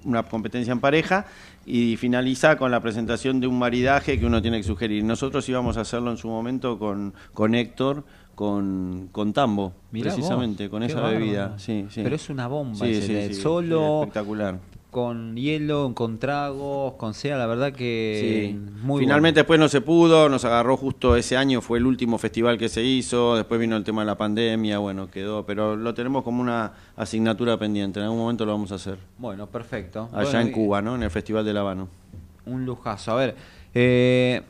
una 0.05 0.23
competencia 0.25 0.73
en 0.73 0.81
pareja 0.81 1.27
y 1.65 1.97
finaliza 1.97 2.57
con 2.57 2.71
la 2.71 2.81
presentación 2.81 3.41
de 3.41 3.47
un 3.47 3.59
maridaje 3.59 4.19
que 4.19 4.27
uno 4.27 4.41
tiene 4.41 4.59
que 4.59 4.63
sugerir. 4.65 5.05
Nosotros 5.05 5.49
íbamos 5.49 5.77
a 5.77 5.83
hacerlo 5.83 6.11
en 6.11 6.17
su 6.17 6.29
momento 6.29 6.79
con, 6.79 7.15
con 7.35 7.55
Héctor, 7.55 8.05
con, 8.37 9.09
con 9.13 9.33
Tambo, 9.33 9.73
Mirá 9.91 10.13
precisamente, 10.13 10.65
vos, 10.65 10.71
con 10.71 10.83
esa 10.83 11.01
bárbaro. 11.01 11.19
bebida. 11.19 11.59
Sí, 11.59 11.87
sí. 11.91 12.03
Pero 12.03 12.17
es 12.17 12.29
una 12.29 12.47
bomba 12.47 12.87
Sí, 12.87 12.93
ese 12.93 13.35
Solo, 13.35 14.03
espectacular. 14.03 14.59
Con 14.97 15.37
hielo, 15.37 15.93
con 15.95 16.17
tragos, 16.17 16.95
con 16.95 17.13
sea, 17.13 17.37
la 17.37 17.47
verdad 17.47 17.71
que 17.71 18.49
Sí. 18.55 18.59
muy 18.83 19.01
Finalmente 19.03 19.41
después 19.41 19.61
no 19.61 19.69
se 19.69 19.83
pudo, 19.83 20.31
nos 20.31 20.47
agarró 20.47 20.75
justo 20.79 21.17
ese 21.17 21.37
año, 21.37 21.61
fue 21.61 21.77
el 21.77 21.85
último 21.85 22.17
festival 22.17 22.57
que 22.57 22.71
se 22.71 22.83
hizo, 22.83 23.37
después 23.37 23.61
vino 23.61 23.77
el 23.77 23.85
tema 23.85 24.01
de 24.01 24.07
la 24.07 24.17
pandemia, 24.17 24.79
bueno, 24.79 25.11
quedó, 25.11 25.45
pero 25.45 25.77
lo 25.77 25.93
tenemos 25.93 26.25
como 26.25 26.41
una 26.41 26.73
asignatura 26.97 27.59
pendiente, 27.59 28.01
en 28.01 28.05
algún 28.05 28.21
momento 28.21 28.47
lo 28.47 28.53
vamos 28.53 28.73
a 28.73 28.77
hacer. 28.77 28.97
bueno. 29.19 29.47
Perfecto. 29.49 30.09
Allá 30.15 30.31
Bueno, 30.31 30.41
en 30.41 30.53
Cuba, 30.53 30.81
¿no? 30.81 30.95
En 30.95 31.03
el 31.03 31.11
Festival 31.11 31.45
de 31.45 31.53
La 31.53 31.61
Habana. 31.61 31.87
Un 32.47 32.65
lujazo. 32.65 33.13
A 33.13 33.17
ver, 33.17 33.37
eh, 33.75 34.41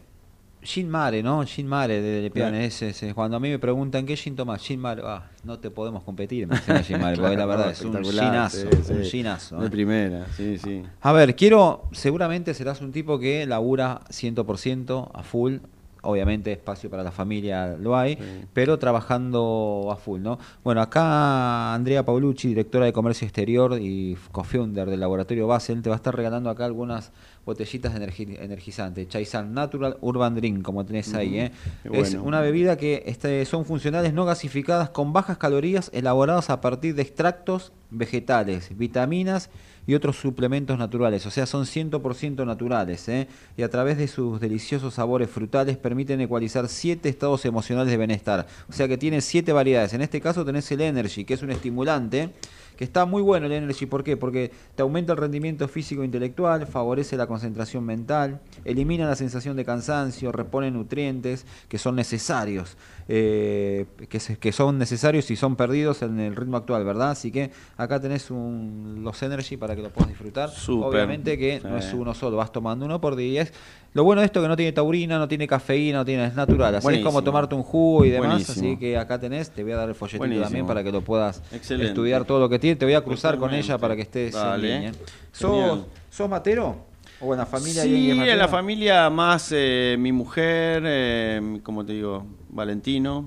Gin 0.66 0.90
Mare, 0.90 1.22
¿no? 1.22 1.44
Gin 1.46 1.66
Mare 1.66 2.02
de 2.02 2.22
Lepiane, 2.22 2.50
Claro. 2.50 2.64
ese, 2.66 2.88
ese. 2.88 3.14
Cuando 3.14 3.36
a 3.36 3.40
mí 3.40 3.48
me 3.48 3.58
preguntan 3.58 4.04
qué 4.04 4.16
gin 4.16 4.34
tomás, 4.36 4.60
Gin 4.62 4.80
Mare, 4.80 5.02
ah, 5.04 5.30
no 5.44 5.58
te 5.58 5.70
podemos 5.70 6.02
competir, 6.02 6.46
me 6.46 6.58
Gin 6.82 7.00
Mare, 7.00 7.16
porque 7.16 7.36
la 7.36 7.46
verdad 7.46 7.66
no, 7.66 7.70
es 7.70 7.80
un 7.82 8.04
ginazo, 8.04 8.58
sí, 8.58 8.92
un 8.92 9.04
sí. 9.04 9.10
ginazo. 9.10 9.58
De 9.58 9.66
¿eh? 9.66 9.70
primera, 9.70 10.26
sí, 10.36 10.58
sí. 10.58 10.82
A 11.00 11.12
ver, 11.12 11.36
quiero, 11.36 11.84
seguramente 11.92 12.52
serás 12.52 12.80
un 12.80 12.92
tipo 12.92 13.18
que 13.18 13.46
labura 13.46 14.00
100% 14.10 15.10
a 15.14 15.22
full. 15.22 15.58
Obviamente 16.02 16.52
espacio 16.52 16.88
para 16.88 17.02
la 17.02 17.10
familia 17.10 17.76
lo 17.80 17.96
hay, 17.96 18.16
pero 18.52 18.78
trabajando 18.78 19.88
a 19.90 19.96
full, 19.96 20.20
¿no? 20.20 20.38
Bueno, 20.62 20.80
acá 20.80 21.74
Andrea 21.74 22.04
Paulucci, 22.04 22.46
directora 22.46 22.84
de 22.84 22.92
Comercio 22.92 23.26
Exterior 23.26 23.76
y 23.80 24.16
co-founder 24.30 24.88
del 24.88 25.00
laboratorio 25.00 25.48
Basel, 25.48 25.82
te 25.82 25.88
va 25.88 25.96
a 25.96 25.98
estar 25.98 26.14
regalando 26.14 26.48
acá 26.48 26.64
algunas 26.64 27.10
botellitas 27.47 27.94
de 27.94 28.01
energi- 28.07 28.36
energizante. 28.38 29.07
Chaisan 29.09 29.55
Natural 29.55 29.97
Urban 30.03 30.34
Drink, 30.34 30.62
como 30.62 30.84
tenés 30.84 31.14
ahí, 31.14 31.38
¿eh? 31.38 31.53
Es 31.92 32.12
una 32.14 32.40
bebida 32.40 32.76
que 32.76 33.05
este, 33.07 33.44
son 33.47 33.64
funcionales 33.64 34.12
no 34.12 34.24
gasificadas 34.26 34.90
con 34.90 35.12
bajas 35.14 35.38
calorías 35.38 35.90
elaboradas 35.94 36.51
a 36.51 36.61
partir 36.61 36.94
de 36.97 37.03
extractos 37.03 37.72
vegetales, 37.90 38.76
vitaminas 38.76 39.49
y 39.86 39.94
otros 39.94 40.16
suplementos 40.16 40.76
naturales, 40.76 41.24
o 41.26 41.30
sea, 41.30 41.47
son 41.47 41.64
100% 41.64 42.44
naturales, 42.44 43.09
¿eh? 43.09 43.28
y 43.57 43.62
a 43.62 43.70
través 43.70 43.97
de 43.97 44.09
sus 44.09 44.40
deliciosos 44.40 44.94
sabores 44.94 45.30
frutales 45.30 45.76
permiten 45.76 46.20
ecualizar 46.20 46.68
siete 46.68 47.09
estados 47.09 47.44
emocionales 47.44 47.92
de 47.92 47.97
bienestar, 47.97 48.49
o 48.68 48.72
sea 48.72 48.88
que 48.88 48.99
tiene 48.99 49.20
siete 49.20 49.53
variedades, 49.53 49.94
en 49.94 50.03
este 50.03 50.20
caso 50.20 50.44
tenés 50.44 50.68
el 50.72 50.80
Energy, 50.80 51.24
que 51.24 51.34
es 51.34 51.42
un 51.42 51.53
estimulante, 51.53 52.30
que 52.77 52.85
está 52.85 53.05
muy 53.05 53.22
bueno 53.22 53.47
el 53.47 53.53
Energy. 53.53 53.87
¿Por 53.87 54.05
qué? 54.05 54.16
Porque 54.16 54.51
te 54.74 54.83
aumenta 54.83 55.12
el 55.12 55.18
rendimiento 55.18 55.66
físico 55.68 56.03
e 56.03 56.05
intelectual, 56.05 56.66
favorece 56.66 57.16
la 57.16 57.27
concentración 57.27 57.85
mental, 57.85 58.41
elimina 58.64 59.07
la 59.07 59.16
sensación 59.16 59.57
de 59.57 59.64
cansancio, 59.64 60.33
repone 60.33 60.70
nutrientes 60.70 61.47
que 61.68 61.79
son 61.79 61.97
necesarios, 61.97 62.77
eh, 63.09 63.87
que, 64.09 64.53
son 64.53 64.79
necesarios 64.79 65.31
y 65.31 65.37
son 65.37 65.57
perdidos 65.57 66.03
en 66.03 66.20
el 66.20 66.37
ritmo 66.37 66.57
actual, 66.57 66.85
¿verdad? 66.85 67.11
Así 67.11 67.31
que 67.31 67.51
acá 67.77 68.01
tenés 68.01 68.31
un, 68.31 69.01
los 69.03 69.22
Energy 69.22 69.57
para 69.57 69.74
que 69.74 69.83
lo 69.83 69.91
puedas 69.91 70.09
disfrutar. 70.09 70.51
Super. 70.51 70.89
Obviamente 70.89 71.39
que 71.39 71.61
no 71.61 71.77
es 71.77 71.93
uno 71.93 72.14
solo, 72.14 72.37
vas 72.37 72.53
tomando 72.53 72.85
uno 72.85 73.01
por 73.01 73.16
10 73.16 73.53
lo 73.95 74.05
bueno 74.05 74.20
de 74.20 74.26
esto 74.26 74.41
es 74.41 74.45
que 74.45 74.49
no 74.49 74.57
tiene 74.57 74.72
taurina, 74.72 75.18
no 75.18 75.26
tiene 75.26 75.47
cafeína, 75.49 75.99
no 75.99 76.05
tiene, 76.05 76.26
es 76.26 76.34
natural. 76.34 76.74
Así 76.74 76.87
es 76.97 77.05
como 77.05 77.22
tomarte 77.22 77.55
un 77.55 77.62
jugo 77.62 78.05
y 78.05 78.11
demás. 78.11 78.28
Buenísimo. 78.28 78.66
Así 78.66 78.76
que 78.78 78.97
acá 78.99 79.18
tenés, 79.18 79.51
te 79.51 79.62
voy 79.62 79.72
a 79.72 79.76
dar 79.76 79.89
el 79.89 79.95
folletito 79.95 80.18
Buenísimo. 80.18 80.45
también 80.45 80.66
para 80.66 80.84
que 80.84 80.93
lo 80.93 81.01
puedas 81.01 81.43
Excelente. 81.53 81.89
estudiar 81.89 82.24
todo 82.26 82.39
lo 82.41 82.49
que 82.49 82.59
tiene. 82.59 82.76
Te 82.76 82.84
voy 82.84 82.95
a 82.95 83.01
cruzar 83.01 83.39
con 83.39 83.55
ella 83.55 83.78
para 83.78 83.97
que 83.97 84.03
estés 84.03 84.34
Dale. 84.34 84.68
en 84.74 84.82
línea. 84.82 84.93
¿Sos. 85.32 85.80
¿Sos 86.11 86.28
matero? 86.28 86.76
¿O 87.20 87.32
en 87.32 87.39
la 87.39 87.47
familia 87.47 87.82
Sí, 87.82 88.11
en 88.11 88.39
la 88.39 88.49
familia 88.49 89.09
más 89.09 89.51
eh, 89.55 89.97
mi 89.99 90.12
mujer, 90.12 90.82
eh, 90.87 91.61
como 91.62 91.84
te 91.87 91.95
digo, 91.95 92.26
Valentino, 92.51 93.26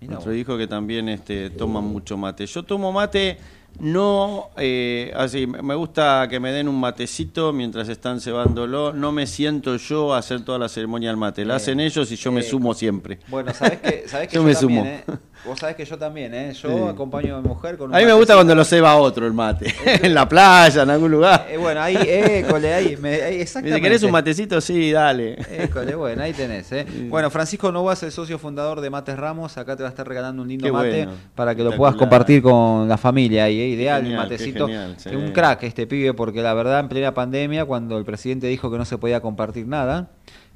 Mirá 0.00 0.12
nuestro 0.14 0.32
vos. 0.32 0.40
hijo 0.40 0.56
que 0.56 0.66
también 0.66 1.10
este, 1.10 1.50
toma 1.50 1.82
mucho 1.82 2.16
mate. 2.16 2.46
Yo 2.46 2.62
tomo 2.62 2.90
mate, 2.90 3.36
no, 3.78 4.50
eh, 4.56 5.12
así, 5.16 5.46
me 5.46 5.74
gusta 5.74 6.26
que 6.28 6.38
me 6.38 6.52
den 6.52 6.68
un 6.68 6.78
matecito 6.78 7.52
mientras 7.52 7.88
están 7.88 8.20
cebándolo, 8.20 8.92
no 8.92 9.12
me 9.12 9.26
siento 9.26 9.76
yo 9.76 10.14
a 10.14 10.18
hacer 10.18 10.44
toda 10.44 10.58
la 10.58 10.68
ceremonia 10.68 11.08
del 11.08 11.16
mate, 11.16 11.44
la 11.44 11.54
Eh, 11.54 11.56
hacen 11.56 11.80
ellos 11.80 12.10
y 12.12 12.16
yo 12.16 12.30
me 12.32 12.40
eh, 12.40 12.44
sumo 12.44 12.74
siempre. 12.74 13.18
Bueno, 13.28 13.52
sabés 13.54 13.80
que, 13.80 14.08
sabés 14.08 14.28
que 14.30 14.36
Yo 14.36 14.42
yo, 14.42 14.46
me 14.46 14.54
también, 14.54 15.02
sumo. 15.06 15.18
Vos 15.44 15.58
sabés 15.58 15.74
que 15.74 15.84
yo 15.84 15.98
también, 15.98 16.32
¿eh? 16.34 16.52
Yo 16.52 16.68
Sí. 16.68 16.74
acompaño 16.88 17.36
a 17.36 17.40
mi 17.40 17.48
mujer 17.48 17.76
con 17.76 17.90
un 17.90 17.96
A 17.96 17.98
mí 17.98 18.04
me 18.04 18.12
gusta 18.12 18.34
cuando 18.34 18.54
lo 18.54 18.64
ceba 18.64 18.94
otro 18.96 19.26
el 19.26 19.32
mate, 19.32 19.74
en 20.02 20.14
la 20.14 20.28
playa, 20.28 20.82
en 20.82 20.90
algún 20.90 21.10
lugar. 21.10 21.46
Eh, 21.50 21.56
bueno, 21.56 21.80
ahí, 21.82 21.96
école, 21.98 22.72
ahí, 22.72 22.96
me, 22.96 23.14
ahí, 23.14 23.34
Me 23.36 23.40
exactamente. 23.40 23.74
dice, 23.76 23.82
¿querés 23.82 24.02
un 24.04 24.12
matecito? 24.12 24.60
Sí, 24.60 24.92
dale. 24.92 25.36
École, 25.50 25.94
bueno, 25.96 26.22
ahí 26.22 26.32
tenés, 26.32 26.70
¿eh? 26.72 26.86
Bueno, 27.08 27.28
Francisco 27.30 27.72
Novas, 27.72 28.02
el 28.04 28.12
socio 28.12 28.38
fundador 28.38 28.80
de 28.80 28.90
Mates 28.90 29.16
Ramos, 29.16 29.58
acá 29.58 29.74
te 29.76 29.82
va 29.82 29.88
a 29.88 29.90
estar 29.90 30.06
regalando 30.06 30.42
un 30.42 30.48
lindo 30.48 30.64
Qué 30.64 30.72
mate 30.72 30.88
bueno, 31.06 31.12
para 31.34 31.54
que 31.56 31.64
lo 31.64 31.76
puedas 31.76 31.96
compartir 31.96 32.40
con 32.42 32.88
la 32.88 32.96
familia 32.96 33.44
ahí, 33.44 33.60
¿eh? 33.60 33.68
Ideal, 33.68 34.02
Genial, 34.02 34.22
matecito. 34.22 34.66
genial, 34.66 34.94
sí. 34.98 35.08
Un 35.10 35.32
crack 35.32 35.64
este 35.64 35.86
pibe, 35.88 36.14
porque 36.14 36.40
la 36.40 36.54
verdad, 36.54 36.78
en 36.80 36.88
plena 36.88 37.14
pandemia, 37.14 37.64
cuando 37.64 37.98
el 37.98 38.04
presidente 38.04 38.46
dijo 38.46 38.70
que 38.70 38.78
no 38.78 38.84
se 38.84 38.96
podía 38.96 39.20
compartir 39.20 39.66
nada, 39.66 40.08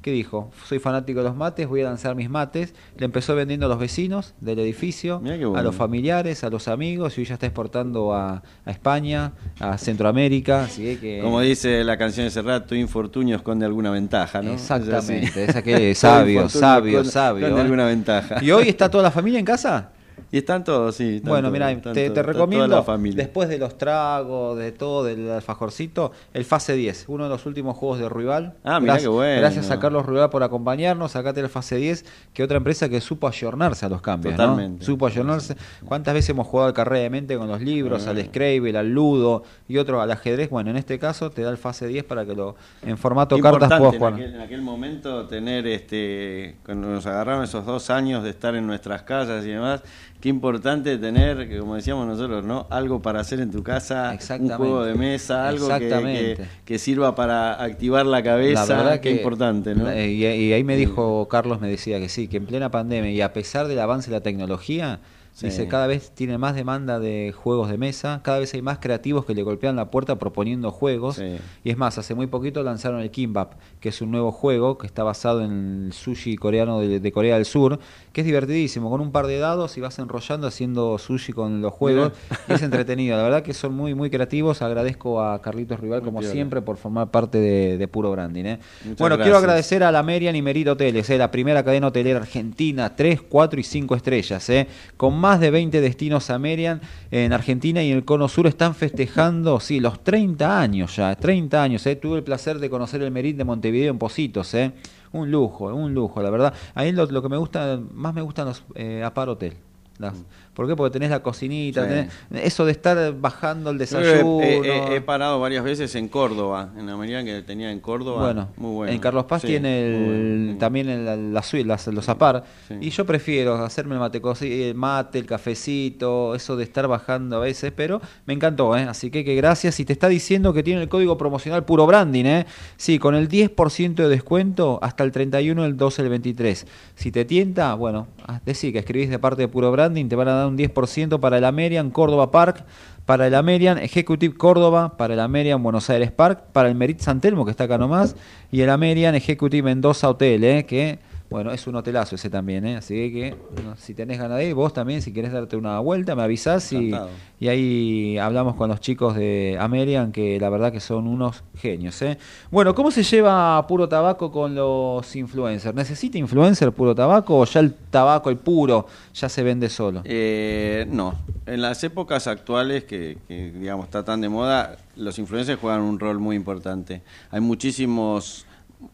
¿qué 0.06 0.12
dijo? 0.12 0.52
Soy 0.68 0.78
fanático 0.78 1.18
de 1.18 1.24
los 1.24 1.34
mates, 1.34 1.66
voy 1.66 1.80
a 1.80 1.84
lanzar 1.86 2.14
mis 2.14 2.30
mates. 2.30 2.76
Le 2.96 3.06
empezó 3.06 3.34
vendiendo 3.34 3.66
a 3.66 3.68
los 3.68 3.80
vecinos 3.80 4.34
del 4.40 4.60
edificio, 4.60 5.20
a 5.56 5.62
los 5.62 5.74
familiares, 5.74 6.44
a 6.44 6.48
los 6.48 6.68
amigos, 6.68 7.18
y 7.18 7.22
hoy 7.22 7.26
ya 7.26 7.34
está 7.34 7.46
exportando 7.46 8.14
a, 8.14 8.40
a 8.64 8.70
España, 8.70 9.32
a 9.58 9.76
Centroamérica, 9.78 10.62
así 10.62 10.96
que... 10.98 11.18
Como 11.20 11.40
dice 11.40 11.82
la 11.82 11.98
canción 11.98 12.24
de 12.24 12.30
Serrat, 12.30 12.68
tu 12.68 12.76
infortunio 12.76 13.34
esconde 13.34 13.66
alguna 13.66 13.90
ventaja, 13.90 14.42
¿no? 14.42 14.52
Es. 14.52 14.60
Exactamente, 14.60 15.42
esa 15.42 15.60
que 15.60 15.92
sabio, 15.96 16.48
sabio, 16.48 17.02
sabio. 17.02 17.44
esconde 17.44 17.62
¿eh? 17.62 17.64
alguna 17.64 17.86
ventaja. 17.86 18.38
¿Y 18.44 18.52
hoy 18.52 18.68
está 18.68 18.88
toda 18.88 19.02
la 19.02 19.10
familia 19.10 19.40
en 19.40 19.44
casa? 19.44 19.90
Y 20.32 20.38
están 20.38 20.64
todos, 20.64 20.96
sí. 20.96 21.16
están 21.16 21.30
bueno, 21.30 21.50
mira, 21.50 21.74
te, 21.80 22.10
te 22.10 22.22
recomiendo, 22.22 22.66
la 22.66 22.82
familia. 22.82 23.16
después 23.16 23.48
de 23.48 23.58
los 23.58 23.78
tragos, 23.78 24.58
de 24.58 24.72
todo, 24.72 25.04
del 25.04 25.30
alfajorcito, 25.30 26.12
el 26.34 26.44
Fase 26.44 26.74
10, 26.74 27.04
uno 27.08 27.24
de 27.24 27.30
los 27.30 27.46
últimos 27.46 27.76
juegos 27.76 27.98
de 27.98 28.08
Rival. 28.08 28.54
Ah, 28.64 28.80
gracias, 28.80 29.02
qué 29.04 29.08
bueno. 29.08 29.40
Gracias 29.40 29.70
a 29.70 29.78
Carlos 29.78 30.04
Rival 30.06 30.30
por 30.30 30.42
acompañarnos, 30.42 31.14
acá 31.14 31.32
el 31.36 31.48
Fase 31.48 31.76
10, 31.76 32.04
que 32.32 32.42
otra 32.42 32.56
empresa 32.56 32.88
que 32.88 33.00
supo 33.00 33.28
ayornarse 33.28 33.86
a 33.86 33.88
los 33.88 34.00
cambios, 34.00 34.36
¿no? 34.36 34.44
Totalmente. 34.44 34.84
Supo 34.84 35.06
ayornarse. 35.06 35.56
¿Cuántas 35.84 36.14
veces 36.14 36.30
hemos 36.30 36.46
jugado 36.46 36.68
al 36.68 36.74
carrera 36.74 37.02
de 37.02 37.10
mente 37.10 37.36
con 37.36 37.48
los 37.48 37.60
libros, 37.60 38.06
al 38.06 38.22
Scrabble, 38.24 38.76
al 38.76 38.90
Ludo 38.90 39.44
y 39.68 39.78
otro 39.78 40.00
al 40.00 40.10
ajedrez? 40.10 40.50
Bueno, 40.50 40.70
en 40.70 40.76
este 40.76 40.98
caso 40.98 41.30
te 41.30 41.42
da 41.42 41.50
el 41.50 41.56
Fase 41.56 41.86
10 41.86 42.04
para 42.04 42.24
que 42.24 42.34
lo 42.34 42.56
en 42.82 42.98
formato 42.98 43.38
cartas 43.38 43.78
puedas 43.78 43.96
jugar. 43.96 44.14
en 44.14 44.20
aquel, 44.20 44.34
en 44.34 44.40
aquel 44.40 44.62
momento 44.62 45.26
tener, 45.26 45.66
este, 45.66 46.56
cuando 46.64 46.88
nos 46.88 47.06
agarraron 47.06 47.44
esos 47.44 47.64
dos 47.64 47.90
años 47.90 48.24
de 48.24 48.30
estar 48.30 48.54
en 48.54 48.66
nuestras 48.66 49.02
casas 49.02 49.44
y 49.44 49.50
demás, 49.50 49.82
qué 50.26 50.30
importante 50.30 50.98
tener, 50.98 51.48
que 51.48 51.60
como 51.60 51.76
decíamos 51.76 52.04
nosotros, 52.04 52.44
¿no? 52.44 52.66
Algo 52.70 53.00
para 53.00 53.20
hacer 53.20 53.38
en 53.38 53.52
tu 53.52 53.62
casa, 53.62 54.18
un 54.40 54.48
juego 54.48 54.82
de 54.82 54.96
mesa, 54.96 55.46
algo 55.46 55.68
que, 55.78 55.88
que, 55.88 56.38
que 56.64 56.78
sirva 56.80 57.14
para 57.14 57.62
activar 57.62 58.06
la 58.06 58.24
cabeza, 58.24 58.66
La 58.66 58.76
verdad 58.76 58.94
qué 58.94 59.10
que 59.10 59.16
importante, 59.18 59.76
¿no? 59.76 59.88
Y, 59.96 60.26
y 60.26 60.52
ahí 60.52 60.64
me 60.64 60.74
dijo 60.74 61.28
Carlos, 61.28 61.60
me 61.60 61.68
decía 61.68 62.00
que 62.00 62.08
sí, 62.08 62.26
que 62.26 62.38
en 62.38 62.46
plena 62.46 62.72
pandemia 62.72 63.12
y 63.12 63.20
a 63.20 63.32
pesar 63.32 63.68
del 63.68 63.78
avance 63.78 64.10
de 64.10 64.16
la 64.16 64.22
tecnología, 64.24 64.98
Sí. 65.36 65.48
Dice, 65.48 65.68
cada 65.68 65.86
vez 65.86 66.12
tiene 66.12 66.38
más 66.38 66.54
demanda 66.54 66.98
de 66.98 67.30
juegos 67.36 67.68
de 67.68 67.76
mesa, 67.76 68.22
cada 68.24 68.38
vez 68.38 68.54
hay 68.54 68.62
más 68.62 68.78
creativos 68.78 69.26
que 69.26 69.34
le 69.34 69.42
golpean 69.42 69.76
la 69.76 69.90
puerta 69.90 70.16
proponiendo 70.16 70.70
juegos. 70.70 71.16
Sí. 71.16 71.36
Y 71.62 71.68
es 71.68 71.76
más, 71.76 71.98
hace 71.98 72.14
muy 72.14 72.26
poquito 72.26 72.62
lanzaron 72.62 73.02
el 73.02 73.10
Kimbap, 73.10 73.52
que 73.78 73.90
es 73.90 74.00
un 74.00 74.12
nuevo 74.12 74.32
juego 74.32 74.78
que 74.78 74.86
está 74.86 75.04
basado 75.04 75.42
en 75.42 75.88
el 75.88 75.92
sushi 75.92 76.38
coreano 76.38 76.80
de, 76.80 77.00
de 77.00 77.12
Corea 77.12 77.34
del 77.34 77.44
Sur, 77.44 77.78
que 78.14 78.22
es 78.22 78.26
divertidísimo, 78.26 78.88
con 78.88 79.02
un 79.02 79.12
par 79.12 79.26
de 79.26 79.36
dados 79.38 79.76
y 79.76 79.82
vas 79.82 79.98
enrollando 79.98 80.46
haciendo 80.46 80.96
sushi 80.96 81.34
con 81.34 81.60
los 81.60 81.74
juegos. 81.74 82.12
Y 82.48 82.54
es 82.54 82.62
entretenido, 82.62 83.18
la 83.18 83.22
verdad 83.22 83.42
que 83.42 83.52
son 83.52 83.74
muy, 83.74 83.94
muy 83.94 84.08
creativos. 84.08 84.62
Agradezco 84.62 85.20
a 85.20 85.42
Carlitos 85.42 85.78
Rival, 85.80 86.00
como 86.00 86.22
siempre, 86.22 86.62
por 86.62 86.78
formar 86.78 87.10
parte 87.10 87.36
de, 87.36 87.76
de 87.76 87.88
Puro 87.88 88.10
Branding. 88.10 88.44
¿eh? 88.46 88.58
Bueno, 88.98 89.18
quiero 89.18 89.36
agradecer 89.36 89.82
a 89.82 89.92
la 89.92 90.02
Merian 90.02 90.34
y 90.34 90.40
Merito 90.40 90.72
Hoteles, 90.72 91.10
¿eh? 91.10 91.18
la 91.18 91.30
primera 91.30 91.62
cadena 91.62 91.88
hotelera 91.88 92.20
argentina, 92.20 92.96
3, 92.96 93.20
4 93.20 93.60
y 93.60 93.62
5 93.62 93.94
estrellas, 93.96 94.48
¿eh? 94.48 94.66
con 94.96 95.14
más 95.14 95.25
de 95.34 95.50
20 95.50 95.80
destinos 95.80 96.30
a 96.30 96.38
Merian 96.38 96.80
en 97.10 97.32
Argentina 97.32 97.82
y 97.82 97.90
en 97.90 97.96
el 97.98 98.04
Cono 98.04 98.28
Sur 98.28 98.46
están 98.46 98.74
festejando, 98.76 99.58
sí, 99.58 99.80
los 99.80 100.02
30 100.04 100.60
años 100.60 100.94
ya, 100.96 101.14
30 101.16 101.60
años. 101.62 101.84
¿eh? 101.86 101.96
Tuve 101.96 102.18
el 102.18 102.22
placer 102.24 102.58
de 102.60 102.70
conocer 102.70 103.02
el 103.02 103.10
Merit 103.10 103.36
de 103.36 103.44
Montevideo 103.44 103.90
en 103.90 103.98
Positos, 103.98 104.54
¿eh? 104.54 104.72
un 105.12 105.30
lujo, 105.30 105.66
un 105.74 105.92
lujo, 105.94 106.22
la 106.22 106.30
verdad. 106.30 106.54
Ahí 106.74 106.92
lo, 106.92 107.06
lo 107.06 107.20
que 107.22 107.28
me 107.28 107.36
gusta, 107.36 107.80
más 107.92 108.14
me 108.14 108.22
gustan 108.22 108.46
los 108.46 108.62
eh, 108.76 109.02
Apar 109.04 109.28
Hotel. 109.28 109.54
Las- 109.98 110.14
¿Por 110.56 110.66
qué? 110.66 110.74
Porque 110.74 110.90
tenés 110.94 111.10
la 111.10 111.20
cocinita, 111.22 111.84
Sí. 111.84 111.90
tenés- 111.90 112.10
eso 112.42 112.64
de 112.64 112.72
estar 112.72 113.12
bajando 113.20 113.68
el 113.70 113.76
desayuno. 113.78 114.40
he, 114.42 114.56
he- 114.56 114.96
he 114.96 115.00
parado 115.02 115.38
varias 115.38 115.62
veces 115.62 115.94
en 115.96 116.08
Córdoba, 116.08 116.70
en 116.78 116.86
la 116.86 116.96
mañana 116.96 117.22
que 117.24 117.42
tenía 117.42 117.70
en 117.70 117.78
Córdoba. 117.80 118.22
Bueno, 118.24 118.48
muy 118.56 118.74
bueno. 118.74 118.92
en 118.92 118.98
Carlos 118.98 119.26
Paz 119.26 119.42
Sí, 119.42 119.48
tiene 119.48 119.68
muy 119.68 120.14
el- 120.14 120.44
bueno. 120.46 120.58
también 120.58 120.88
el- 120.88 121.04
la, 121.04 121.42
las- 121.64 121.86
los 121.88 122.08
apar. 122.08 122.44
Sí. 122.68 122.74
Y 122.80 122.88
yo 122.90 123.04
prefiero 123.04 123.54
hacerme 123.62 123.94
el 123.96 124.00
mate, 124.00 124.20
el 124.68 124.74
mate, 124.74 125.18
el 125.18 125.26
cafecito, 125.26 126.34
eso 126.34 126.56
de 126.56 126.64
estar 126.64 126.88
bajando 126.88 127.36
a 127.36 127.40
veces, 127.40 127.72
pero 127.76 128.00
me 128.24 128.32
encantó, 128.32 128.74
¿eh? 128.76 128.82
Así 128.84 129.10
que, 129.10 129.24
que 129.24 129.34
gracias. 129.34 129.78
Y 129.80 129.84
te 129.84 129.92
está 129.92 130.08
diciendo 130.08 130.52
que 130.54 130.62
tiene 130.62 130.80
el 130.82 130.88
código 130.88 131.18
promocional 131.18 131.64
puro 131.66 131.86
branding, 131.86 132.24
¿eh? 132.24 132.46
Sí, 132.78 132.98
con 132.98 133.14
el 133.14 133.28
10% 133.28 134.02
de 134.04 134.08
descuento 134.08 134.78
hasta 134.82 135.04
el 135.04 135.12
31, 135.12 135.64
el 135.66 135.76
12, 135.76 136.02
el 136.02 136.08
23. 136.08 136.66
Si 136.94 137.10
te 137.12 137.24
tienta, 137.26 137.74
bueno, 137.74 138.06
ah, 138.26 138.40
decí 138.46 138.72
que 138.72 138.78
escribís 138.78 139.10
de 139.10 139.18
parte 139.18 139.42
de 139.42 139.48
puro 139.48 139.70
branding, 139.70 140.08
te 140.08 140.16
van 140.16 140.28
a 140.28 140.32
dar 140.34 140.45
un 140.46 140.56
10% 140.56 141.20
para 141.20 141.38
el 141.38 141.44
Amerian 141.44 141.90
Córdoba 141.90 142.30
Park 142.30 142.64
para 143.06 143.28
el 143.28 143.36
Amerian 143.36 143.78
Executive 143.78 144.34
Córdoba, 144.34 144.96
para 144.96 145.14
el 145.14 145.20
Amerian 145.20 145.62
Buenos 145.62 145.88
Aires 145.88 146.10
Park, 146.10 146.46
para 146.52 146.68
el 146.68 146.74
Merit 146.74 146.98
San 147.00 147.20
Telmo, 147.20 147.44
que 147.44 147.52
está 147.52 147.64
acá 147.64 147.78
nomás, 147.78 148.16
y 148.50 148.60
el 148.60 148.68
Amerian 148.68 149.14
Executive 149.14 149.62
Mendoza 149.62 150.10
Hotel, 150.10 150.42
¿eh? 150.42 150.66
que 150.66 150.98
bueno, 151.28 151.50
es 151.50 151.66
un 151.66 151.74
hotelazo 151.74 152.14
ese 152.14 152.30
también, 152.30 152.64
¿eh? 152.66 152.76
así 152.76 152.94
que 153.12 153.36
si 153.78 153.94
tenés 153.94 154.18
ganas 154.18 154.38
de 154.38 154.48
ir, 154.48 154.54
vos 154.54 154.72
también, 154.72 155.02
si 155.02 155.12
querés 155.12 155.32
darte 155.32 155.56
una 155.56 155.80
vuelta, 155.80 156.14
me 156.14 156.22
avisás 156.22 156.72
y, 156.72 156.92
y 157.40 157.48
ahí 157.48 158.18
hablamos 158.18 158.54
con 158.54 158.68
los 158.68 158.80
chicos 158.80 159.16
de 159.16 159.56
Amerian, 159.58 160.12
que 160.12 160.38
la 160.38 160.48
verdad 160.50 160.70
que 160.70 160.80
son 160.80 161.06
unos 161.06 161.42
genios. 161.56 162.00
¿eh? 162.02 162.18
Bueno, 162.50 162.74
¿cómo 162.74 162.90
se 162.90 163.02
lleva 163.02 163.66
Puro 163.66 163.88
Tabaco 163.88 164.30
con 164.30 164.54
los 164.54 165.16
influencers? 165.16 165.74
¿Necesita 165.74 166.18
influencer 166.18 166.70
Puro 166.72 166.94
Tabaco 166.94 167.38
o 167.38 167.44
ya 167.44 167.60
el 167.60 167.74
tabaco, 167.74 168.30
el 168.30 168.36
puro, 168.36 168.86
ya 169.14 169.28
se 169.28 169.42
vende 169.42 169.68
solo? 169.68 170.02
Eh, 170.04 170.86
no, 170.88 171.14
en 171.46 171.62
las 171.62 171.82
épocas 171.82 172.26
actuales 172.26 172.84
que, 172.84 173.18
que, 173.26 173.50
digamos 173.52 173.86
está 173.86 174.04
tan 174.04 174.20
de 174.20 174.28
moda, 174.28 174.76
los 174.96 175.18
influencers 175.18 175.58
juegan 175.58 175.80
un 175.80 175.98
rol 175.98 176.18
muy 176.18 176.36
importante. 176.36 177.02
Hay 177.30 177.40
muchísimos, 177.40 178.46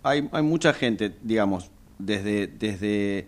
hay, 0.03 0.28
hay 0.33 0.43
mucha 0.43 0.72
gente, 0.72 1.12
digamos, 1.22 1.72
desde, 1.99 2.47
desde 2.47 3.26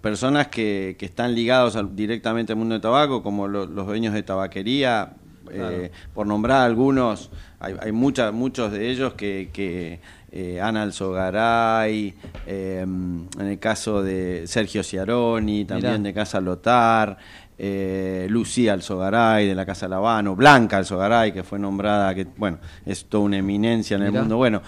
personas 0.00 0.48
que, 0.48 0.96
que 0.98 1.06
están 1.06 1.34
ligados 1.34 1.76
al- 1.76 1.94
directamente 1.96 2.52
al 2.52 2.58
mundo 2.58 2.74
del 2.74 2.82
tabaco, 2.82 3.22
como 3.22 3.48
lo- 3.48 3.66
los 3.66 3.86
dueños 3.86 4.14
de 4.14 4.22
tabaquería, 4.22 5.14
eh, 5.52 5.90
por 6.14 6.26
nombrar 6.26 6.62
algunos, 6.62 7.30
hay, 7.58 7.74
hay 7.80 7.90
mucha- 7.92 8.30
muchos 8.30 8.70
de 8.72 8.88
ellos 8.90 9.14
que, 9.14 9.50
que 9.52 10.00
eh, 10.32 10.60
Ana 10.60 10.82
Alzogaray, 10.82 12.14
eh, 12.46 12.80
en 12.82 13.28
el 13.40 13.58
caso 13.58 14.02
de 14.02 14.44
Sergio 14.46 14.84
Ciaroni, 14.84 15.64
también 15.64 15.94
Mirá. 15.94 16.02
de 16.04 16.14
Casa 16.14 16.40
Lotar, 16.40 17.16
eh, 17.58 18.26
Lucía 18.30 18.72
Alzogaray 18.74 19.46
de 19.48 19.54
la 19.54 19.66
Casa 19.66 19.88
Lavano, 19.88 20.34
Blanca 20.36 20.76
Alzogaray, 20.78 21.32
que 21.32 21.42
fue 21.42 21.58
nombrada, 21.58 22.14
que 22.14 22.26
bueno, 22.36 22.58
es 22.86 23.04
toda 23.06 23.24
una 23.24 23.38
eminencia 23.38 23.96
en 23.96 24.02
el 24.04 24.10
Mirá. 24.10 24.20
mundo. 24.22 24.36
Bueno, 24.36 24.62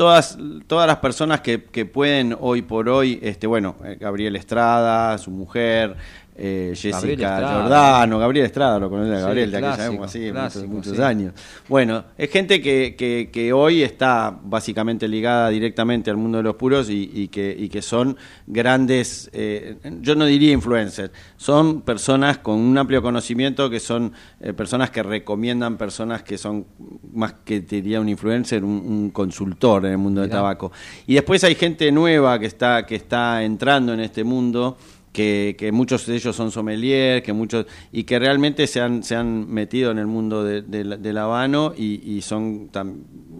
todas, 0.00 0.38
todas 0.66 0.86
las 0.86 0.96
personas 0.96 1.42
que, 1.42 1.62
que 1.62 1.84
pueden 1.84 2.34
hoy 2.40 2.62
por 2.62 2.88
hoy, 2.88 3.18
este, 3.20 3.46
bueno, 3.46 3.76
eh, 3.84 3.98
Gabriel 4.00 4.34
Estrada, 4.34 5.18
su 5.18 5.30
mujer, 5.30 5.94
eh, 6.40 6.72
Gabriel 6.74 6.76
Jessica 6.76 7.12
Estrada. 7.12 7.60
Giordano, 7.60 8.18
Gabriel 8.18 8.46
Estrada, 8.46 8.78
lo 8.78 8.90
conoce 8.90 9.12
a 9.12 9.16
Sí, 9.16 9.22
Gabriel, 9.22 9.50
de 9.50 9.56
aquella 9.58 9.74
clásico, 9.74 9.94
época, 9.94 10.08
sí, 10.08 10.18
muchos, 10.18 10.32
clásico, 10.32 10.66
muchos 10.66 10.96
sí. 10.96 11.02
años. 11.02 11.34
Bueno, 11.68 12.04
es 12.16 12.30
gente 12.30 12.62
que, 12.62 12.96
que, 12.96 13.28
que 13.30 13.52
hoy 13.52 13.82
está 13.82 14.38
básicamente 14.42 15.06
ligada 15.06 15.50
directamente 15.50 16.10
al 16.10 16.16
mundo 16.16 16.38
de 16.38 16.44
los 16.44 16.56
puros 16.56 16.88
y, 16.88 17.10
y 17.12 17.28
que, 17.28 17.54
y 17.58 17.68
que 17.68 17.82
son 17.82 18.16
grandes, 18.46 19.28
eh, 19.32 19.76
yo 20.00 20.14
no 20.14 20.24
diría 20.24 20.52
influencers, 20.52 21.10
son 21.36 21.82
personas 21.82 22.38
con 22.38 22.58
un 22.58 22.78
amplio 22.78 23.02
conocimiento, 23.02 23.68
que 23.68 23.80
son 23.80 24.12
eh, 24.40 24.52
personas 24.52 24.90
que 24.90 25.02
recomiendan, 25.02 25.76
personas 25.76 26.22
que 26.22 26.38
son 26.38 26.64
más 27.12 27.34
que 27.44 27.60
te 27.60 27.76
diría 27.76 28.00
un 28.00 28.08
influencer, 28.08 28.64
un, 28.64 28.82
un 28.86 29.10
consultor 29.10 29.84
en 29.84 29.92
el 29.92 29.98
mundo 29.98 30.22
del 30.22 30.30
tabaco. 30.30 30.72
Y 31.06 31.14
después 31.14 31.44
hay 31.44 31.54
gente 31.54 31.92
nueva 31.92 32.38
que 32.38 32.46
está, 32.46 32.86
que 32.86 32.94
está 32.94 33.42
entrando 33.42 33.92
en 33.92 34.00
este 34.00 34.24
mundo 34.24 34.76
que, 35.12 35.56
que 35.58 35.72
muchos 35.72 36.06
de 36.06 36.14
ellos 36.14 36.36
son 36.36 36.50
sommelier, 36.52 37.22
que 37.22 37.32
muchos 37.32 37.66
y 37.92 38.04
que 38.04 38.18
realmente 38.18 38.66
se 38.66 38.80
han, 38.80 39.02
se 39.02 39.16
han 39.16 39.50
metido 39.50 39.90
en 39.90 39.98
el 39.98 40.06
mundo 40.06 40.44
de- 40.44 40.62
de 40.62 40.84
del 40.98 41.18
habano 41.18 41.72
y, 41.76 42.20
son 42.22 42.68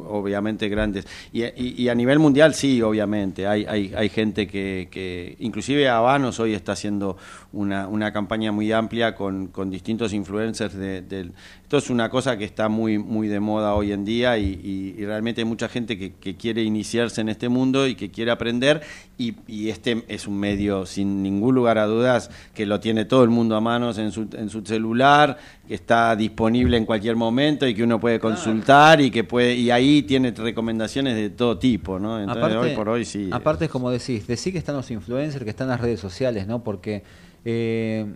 obviamente 0.08 0.68
grandes. 0.68 1.06
Y, 1.32 1.44
y- 1.44 1.74
y 1.76 1.88
a 1.88 1.94
nivel 1.94 2.18
mundial 2.18 2.54
sí, 2.54 2.80
obviamente, 2.82 3.46
hay, 3.46 3.64
hay, 3.66 3.92
hay 3.96 4.08
gente 4.08 4.46
que, 4.46 4.88
que 4.90 5.36
inclusive 5.38 5.88
Habanos 5.88 6.40
hoy 6.40 6.54
está 6.54 6.72
haciendo 6.72 7.16
una, 7.52 7.88
una 7.88 8.12
campaña 8.12 8.52
muy 8.52 8.70
amplia 8.72 9.14
con, 9.14 9.48
con 9.48 9.70
distintos 9.70 10.12
influencers 10.12 10.74
de- 10.74 11.02
del... 11.02 11.32
Esto 11.62 11.78
es 11.78 11.90
una 11.90 12.08
cosa 12.08 12.36
que 12.36 12.44
está 12.44 12.68
muy, 12.68 12.98
muy 12.98 13.28
de 13.28 13.38
moda 13.38 13.74
hoy 13.74 13.92
en 13.92 14.04
día 14.04 14.38
y, 14.38 14.44
y- 14.62 14.94
y 15.00 15.04
realmente 15.04 15.40
hay 15.40 15.44
mucha 15.44 15.68
gente 15.68 15.96
que, 15.98 16.14
que 16.14 16.34
quiere 16.36 16.62
iniciarse 16.64 17.20
en 17.20 17.28
este 17.28 17.48
mundo 17.48 17.86
y 17.86 17.94
que 17.94 18.10
quiere 18.10 18.30
aprender 18.32 18.82
y, 19.18 19.34
y 19.46 19.68
este 19.68 20.04
es 20.08 20.26
un 20.26 20.38
medio 20.38 20.84
sin 20.86 21.22
ningún 21.22 21.54
lugar 21.54 21.78
a 21.78 21.86
dudas 21.86 22.30
que 22.54 22.66
lo 22.66 22.80
tiene 22.80 23.04
todo 23.04 23.22
el 23.24 23.30
mundo 23.30 23.54
a 23.56 23.60
manos 23.60 23.98
en 23.98 24.10
su, 24.10 24.28
en 24.32 24.48
su 24.48 24.62
celular, 24.64 25.36
que 25.68 25.74
está 25.74 26.16
disponible 26.16 26.76
en 26.76 26.84
cualquier 26.86 27.14
momento 27.16 27.66
y 27.68 27.74
que 27.74 27.84
uno 27.84 28.00
puede 28.00 28.18
consultar 28.18 29.00
y 29.00 29.10
que 29.10 29.22
puede 29.24 29.54
y 29.54 29.70
ahí 29.70 30.02
tiene 30.02 30.32
recomendaciones 30.32 31.14
de 31.14 31.30
todo 31.30 31.58
tipo, 31.58 31.98
¿no? 32.00 32.18
Entonces 32.18 32.42
hoy 32.56 32.70
por 32.76 32.88
hoy 32.88 33.04
sí. 33.04 33.28
Aparte 33.32 33.66
es 33.66 33.70
como 33.70 33.90
decís, 33.90 34.26
decís 34.26 34.52
que 34.52 34.58
están 34.58 34.74
los 34.76 34.90
influencers, 34.90 35.44
que 35.44 35.50
están 35.50 35.68
las 35.68 35.80
redes 35.80 36.00
sociales, 36.00 36.46
¿no? 36.48 36.64
Porque, 36.64 37.02
eh, 37.44 38.06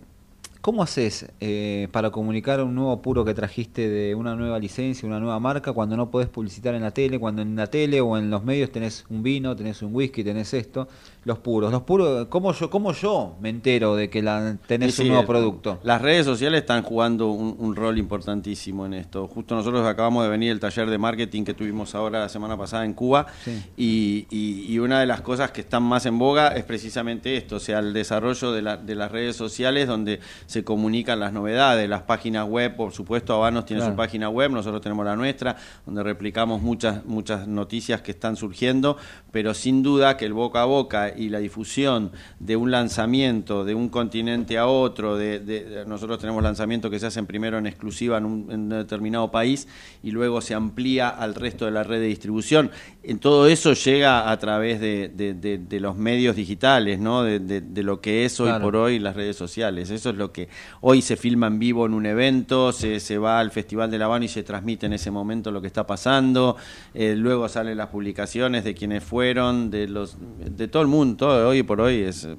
¿cómo 0.61 0.81
haces 0.81 1.27
eh, 1.39 1.89
para 1.91 2.09
comunicar 2.09 2.61
un 2.63 2.73
nuevo 2.73 3.01
puro 3.01 3.23
que 3.23 3.33
trajiste 3.33 3.87
de 3.87 4.15
una 4.15 4.35
nueva 4.35 4.57
licencia, 4.57 5.07
una 5.07 5.19
nueva 5.19 5.39
marca, 5.39 5.73
cuando 5.73 5.95
no 5.95 6.09
podés 6.09 6.27
publicitar 6.27 6.73
en 6.73 6.81
la 6.81 6.91
tele, 6.91 7.19
cuando 7.19 7.41
en 7.41 7.55
la 7.55 7.67
tele 7.67 8.01
o 8.01 8.17
en 8.17 8.29
los 8.29 8.43
medios 8.43 8.71
tenés 8.71 9.05
un 9.09 9.21
vino, 9.21 9.55
tenés 9.55 9.81
un 9.81 9.93
whisky, 9.93 10.23
tenés 10.23 10.53
esto? 10.53 10.87
Los 11.25 11.39
puros, 11.39 11.71
los 11.71 11.81
puros, 11.81 12.27
¿cómo 12.29 12.53
yo, 12.53 12.69
cómo 12.69 12.91
yo 12.93 13.35
me 13.41 13.49
entero 13.49 13.95
de 13.95 14.11
que 14.11 14.21
la, 14.21 14.57
tenés 14.67 14.93
Sí, 14.93 15.01
un 15.01 15.07
nuevo 15.07 15.21
el- 15.21 15.27
producto? 15.27 15.79
Las 15.81 15.99
redes 15.99 16.23
sociales 16.23 16.61
están 16.61 16.83
jugando 16.83 17.31
un, 17.31 17.55
un 17.57 17.75
rol 17.75 17.97
importantísimo 17.97 18.85
en 18.85 18.93
esto. 18.93 19.27
Justo 19.27 19.55
nosotros 19.55 19.83
acabamos 19.87 20.23
de 20.23 20.29
venir 20.29 20.49
del 20.49 20.59
taller 20.59 20.87
de 20.87 20.99
marketing 20.99 21.43
que 21.43 21.55
tuvimos 21.55 21.95
ahora 21.95 22.19
la 22.19 22.29
semana 22.29 22.55
pasada 22.55 22.85
en 22.85 22.93
Cuba 22.93 23.25
Sí. 23.43 23.59
y, 23.75 24.27
y- 24.29 24.71
y 24.71 24.77
una 24.77 24.99
de 24.99 25.07
las 25.07 25.21
cosas 25.21 25.49
que 25.49 25.61
están 25.61 25.81
más 25.81 26.05
en 26.05 26.19
boga 26.19 26.49
es 26.49 26.63
precisamente 26.63 27.35
esto, 27.37 27.55
o 27.55 27.59
sea, 27.59 27.79
el 27.79 27.91
desarrollo 27.91 28.51
de, 28.51 28.61
la- 28.61 28.77
de 28.77 28.93
las 28.93 29.11
redes 29.11 29.35
sociales 29.35 29.87
donde 29.87 30.19
se 30.45 30.63
comunican 30.63 31.19
las 31.19 31.33
novedades, 31.33 31.89
las 31.89 32.03
páginas 32.03 32.47
web, 32.47 32.75
por 32.75 32.91
supuesto, 32.91 33.33
Habanos 33.33 33.65
tiene 33.65 33.79
Claro. 33.79 33.93
su 33.93 33.97
página 33.97 34.29
web, 34.29 34.51
nosotros 34.51 34.79
tenemos 34.79 35.03
la 35.03 35.15
nuestra, 35.15 35.55
donde 35.87 36.03
replicamos 36.03 36.61
muchas, 36.61 37.03
muchas 37.05 37.47
noticias 37.47 38.01
que 38.01 38.11
están 38.11 38.35
surgiendo, 38.35 38.95
pero 39.31 39.55
sin 39.55 39.81
duda 39.81 40.17
que 40.17 40.25
el 40.25 40.33
boca 40.33 40.61
a 40.61 40.65
boca 40.65 41.13
y 41.17 41.29
la 41.29 41.39
difusión 41.39 42.11
de 42.39 42.55
un 42.55 42.69
lanzamiento 42.71 43.65
de 43.65 43.73
un 43.73 43.89
continente 43.89 44.57
a 44.57 44.67
otro, 44.67 45.17
de, 45.17 45.39
de- 45.39 45.85
nosotros 45.87 46.19
tenemos 46.19 46.43
lanzamientos 46.43 46.91
que 46.91 46.99
se 46.99 47.07
hacen 47.07 47.25
primero 47.25 47.57
en 47.57 47.65
exclusiva 47.65 48.17
en 48.17 48.25
un, 48.25 48.51
en 48.51 48.59
un 48.61 48.69
determinado 48.69 49.31
país 49.31 49.67
y 50.03 50.11
luego 50.11 50.41
se 50.41 50.53
amplía 50.53 51.09
al 51.09 51.33
resto 51.33 51.65
de 51.65 51.71
la 51.71 51.83
red 51.83 51.99
de 52.01 52.07
distribución. 52.07 52.69
En 53.03 53.17
todo 53.19 53.47
eso 53.47 53.73
llega 53.73 54.29
a 54.29 54.37
través 54.39 54.79
de, 54.79 55.09
de- 55.09 55.33
de- 55.33 55.57
de 55.57 55.79
los 55.79 55.95
medios 55.95 56.35
digitales, 56.35 56.99
¿no? 56.99 57.23
de, 57.23 57.39
lo 57.83 57.99
que 58.01 58.25
es 58.25 58.39
hoy 58.39 58.47
Claro. 58.49 58.63
por 58.63 58.75
hoy 58.75 58.99
las 58.99 59.15
redes 59.15 59.35
sociales. 59.35 59.89
Eso 59.89 60.09
es 60.11 60.15
lo 60.15 60.25
porque 60.25 60.49
hoy 60.81 61.01
se 61.03 61.15
filma 61.17 61.45
en 61.47 61.59
vivo 61.59 61.85
en 61.85 61.93
un 61.93 62.05
evento, 62.07 62.71
se, 62.73 62.99
se 62.99 63.17
va 63.19 63.39
al 63.39 63.51
Festival 63.51 63.91
de 63.91 63.99
La 63.99 64.05
Habana 64.05 64.25
y 64.25 64.27
se 64.27 64.41
transmite 64.41 64.87
en 64.87 64.93
ese 64.93 65.11
momento 65.11 65.51
lo 65.51 65.61
que 65.61 65.67
está 65.67 65.85
pasando, 65.85 66.57
eh, 66.95 67.13
luego 67.15 67.47
salen 67.47 67.77
las 67.77 67.89
publicaciones 67.89 68.63
de 68.63 68.73
quienes 68.73 69.03
fueron, 69.03 69.69
de 69.69 69.87
los 69.87 70.17
de 70.43 70.67
todo 70.67 70.81
el 70.81 70.87
mundo, 70.87 71.04
todo, 71.17 71.47
hoy 71.47 71.63
por 71.63 71.81
hoy 71.81 72.01
es 72.01 72.25
eh, 72.25 72.35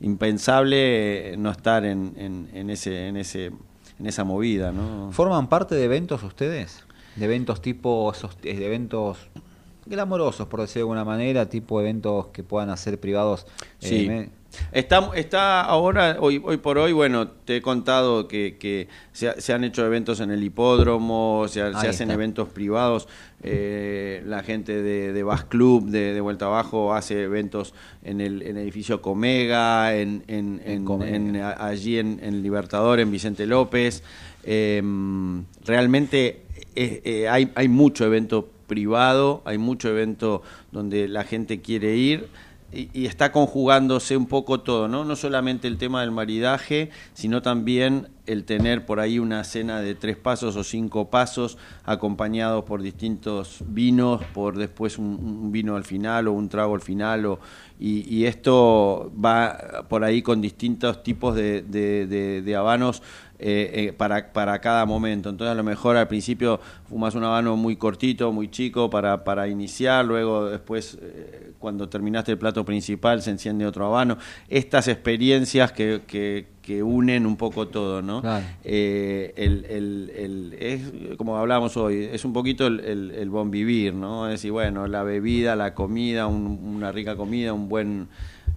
impensable 0.00 1.32
eh, 1.32 1.36
no 1.36 1.50
estar 1.50 1.84
en, 1.84 2.14
en, 2.16 2.48
en 2.52 2.70
ese, 2.70 3.08
en, 3.08 3.16
ese, 3.16 3.46
en 3.98 4.06
esa 4.06 4.24
movida, 4.24 4.72
¿no? 4.72 5.12
¿Forman 5.12 5.48
parte 5.48 5.74
de 5.74 5.84
eventos 5.84 6.22
ustedes? 6.22 6.84
De 7.14 7.24
eventos 7.26 7.62
tipo, 7.62 8.12
eh, 8.42 8.54
de 8.56 8.66
eventos 8.66 9.18
glamorosos, 9.86 10.48
por 10.48 10.60
decir 10.60 10.76
de 10.76 10.80
alguna 10.80 11.04
manera, 11.04 11.48
tipo 11.48 11.80
eventos 11.80 12.26
que 12.28 12.42
puedan 12.42 12.70
hacer 12.70 12.98
privados. 12.98 13.46
Sí. 13.78 14.08
Está, 14.72 15.10
está 15.14 15.60
ahora, 15.62 16.16
hoy, 16.20 16.40
hoy 16.44 16.56
por 16.58 16.78
hoy, 16.78 16.92
bueno, 16.92 17.28
te 17.28 17.56
he 17.56 17.62
contado 17.62 18.28
que, 18.28 18.56
que 18.58 18.88
se, 19.12 19.28
ha- 19.28 19.40
se 19.40 19.52
han 19.52 19.64
hecho 19.64 19.84
eventos 19.86 20.20
en 20.20 20.30
el 20.30 20.42
hipódromo, 20.44 21.46
se, 21.48 21.62
ha- 21.62 21.80
se 21.80 21.88
hacen 21.88 22.10
eventos 22.10 22.48
privados, 22.48 23.08
eh, 23.42 24.22
la 24.26 24.42
gente 24.42 24.82
de, 24.82 25.12
de 25.12 25.22
Bass 25.22 25.44
Club, 25.44 25.86
de, 25.88 26.14
de 26.14 26.20
Vuelta 26.20 26.46
Abajo, 26.46 26.94
hace 26.94 27.22
eventos 27.22 27.74
en 28.02 28.20
el, 28.20 28.42
en 28.42 28.56
el 28.56 28.62
edificio 28.64 29.00
Comega, 29.02 29.94
en, 29.96 30.24
en- 30.26 30.60
en- 30.64 30.84
Comega. 30.84 31.16
en- 31.16 31.36
a- 31.36 31.50
allí 31.66 31.98
en, 31.98 32.42
Libertador, 32.42 33.00
en 33.00 33.10
Vicente 33.10 33.46
López. 33.46 34.02
Eh, 34.44 34.82
realmente 35.64 36.42
eh, 36.74 37.00
eh, 37.04 37.28
hay, 37.28 37.50
hay 37.54 37.68
mucho 37.68 38.04
evento 38.04 38.48
privado, 38.66 39.42
hay 39.44 39.58
mucho 39.58 39.88
evento 39.88 40.42
donde 40.72 41.08
la 41.08 41.24
gente 41.24 41.60
quiere 41.60 41.96
ir 41.96 42.28
y, 42.72 43.06
está 43.06 43.32
conjugándose 43.32 44.16
un 44.16 44.26
poco 44.26 44.60
todo, 44.60 44.88
¿no? 44.88 45.04
No 45.04 45.16
solamente 45.16 45.68
el 45.68 45.78
tema 45.78 46.00
del 46.00 46.10
maridaje, 46.10 46.90
sino 47.14 47.40
también 47.40 48.08
el 48.26 48.44
tener 48.44 48.84
por 48.84 48.98
ahí 48.98 49.20
una 49.20 49.44
cena 49.44 49.80
de 49.80 49.94
tres 49.94 50.16
pasos 50.16 50.56
o 50.56 50.64
cinco 50.64 51.08
pasos 51.08 51.58
acompañados 51.84 52.64
por 52.64 52.82
distintos 52.82 53.62
vinos, 53.68 54.22
por 54.34 54.58
después 54.58 54.98
un, 54.98 55.52
vino 55.52 55.76
al 55.76 55.84
final 55.84 56.26
o 56.26 56.32
un 56.32 56.48
trago 56.48 56.74
al 56.74 56.80
final, 56.80 57.24
o, 57.26 57.38
y, 57.78 58.02
y 58.12 58.26
esto 58.26 59.12
va 59.24 59.84
por 59.88 60.02
ahí 60.02 60.22
con 60.22 60.40
distintos 60.40 61.02
tipos 61.04 61.36
de- 61.36 61.62
de 61.62 62.56
habanos 62.56 63.00
eh, 63.38 63.88
eh, 63.88 63.92
para, 63.92 64.32
para 64.32 64.58
cada 64.60 64.86
momento. 64.86 65.28
Entonces 65.28 65.52
a 65.52 65.54
lo 65.54 65.62
mejor 65.64 65.96
al 65.96 66.08
principio 66.08 66.58
fumas 66.88 67.14
un 67.14 67.24
habano 67.24 67.56
muy 67.56 67.76
cortito, 67.76 68.32
muy 68.32 68.48
chico 68.50 68.88
para, 68.90 69.24
para 69.24 69.46
iniciar, 69.48 70.04
luego 70.04 70.46
después 70.46 70.98
eh, 71.02 71.52
cuando 71.58 71.88
terminaste 71.88 72.32
el 72.32 72.38
plato 72.38 72.64
principal 72.64 73.22
se 73.22 73.30
enciende 73.30 73.66
otro 73.66 73.86
habano. 73.86 74.16
Estas 74.48 74.88
experiencias 74.88 75.72
que, 75.72 76.02
que, 76.06 76.46
que 76.62 76.82
unen 76.82 77.26
un 77.26 77.36
poco 77.36 77.68
todo, 77.68 78.02
¿no? 78.02 78.20
Claro. 78.22 78.44
Eh, 78.64 79.32
el, 79.36 79.64
el- 79.68 80.12
el- 80.16 80.52
es 80.58 81.16
como 81.16 81.36
hablábamos 81.36 81.76
hoy, 81.76 82.08
es 82.12 82.24
un 82.24 82.32
poquito 82.32 82.66
el, 82.66 83.28
bon 83.30 83.50
vivir, 83.50 83.94
¿no? 83.94 84.26
Es 84.26 84.32
decir, 84.34 84.52
bueno, 84.52 84.86
la 84.86 85.02
bebida, 85.02 85.56
la 85.56 85.74
comida, 85.74 86.26
un- 86.26 86.58
una 86.76 86.90
rica 86.92 87.16
comida, 87.16 87.52
un 87.52 87.68
buen 87.68 88.08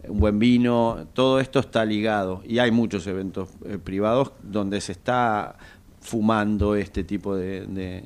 un 0.07 0.19
buen 0.19 0.39
vino, 0.39 1.07
todo 1.13 1.39
esto 1.39 1.59
está 1.59 1.83
ligado 1.85 2.41
y 2.47 2.59
hay 2.59 2.71
muchos 2.71 3.05
eventos 3.07 3.49
eh, 3.65 3.77
privados 3.77 4.31
donde 4.43 4.79
se 4.81 4.91
está 4.93 5.55
fumando 6.01 6.75
este 6.75 7.03
tipo 7.03 7.35
de, 7.35 7.65
de, 7.67 8.03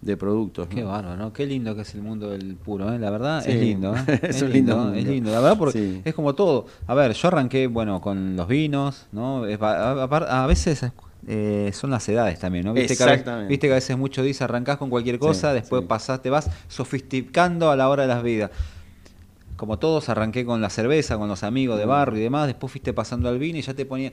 de 0.00 0.16
productos. 0.16 0.68
Qué 0.68 0.82
¿no? 0.82 0.88
bárbaro, 0.88 1.16
¿no? 1.16 1.32
Qué 1.32 1.46
lindo 1.46 1.74
que 1.74 1.82
es 1.82 1.94
el 1.94 2.02
mundo 2.02 2.30
del 2.30 2.54
puro, 2.56 2.92
¿eh? 2.92 2.98
La 2.98 3.10
verdad 3.10 3.42
Sí. 3.42 3.50
es 3.52 3.60
lindo, 3.60 3.94
¿eh? 3.96 4.20
Es 4.22 4.42
lindo 4.42 4.76
mundo. 4.76 4.94
Es 4.94 5.04
lindo, 5.04 5.30
la 5.32 5.40
verdad, 5.40 5.58
porque 5.58 5.78
Sí. 5.78 6.02
es 6.04 6.14
como 6.14 6.34
todo. 6.34 6.66
A 6.86 6.94
ver, 6.94 7.12
yo 7.12 7.28
arranqué, 7.28 7.66
bueno, 7.66 8.00
con 8.00 8.36
los 8.36 8.46
vinos, 8.46 9.06
¿no? 9.12 9.44
A, 9.44 10.46
veces 10.46 10.86
eh, 11.26 11.70
son 11.72 11.90
las 11.90 12.08
edades 12.08 12.38
también, 12.38 12.64
¿no? 12.66 12.72
Viste 12.74 12.96
que, 12.96 13.02
a 13.02 13.06
veces, 13.06 13.18
Exactamente. 13.20 13.48
viste 13.50 13.66
que 13.66 13.72
a 13.72 13.76
veces 13.76 13.96
mucho 13.98 14.22
dice 14.22 14.44
arrancás 14.44 14.76
con 14.76 14.90
cualquier 14.90 15.18
cosa, 15.18 15.50
Sí, 15.50 15.54
después 15.54 15.82
sí. 15.82 15.88
pasás, 15.88 16.22
te 16.22 16.30
vas 16.30 16.50
sofisticando 16.68 17.70
a 17.70 17.76
la 17.76 17.88
hora 17.88 18.02
de 18.02 18.08
las 18.08 18.22
vidas. 18.22 18.50
Como 19.56 19.78
todos, 19.78 20.08
arranqué 20.08 20.44
con 20.44 20.60
la 20.60 20.68
cerveza, 20.70 21.16
con 21.16 21.28
los 21.28 21.42
amigos 21.44 21.76
Mm. 21.76 21.78
de 21.80 21.86
barrio 21.86 22.18
y 22.20 22.22
demás, 22.22 22.46
después 22.46 22.72
fuiste 22.72 22.92
pasando 22.92 23.28
al 23.28 23.38
vino 23.38 23.58
y 23.58 23.62
ya 23.62 23.72
te 23.74 23.86
ponía, 23.86 24.12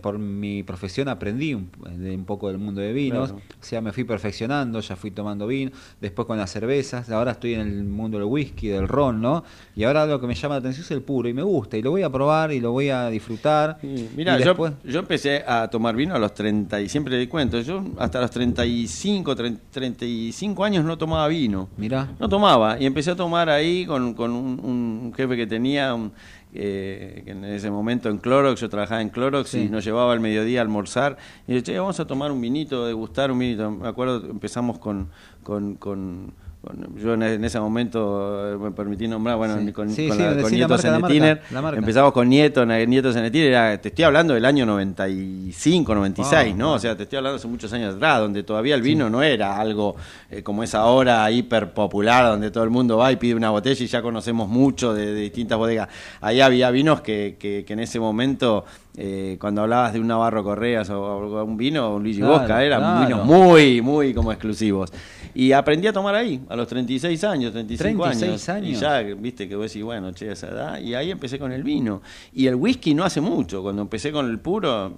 por 0.00 0.18
mi 0.18 0.62
profesión 0.62 1.08
aprendí 1.08 1.54
un, 1.54 1.70
de 1.96 2.14
un 2.14 2.24
poco 2.24 2.48
del 2.48 2.58
mundo 2.58 2.80
de 2.80 2.92
vinos, 2.92 3.30
Claro. 3.32 3.44
o 3.60 3.64
sea, 3.64 3.80
me 3.80 3.92
fui 3.92 4.04
perfeccionando, 4.04 4.80
ya 4.80 4.96
fui 4.96 5.10
tomando 5.10 5.46
vino, 5.46 5.70
después 6.00 6.26
con 6.26 6.38
las 6.38 6.50
cervezas, 6.50 7.10
ahora 7.10 7.32
estoy 7.32 7.54
en 7.54 7.60
el 7.60 7.84
mundo 7.84 8.18
del 8.18 8.26
whisky, 8.26 8.68
del 8.68 8.88
ron, 8.88 9.20
¿no? 9.20 9.44
Y 9.76 9.84
ahora 9.84 10.06
lo 10.06 10.20
que 10.20 10.26
me 10.26 10.34
llama 10.34 10.54
la 10.54 10.60
atención 10.60 10.84
es 10.84 10.90
el 10.90 11.02
puro 11.02 11.28
y 11.28 11.34
me 11.34 11.42
gusta 11.42 11.76
y 11.76 11.82
lo 11.82 11.90
voy 11.90 12.02
a 12.02 12.10
probar 12.10 12.52
y 12.52 12.60
lo 12.60 12.72
voy 12.72 12.88
a 12.88 13.08
disfrutar. 13.10 13.78
Sí, 13.80 14.08
Mira, 14.16 14.36
y 14.36 14.40
yo, 14.42 14.46
después, 14.48 14.72
yo 14.84 15.00
empecé 15.00 15.44
a 15.46 15.68
tomar 15.68 15.94
vino 15.96 16.14
a 16.14 16.18
los 16.18 16.32
30 16.34 16.80
y 16.80 16.88
siempre 16.88 17.18
le 17.18 17.28
cuento, 17.28 17.60
yo 17.60 17.84
hasta 17.98 18.20
los 18.20 18.30
35, 18.30 19.36
30, 19.36 19.60
35 19.70 20.64
años 20.64 20.84
no 20.84 20.96
tomaba 20.96 21.28
vino. 21.28 21.68
mirá, 21.76 22.08
No 22.18 22.28
tomaba 22.28 22.80
y 22.80 22.86
empecé 22.86 23.10
a 23.10 23.16
tomar 23.16 23.48
ahí 23.50 23.84
con, 23.86 24.14
con 24.14 24.30
un, 24.32 24.58
un 24.62 24.77
jefe 25.16 25.36
que 25.36 25.46
tenía, 25.46 25.94
un, 25.94 26.12
eh, 26.54 27.22
que 27.24 27.30
en 27.32 27.44
ese 27.44 27.70
momento 27.70 28.08
en 28.08 28.18
Clorox, 28.18 28.60
yo 28.60 28.68
trabajaba 28.68 29.00
en 29.02 29.10
Clorox 29.10 29.50
Sí. 29.50 29.62
y 29.62 29.68
nos 29.68 29.84
llevaba 29.84 30.12
al 30.12 30.20
mediodía 30.20 30.60
a 30.60 30.62
almorzar 30.62 31.16
y 31.46 31.54
yo, 31.54 31.60
che, 31.60 31.78
vamos 31.78 31.98
a 32.00 32.06
tomar 32.06 32.30
un 32.32 32.40
vinito, 32.40 32.86
degustar 32.86 33.30
un 33.30 33.38
vinito. 33.38 33.70
Me 33.70 33.88
acuerdo, 33.88 34.24
empezamos 34.30 34.78
con, 34.78 35.08
con- 35.42 35.74
con- 35.76 36.32
yo 36.96 37.14
en, 37.14 37.22
en 37.22 37.44
ese 37.44 37.60
momento 37.60 38.54
eh, 38.54 38.58
me 38.58 38.70
permití 38.72 39.06
nombrar, 39.06 39.36
bueno, 39.36 39.58
Sí. 39.58 39.72
con, 39.72 39.88
Sí, 39.90 40.08
con 40.08 40.16
sí, 40.16 40.22
la- 40.22 40.42
con 40.42 40.50
Nieto 40.52 40.76
Senetiner, 40.78 41.40
empezamos 41.76 42.12
con 42.12 42.28
Nieto, 42.28 42.66
Nieto 42.66 43.12
Senetiner, 43.12 43.78
te 43.78 43.88
estoy 43.88 44.04
hablando 44.04 44.34
del 44.34 44.44
año 44.44 44.66
95, 44.66 45.94
96, 45.94 46.48
Wow, 46.50 46.56
¿no? 46.58 46.66
wow. 46.66 46.74
O 46.74 46.78
sea, 46.78 46.96
te 46.96 47.04
estoy 47.04 47.18
hablando 47.18 47.36
hace 47.36 47.48
muchos 47.48 47.72
años 47.72 47.94
atrás, 47.94 48.18
donde 48.20 48.42
todavía 48.42 48.74
el 48.74 48.82
vino 48.82 49.08
no 49.08 49.22
era 49.22 49.56
algo 49.58 49.94
eh, 50.30 50.42
como 50.42 50.62
es 50.62 50.74
ahora, 50.74 51.30
hiper 51.30 51.72
popular, 51.72 52.24
donde 52.26 52.50
todo 52.50 52.64
el 52.64 52.70
mundo 52.70 52.96
va 52.98 53.12
y 53.12 53.16
pide 53.16 53.34
una 53.34 53.50
botella 53.50 53.82
y 53.84 53.86
ya 53.86 54.02
conocemos 54.02 54.48
mucho 54.48 54.92
de, 54.94 55.06
de 55.14 55.20
distintas 55.20 55.58
bodegas. 55.58 55.88
Ahí 56.20 56.40
había 56.40 56.70
vinos 56.70 57.00
que, 57.02 57.36
que, 57.38 57.64
que 57.66 57.72
en 57.72 57.80
ese 57.80 58.00
momento, 58.00 58.64
eh, 58.96 59.36
cuando 59.40 59.62
hablabas 59.62 59.92
de 59.92 60.00
un 60.00 60.08
Navarro 60.08 60.42
Correas 60.42 60.90
o, 60.90 61.00
o 61.00 61.44
un 61.44 61.56
vino, 61.56 61.94
un 61.94 62.02
Luigi 62.02 62.18
Claro, 62.18 62.38
Bosca, 62.38 62.64
eran 62.64 62.80
claro. 62.80 63.06
vinos 63.06 63.26
muy, 63.26 63.80
muy 63.80 64.14
como 64.14 64.32
exclusivos. 64.32 64.92
Y 65.34 65.52
aprendí 65.52 65.86
a 65.86 65.92
tomar 65.92 66.14
ahí, 66.14 66.40
a 66.48 66.56
los 66.56 66.66
36 66.66 67.22
años, 67.24 67.52
35 67.52 68.02
36 68.02 68.48
años. 68.48 68.64
Y 68.64 68.70
años. 68.70 68.80
ya, 68.80 69.00
viste, 69.14 69.48
que 69.48 69.54
vos 69.54 69.66
decís, 69.70 69.84
bueno, 69.84 70.10
che, 70.12 70.32
esa 70.32 70.48
edad. 70.48 70.80
Y 70.80 70.94
ahí 70.94 71.10
empecé 71.10 71.38
con 71.38 71.52
el 71.52 71.62
vino. 71.62 72.02
Y 72.32 72.46
el 72.46 72.56
whisky 72.56 72.94
no 72.94 73.04
hace 73.04 73.20
mucho. 73.20 73.62
Cuando 73.62 73.82
empecé 73.82 74.10
con 74.10 74.28
el 74.28 74.40
puro, 74.40 74.94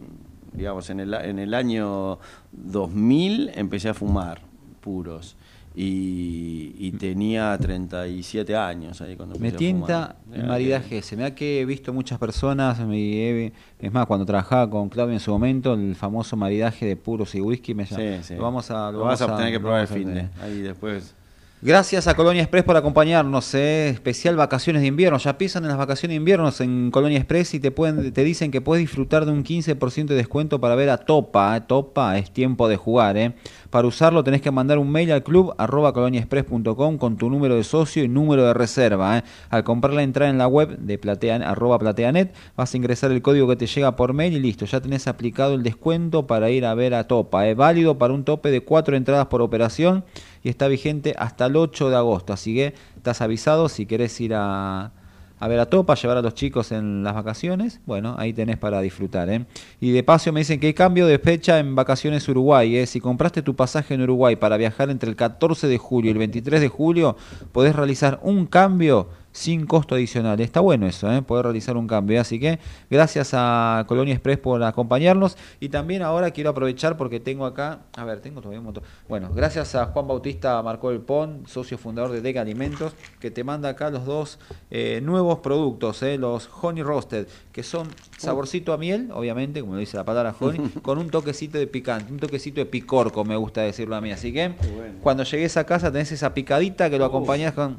digamos, 0.52 0.88
en 0.88 1.00
el, 1.00 1.12
en 1.12 1.38
el 1.38 1.52
año 1.52 2.18
2000 2.52 3.50
empecé 3.54 3.90
a 3.90 3.94
fumar 3.94 4.40
puros. 4.80 5.36
Y, 5.74 6.74
y 6.78 6.92
tenía 6.92 7.56
37 7.56 8.56
años 8.56 9.00
ahí 9.00 9.14
cuando 9.16 9.38
me 9.38 9.48
a 9.48 9.56
tienta 9.56 10.16
el 10.32 10.44
maridaje 10.44 10.98
ese. 10.98 11.16
Me 11.16 11.22
da 11.22 11.34
que 11.34 11.60
he 11.60 11.64
visto 11.64 11.92
muchas 11.92 12.18
personas, 12.18 12.78
he- 12.80 13.52
es 13.78 13.92
más, 13.92 14.06
cuando 14.06 14.26
trabajaba 14.26 14.68
con 14.68 14.88
Claudio 14.88 15.14
en 15.14 15.20
su 15.20 15.30
momento, 15.30 15.74
el 15.74 15.94
famoso 15.94 16.36
maridaje 16.36 16.86
de 16.86 16.96
puros 16.96 17.34
y 17.34 17.40
whisky 17.40 17.74
me 17.74 17.84
llama. 17.86 18.02
Sí, 18.02 18.22
sí. 18.22 18.34
Lo 18.34 18.42
vamos 18.42 18.70
a, 18.70 18.90
Lo 18.90 19.00
vas 19.00 19.20
vamos 19.20 19.34
a 19.34 19.36
tener 19.36 19.52
que 19.52 19.58
lo 19.58 19.62
probar 19.62 19.80
el 19.82 19.86
fin 19.88 20.14
de. 20.14 20.28
Ahí 20.42 20.60
después. 20.60 21.14
Gracias 21.62 22.06
a 22.06 22.14
Colonia 22.14 22.40
Express 22.40 22.64
por 22.64 22.78
acompañarnos, 22.78 23.54
eh. 23.54 23.90
especial 23.90 24.34
vacaciones 24.34 24.80
de 24.80 24.88
invierno. 24.88 25.18
Ya 25.18 25.36
piensan 25.36 25.64
en 25.64 25.68
las 25.68 25.76
vacaciones 25.76 26.12
de 26.12 26.16
invierno 26.16 26.50
en 26.58 26.90
Colonia 26.90 27.18
Express 27.18 27.52
y 27.52 27.60
te 27.60 27.70
pueden 27.70 28.14
te 28.14 28.24
dicen 28.24 28.50
que 28.50 28.62
puedes 28.62 28.80
disfrutar 28.82 29.26
de 29.26 29.32
un 29.32 29.44
15% 29.44 30.06
de 30.06 30.14
descuento 30.14 30.58
para 30.58 30.74
ver 30.74 30.88
a 30.88 30.96
Topa. 30.96 31.54
eh. 31.58 31.60
Topa 31.60 32.16
es 32.16 32.30
tiempo 32.30 32.66
de 32.66 32.76
jugar. 32.76 33.18
Eh. 33.18 33.34
Para 33.68 33.86
usarlo 33.86 34.24
tenés 34.24 34.40
que 34.40 34.50
mandar 34.50 34.78
un 34.78 34.90
mail 34.90 35.12
al 35.12 35.22
club 35.22 35.54
arroba 35.58 35.92
coloniaexpress.com 35.92 36.96
con 36.96 37.18
tu 37.18 37.28
número 37.28 37.56
de 37.56 37.62
socio 37.64 38.02
y 38.04 38.08
número 38.08 38.46
de 38.46 38.54
reserva. 38.54 39.18
eh. 39.18 39.22
Al 39.50 39.62
comprar 39.62 39.92
la 39.92 40.02
entrada 40.02 40.30
en 40.30 40.38
la 40.38 40.48
web 40.48 40.78
de 40.78 40.96
platea, 40.96 41.36
arroba 41.36 41.78
plateanet 41.78 42.34
vas 42.56 42.72
a 42.72 42.76
ingresar 42.78 43.10
el 43.12 43.20
código 43.20 43.46
que 43.48 43.56
te 43.56 43.66
llega 43.66 43.96
por 43.96 44.14
mail 44.14 44.32
y 44.32 44.40
listo. 44.40 44.64
Ya 44.64 44.80
tenés 44.80 45.06
aplicado 45.06 45.52
el 45.52 45.62
descuento 45.62 46.26
para 46.26 46.48
ir 46.50 46.64
a 46.64 46.72
ver 46.72 46.94
a 46.94 47.06
Topa. 47.06 47.46
Es 47.48 47.54
válido 47.54 47.98
para 47.98 48.14
un 48.14 48.24
tope 48.24 48.50
de 48.50 48.62
cuatro 48.62 48.96
entradas 48.96 49.26
por 49.26 49.42
operación 49.42 50.04
y 50.42 50.48
está 50.48 50.66
vigente 50.68 51.14
hasta 51.18 51.49
el 51.50 51.56
8 51.56 51.90
de 51.90 51.96
agosto. 51.96 52.32
Así 52.32 52.54
que 52.54 52.74
estás 52.96 53.20
avisado 53.20 53.68
si 53.68 53.86
querés 53.86 54.18
ir 54.20 54.32
a, 54.34 54.92
a 55.40 55.48
ver 55.48 55.58
a 55.58 55.66
Topa, 55.66 55.94
llevar 55.94 56.18
a 56.18 56.22
los 56.22 56.34
chicos 56.34 56.70
en 56.70 57.02
las 57.02 57.14
vacaciones. 57.14 57.80
Bueno, 57.86 58.14
ahí 58.18 58.34
tenés 58.34 58.58
para 58.58 58.80
disfrutar. 58.82 59.30
¿eh? 59.30 59.46
Y 59.80 59.90
de 59.90 60.02
paso 60.04 60.30
me 60.32 60.40
dicen 60.40 60.60
que 60.60 60.68
hay 60.68 60.74
cambio 60.74 61.06
de 61.06 61.18
fecha 61.18 61.58
en 61.58 61.74
vacaciones 61.74 62.28
Uruguay. 62.28 62.76
¿eh? 62.76 62.86
Si 62.86 63.00
compraste 63.00 63.40
tu 63.40 63.56
pasaje 63.56 63.94
en 63.94 64.02
Uruguay 64.02 64.36
para 64.36 64.58
viajar 64.58 64.90
entre 64.90 65.08
el 65.08 65.16
14 65.16 65.66
de 65.66 65.78
julio 65.78 66.10
y 66.10 66.12
el 66.12 66.18
23 66.18 66.60
de 66.60 66.68
julio, 66.68 67.16
podés 67.52 67.74
realizar 67.74 68.20
un 68.22 68.44
cambio 68.46 69.08
sin 69.32 69.66
costo 69.66 69.94
adicional. 69.94 70.40
Está 70.40 70.60
bueno 70.60 70.86
eso, 70.86 71.10
¿eh? 71.12 71.22
poder 71.22 71.46
realizar 71.46 71.76
un 71.76 71.86
cambio. 71.86 72.20
Así 72.20 72.40
que 72.40 72.58
gracias 72.90 73.30
a 73.32 73.84
Colonia 73.86 74.14
Express 74.14 74.38
por 74.38 74.62
acompañarnos. 74.62 75.36
Y 75.60 75.68
también 75.68 76.02
ahora 76.02 76.30
quiero 76.30 76.50
aprovechar 76.50 76.96
porque 76.96 77.20
tengo 77.20 77.46
acá, 77.46 77.80
a 77.96 78.04
ver, 78.04 78.20
tengo 78.20 78.40
todavía 78.40 78.60
un 78.60 78.66
montón. 78.66 78.84
Bueno, 79.08 79.30
gracias 79.34 79.74
a 79.74 79.86
Juan 79.86 80.08
Bautista 80.08 80.62
Marcó 80.62 80.90
el 80.90 81.00
Pon, 81.00 81.44
socio 81.46 81.78
fundador 81.78 82.12
de 82.12 82.20
Deca 82.20 82.40
Alimentos, 82.40 82.94
que 83.20 83.30
te 83.30 83.44
manda 83.44 83.68
acá 83.68 83.90
los 83.90 84.04
dos 84.04 84.38
eh, 84.70 85.00
nuevos 85.02 85.38
productos, 85.40 86.02
¿eh? 86.02 86.18
los 86.18 86.48
Honey 86.60 86.82
Roasted, 86.82 87.28
que 87.52 87.62
son 87.62 87.88
saborcito 88.18 88.72
a 88.72 88.78
miel, 88.78 89.10
obviamente, 89.12 89.60
como 89.60 89.76
dice 89.76 89.96
la 89.96 90.04
palabra 90.04 90.34
honey, 90.38 90.60
con 90.82 90.98
un 90.98 91.10
toquecito 91.10 91.58
de 91.58 91.66
picante, 91.66 92.12
un 92.12 92.18
toquecito 92.18 92.60
de 92.60 92.66
picorco, 92.66 93.24
me 93.24 93.36
gusta 93.36 93.62
decirlo 93.62 93.96
a 93.96 94.00
mí. 94.00 94.10
Así 94.10 94.32
que 94.32 94.48
bueno. 94.48 94.98
cuando 95.02 95.22
llegues 95.22 95.56
a 95.56 95.64
casa 95.64 95.90
tenés 95.92 96.12
esa 96.12 96.34
picadita 96.34 96.90
que 96.90 96.98
lo 96.98 97.04
acompañás 97.04 97.54
con 97.54 97.78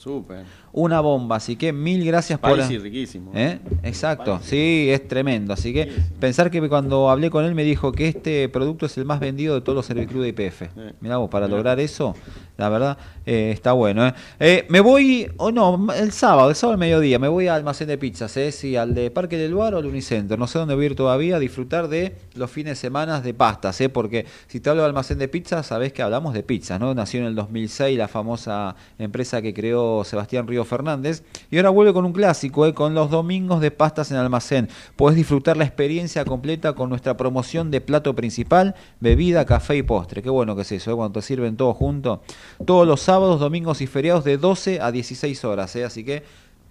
Súper. 0.00 0.46
Una 0.72 1.00
bomba. 1.00 1.36
Así 1.36 1.56
que 1.56 1.72
mil 1.72 2.04
gracias 2.04 2.38
por... 2.38 2.60
Spicy 2.60 2.78
riquísimo. 2.78 3.32
¿Eh? 3.34 3.58
Exacto, 3.82 4.40
sí, 4.42 4.88
es 4.90 5.06
tremendo. 5.08 5.52
Así 5.52 5.72
que 5.72 5.90
pensar 6.18 6.50
que 6.50 6.66
cuando 6.68 7.10
hablé 7.10 7.30
con 7.30 7.44
él 7.44 7.54
me 7.54 7.64
dijo 7.64 7.92
que 7.92 8.08
este 8.08 8.48
producto 8.48 8.86
es 8.86 8.96
el 8.98 9.04
más 9.04 9.20
vendido 9.20 9.54
de 9.54 9.60
todos 9.60 9.76
los 9.76 9.86
Serviclub 9.86 10.22
de 10.22 10.28
IPF. 10.28 10.62
Mirá 11.00 11.16
vos, 11.16 11.30
para 11.30 11.46
Mirá. 11.46 11.56
lograr 11.56 11.80
eso, 11.80 12.14
la 12.56 12.68
verdad, 12.68 12.98
eh, 13.26 13.50
está 13.52 13.72
bueno. 13.72 14.06
¿eh? 14.06 14.14
Eh, 14.38 14.66
me 14.68 14.80
voy, 14.80 15.30
o 15.38 15.50
no, 15.50 15.88
el 15.94 16.12
sábado, 16.12 16.50
el 16.50 16.56
sábado 16.56 16.74
al 16.74 16.78
mediodía, 16.78 17.18
me 17.18 17.28
voy 17.28 17.48
al 17.48 17.56
almacén 17.56 17.88
de 17.88 17.98
pizzas, 17.98 18.36
¿eh? 18.36 18.52
sí, 18.52 18.76
al 18.76 18.94
de 18.94 19.10
Parque 19.10 19.36
del 19.36 19.50
Luar 19.50 19.74
o 19.74 19.78
al 19.78 19.86
Unicenter. 19.86 20.38
No 20.38 20.46
sé 20.46 20.58
dónde 20.58 20.74
voy 20.74 20.84
a 20.84 20.86
ir 20.86 20.96
todavía 20.96 21.36
a 21.36 21.38
disfrutar 21.38 21.88
de 21.88 22.16
los 22.34 22.50
fines 22.50 22.72
de 22.72 22.76
semana 22.76 23.20
de 23.20 23.34
pastas, 23.34 23.80
¿eh? 23.80 23.88
porque 23.88 24.26
si 24.46 24.60
te 24.60 24.70
hablo 24.70 24.82
de 24.82 24.88
almacén 24.88 25.18
de 25.18 25.28
pizzas, 25.28 25.66
sabés 25.66 25.92
que 25.92 26.02
hablamos 26.02 26.34
de 26.34 26.42
pizzas, 26.42 26.78
¿no? 26.78 26.94
Nació 26.94 27.20
en 27.20 27.26
el 27.26 27.34
2006 27.34 27.96
la 27.96 28.08
famosa 28.08 28.76
empresa 28.98 29.40
que 29.40 29.54
creó 29.54 30.04
Sebastián 30.04 30.46
Río 30.46 30.59
Fernández. 30.64 31.22
Y 31.50 31.56
ahora 31.56 31.70
vuelve 31.70 31.92
con 31.92 32.04
un 32.04 32.12
clásico, 32.12 32.66
¿eh? 32.66 32.74
con 32.74 32.94
los 32.94 33.10
domingos 33.10 33.60
de 33.60 33.70
pastas 33.70 34.10
en 34.10 34.16
almacén. 34.16 34.68
Podés 34.96 35.16
disfrutar 35.16 35.56
la 35.56 35.64
experiencia 35.64 36.24
completa 36.24 36.74
con 36.74 36.88
nuestra 36.88 37.16
promoción 37.16 37.70
de 37.70 37.80
plato 37.80 38.14
principal, 38.14 38.74
bebida, 39.00 39.44
café 39.44 39.76
y 39.76 39.82
postre. 39.82 40.22
Qué 40.22 40.30
bueno 40.30 40.56
que 40.56 40.62
es 40.62 40.72
eso, 40.72 40.92
¿eh? 40.92 40.94
cuando 40.94 41.20
te 41.20 41.26
sirven 41.26 41.56
todo 41.56 41.74
junto. 41.74 42.22
Todos 42.64 42.86
los 42.86 43.00
sábados, 43.00 43.40
domingos 43.40 43.80
y 43.80 43.86
feriados 43.86 44.24
de 44.24 44.36
12 44.36 44.80
a 44.80 44.92
16 44.92 45.44
horas. 45.44 45.74
¿eh? 45.76 45.84
Así 45.84 46.04
que 46.04 46.22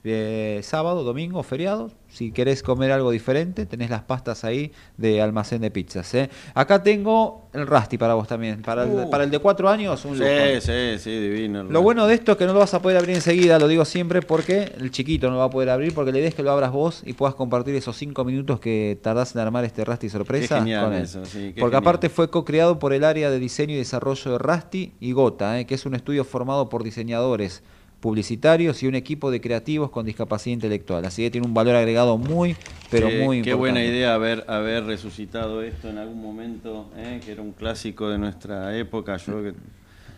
eh, 0.03 0.59
sábado, 0.63 1.03
domingo, 1.03 1.41
feriado. 1.43 1.91
Si 2.07 2.31
querés 2.31 2.63
comer 2.63 2.91
algo 2.91 3.11
diferente, 3.11 3.67
tenés 3.67 3.91
las 3.91 4.01
pastas 4.01 4.43
ahí 4.43 4.71
de 4.97 5.21
almacén 5.21 5.61
de 5.61 5.69
pizzas. 5.69 6.11
¿eh? 6.15 6.29
Acá 6.55 6.81
tengo 6.81 7.47
el 7.53 7.67
Rasti 7.67 7.99
para 7.99 8.15
vos 8.15 8.27
también. 8.27 8.63
Para 8.63 8.83
el, 8.83 8.89
Uh. 8.89 9.09
para 9.11 9.23
el 9.25 9.29
de 9.29 9.37
cuatro 9.37 9.69
años, 9.69 10.03
un 10.05 10.17
lujo. 10.17 10.27
Sí, 10.29 10.61
sí, 10.61 10.97
sí, 10.97 11.11
divino. 11.19 11.63
Lo 11.63 11.83
bueno 11.83 12.07
de 12.07 12.15
esto 12.15 12.31
es 12.31 12.37
que 12.39 12.45
no 12.47 12.53
lo 12.53 12.59
vas 12.59 12.73
a 12.73 12.81
poder 12.81 12.97
abrir 12.97 13.15
enseguida, 13.15 13.59
lo 13.59 13.67
digo 13.67 13.85
siempre, 13.85 14.21
porque 14.23 14.71
el 14.79 14.89
chiquito 14.89 15.27
no 15.27 15.33
lo 15.33 15.39
va 15.39 15.45
a 15.45 15.49
poder 15.51 15.69
abrir, 15.69 15.93
porque 15.93 16.11
la 16.11 16.17
idea 16.17 16.29
es 16.29 16.35
que 16.35 16.41
lo 16.41 16.51
abras 16.51 16.71
vos 16.71 17.03
y 17.05 17.13
puedas 17.13 17.35
compartir 17.35 17.75
esos 17.75 17.95
cinco 17.95 18.25
minutos 18.25 18.59
que 18.59 18.97
tardás 19.03 19.35
en 19.35 19.41
armar 19.41 19.63
este 19.65 19.85
Rasti 19.85 20.09
sorpresa 20.09 20.55
Qué 20.55 20.61
genial 20.61 20.85
con 20.85 20.93
él. 20.95 21.03
eso, 21.03 21.23
sí, 21.25 21.51
qué 21.53 21.61
porque 21.61 21.75
genial. 21.75 21.75
aparte 21.75 22.09
fue 22.09 22.29
co-creado 22.31 22.79
por 22.79 22.93
el 22.93 23.03
área 23.03 23.29
de 23.29 23.37
diseño 23.37 23.75
y 23.75 23.77
desarrollo 23.77 24.31
de 24.31 24.37
Rasti 24.39 24.93
y 24.99 25.11
Gota, 25.11 25.59
eh, 25.59 25.67
que 25.67 25.75
es 25.75 25.85
un 25.85 25.93
estudio 25.93 26.23
formado 26.23 26.69
por 26.69 26.83
diseñadores 26.83 27.61
publicitarios 27.99 28.81
y 28.83 28.87
un 28.87 28.95
equipo 28.95 29.29
de 29.31 29.41
creativos 29.41 29.89
con 29.89 30.05
discapacidad 30.05 30.53
intelectual. 30.53 31.05
Así 31.05 31.21
que 31.23 31.31
tiene 31.31 31.45
un 31.47 31.53
valor 31.53 31.75
agregado 31.75 32.17
muy, 32.17 32.55
pero 32.89 33.07
Qué- 33.07 33.23
muy 33.23 33.41
Qué 33.41 33.51
importante. 33.51 33.55
buena 33.55 33.83
idea 33.83 34.13
haber, 34.13 34.45
haber 34.47 34.85
resucitado 34.85 35.61
esto 35.61 35.89
en 35.89 35.97
algún 35.97 36.21
momento, 36.21 36.89
¿eh? 36.97 37.19
que 37.23 37.31
era 37.31 37.41
un 37.41 37.51
clásico 37.51 38.09
de 38.09 38.17
nuestra 38.17 38.75
época. 38.77 39.17
Yo 39.17 39.41
que 39.43 39.53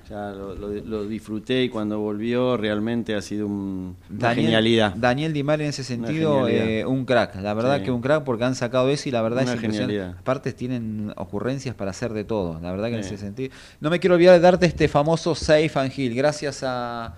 ya 0.09 0.31
lo, 0.31 0.53
lo- 0.55 0.67
lo 0.73 1.05
disfruté 1.07 1.63
y 1.63 1.69
cuando 1.69 1.97
volvió 1.99 2.57
realmente 2.57 3.15
ha 3.15 3.21
sido 3.21 3.47
un- 3.47 3.95
una 4.09 4.19
Daniel, 4.19 4.45
genialidad. 4.45 4.93
Daniel 4.95 5.31
Di 5.33 5.41
Mari 5.41 5.63
en 5.63 5.69
ese 5.69 5.83
sentido, 5.85 6.47
eh, 6.49 6.85
un 6.85 7.05
crack. 7.05 7.35
La 7.41 7.53
verdad 7.53 7.77
Sí. 7.79 7.85
que 7.85 7.91
un 7.91 8.01
crack 8.01 8.23
porque 8.25 8.43
han 8.43 8.55
sacado 8.55 8.89
eso 8.89 9.07
y 9.07 9.11
la 9.13 9.21
verdad 9.21 9.43
Una 9.43 9.53
es 9.53 9.63
impresionante. 9.63 10.17
Aparte 10.19 10.51
tienen 10.53 11.13
ocurrencias 11.15 11.75
para 11.75 11.91
hacer 11.91 12.11
de 12.13 12.25
todo. 12.25 12.59
La 12.61 12.71
verdad 12.71 12.89
que 12.89 12.95
en 12.95 12.99
ese 12.99 13.17
sentido. 13.17 13.53
No 13.79 13.89
me 13.89 13.99
quiero 13.99 14.15
olvidar 14.15 14.33
de 14.35 14.41
darte 14.41 14.65
este 14.65 14.87
famoso 14.89 15.33
Safe 15.33 15.71
and 15.75 15.91
Heal. 15.97 16.13
Gracias 16.13 16.61
a 16.63 17.15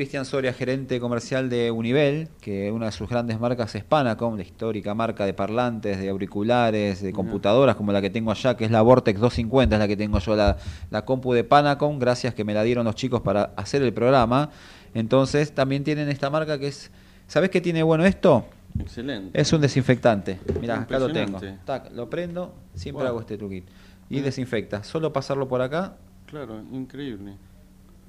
Cristian 0.00 0.24
Soria, 0.24 0.54
gerente 0.54 0.98
comercial 0.98 1.50
de 1.50 1.70
Univel, 1.70 2.28
que 2.40 2.72
una 2.72 2.86
de 2.86 2.92
sus 2.92 3.06
grandes 3.06 3.38
marcas 3.38 3.74
es 3.74 3.84
Panacom, 3.84 4.34
la 4.34 4.40
histórica 4.42 4.94
marca 4.94 5.26
de 5.26 5.34
parlantes, 5.34 6.00
de 6.00 6.08
auriculares, 6.08 7.02
de 7.02 7.12
computadoras, 7.12 7.76
como 7.76 7.92
la 7.92 8.00
que 8.00 8.08
tengo 8.08 8.30
allá, 8.30 8.56
que 8.56 8.64
es 8.64 8.70
la 8.70 8.80
Vortex 8.80 9.20
250, 9.20 9.76
es 9.76 9.78
la 9.78 9.86
que 9.86 9.98
tengo 9.98 10.18
yo, 10.18 10.34
la, 10.34 10.56
la 10.90 11.04
compu 11.04 11.34
de 11.34 11.44
Panacom, 11.44 11.98
gracias 11.98 12.32
que 12.32 12.44
me 12.44 12.54
la 12.54 12.62
dieron 12.62 12.86
los 12.86 12.94
chicos 12.94 13.20
para 13.20 13.52
hacer 13.56 13.82
el 13.82 13.92
programa. 13.92 14.48
Entonces, 14.94 15.52
también 15.54 15.84
tienen 15.84 16.08
esta 16.08 16.30
marca 16.30 16.58
que 16.58 16.68
es... 16.68 16.90
¿Sabés 17.26 17.50
qué 17.50 17.60
tiene 17.60 17.82
bueno 17.82 18.06
esto? 18.06 18.46
Excelente. 18.78 19.38
Es 19.38 19.52
un 19.52 19.60
desinfectante. 19.60 20.40
Mirá, 20.62 20.80
acá 20.80 20.98
lo 20.98 21.12
tengo. 21.12 21.38
Tac, 21.66 21.92
lo 21.92 22.08
prendo, 22.08 22.54
siempre 22.74 23.02
Wow. 23.02 23.10
hago 23.10 23.20
este 23.20 23.36
truquito. 23.36 23.70
Y 24.08 24.20
desinfecta. 24.20 24.82
Solo 24.82 25.12
pasarlo 25.12 25.46
por 25.46 25.60
acá, 25.60 25.96
Claro, 26.24 26.62
increíble. 26.72 27.34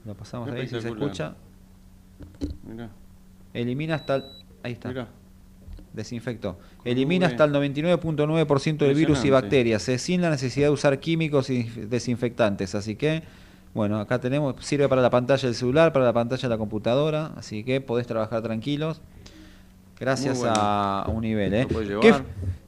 lo 0.05 0.13
pasamos 0.15 0.49
ahí 0.51 0.69
si 0.69 0.79
se 0.79 0.87
escucha. 0.87 1.35
Mirá, 2.63 2.89
Elimina 3.53 3.95
hasta 3.95 4.15
el... 4.15 4.23
Ahí 4.63 4.73
está. 4.73 4.89
mirá. 4.89 5.07
Desinfectó. 5.93 6.57
Elimina 6.85 7.27
hasta 7.27 7.43
el 7.43 7.51
99.9% 7.51 8.77
del 8.77 8.95
virus 8.95 9.25
y 9.25 9.29
bacterias, 9.29 9.87
eh, 9.89 9.97
sin 9.97 10.21
la 10.21 10.29
necesidad 10.29 10.67
de 10.67 10.71
usar 10.71 10.99
químicos 10.99 11.49
y 11.49 11.63
desinfectantes. 11.63 12.75
Así 12.75 12.95
que, 12.95 13.23
bueno, 13.73 13.99
acá 13.99 14.19
tenemos, 14.19 14.55
sirve 14.65 14.87
para 14.87 15.01
la 15.01 15.09
pantalla 15.09 15.43
del 15.43 15.55
celular, 15.55 15.91
para 15.91 16.05
la 16.05 16.13
pantalla 16.13 16.41
de 16.41 16.49
la 16.49 16.57
computadora, 16.57 17.33
así 17.35 17.63
que 17.65 17.81
podés 17.81 18.07
trabajar 18.07 18.41
tranquilos. 18.41 19.01
Gracias 19.99 20.39
bueno. 20.39 20.53
a 20.55 21.09
un 21.13 21.21
nivel. 21.21 21.53
¿eh? 21.53 21.67
¿Qué, 22.01 22.13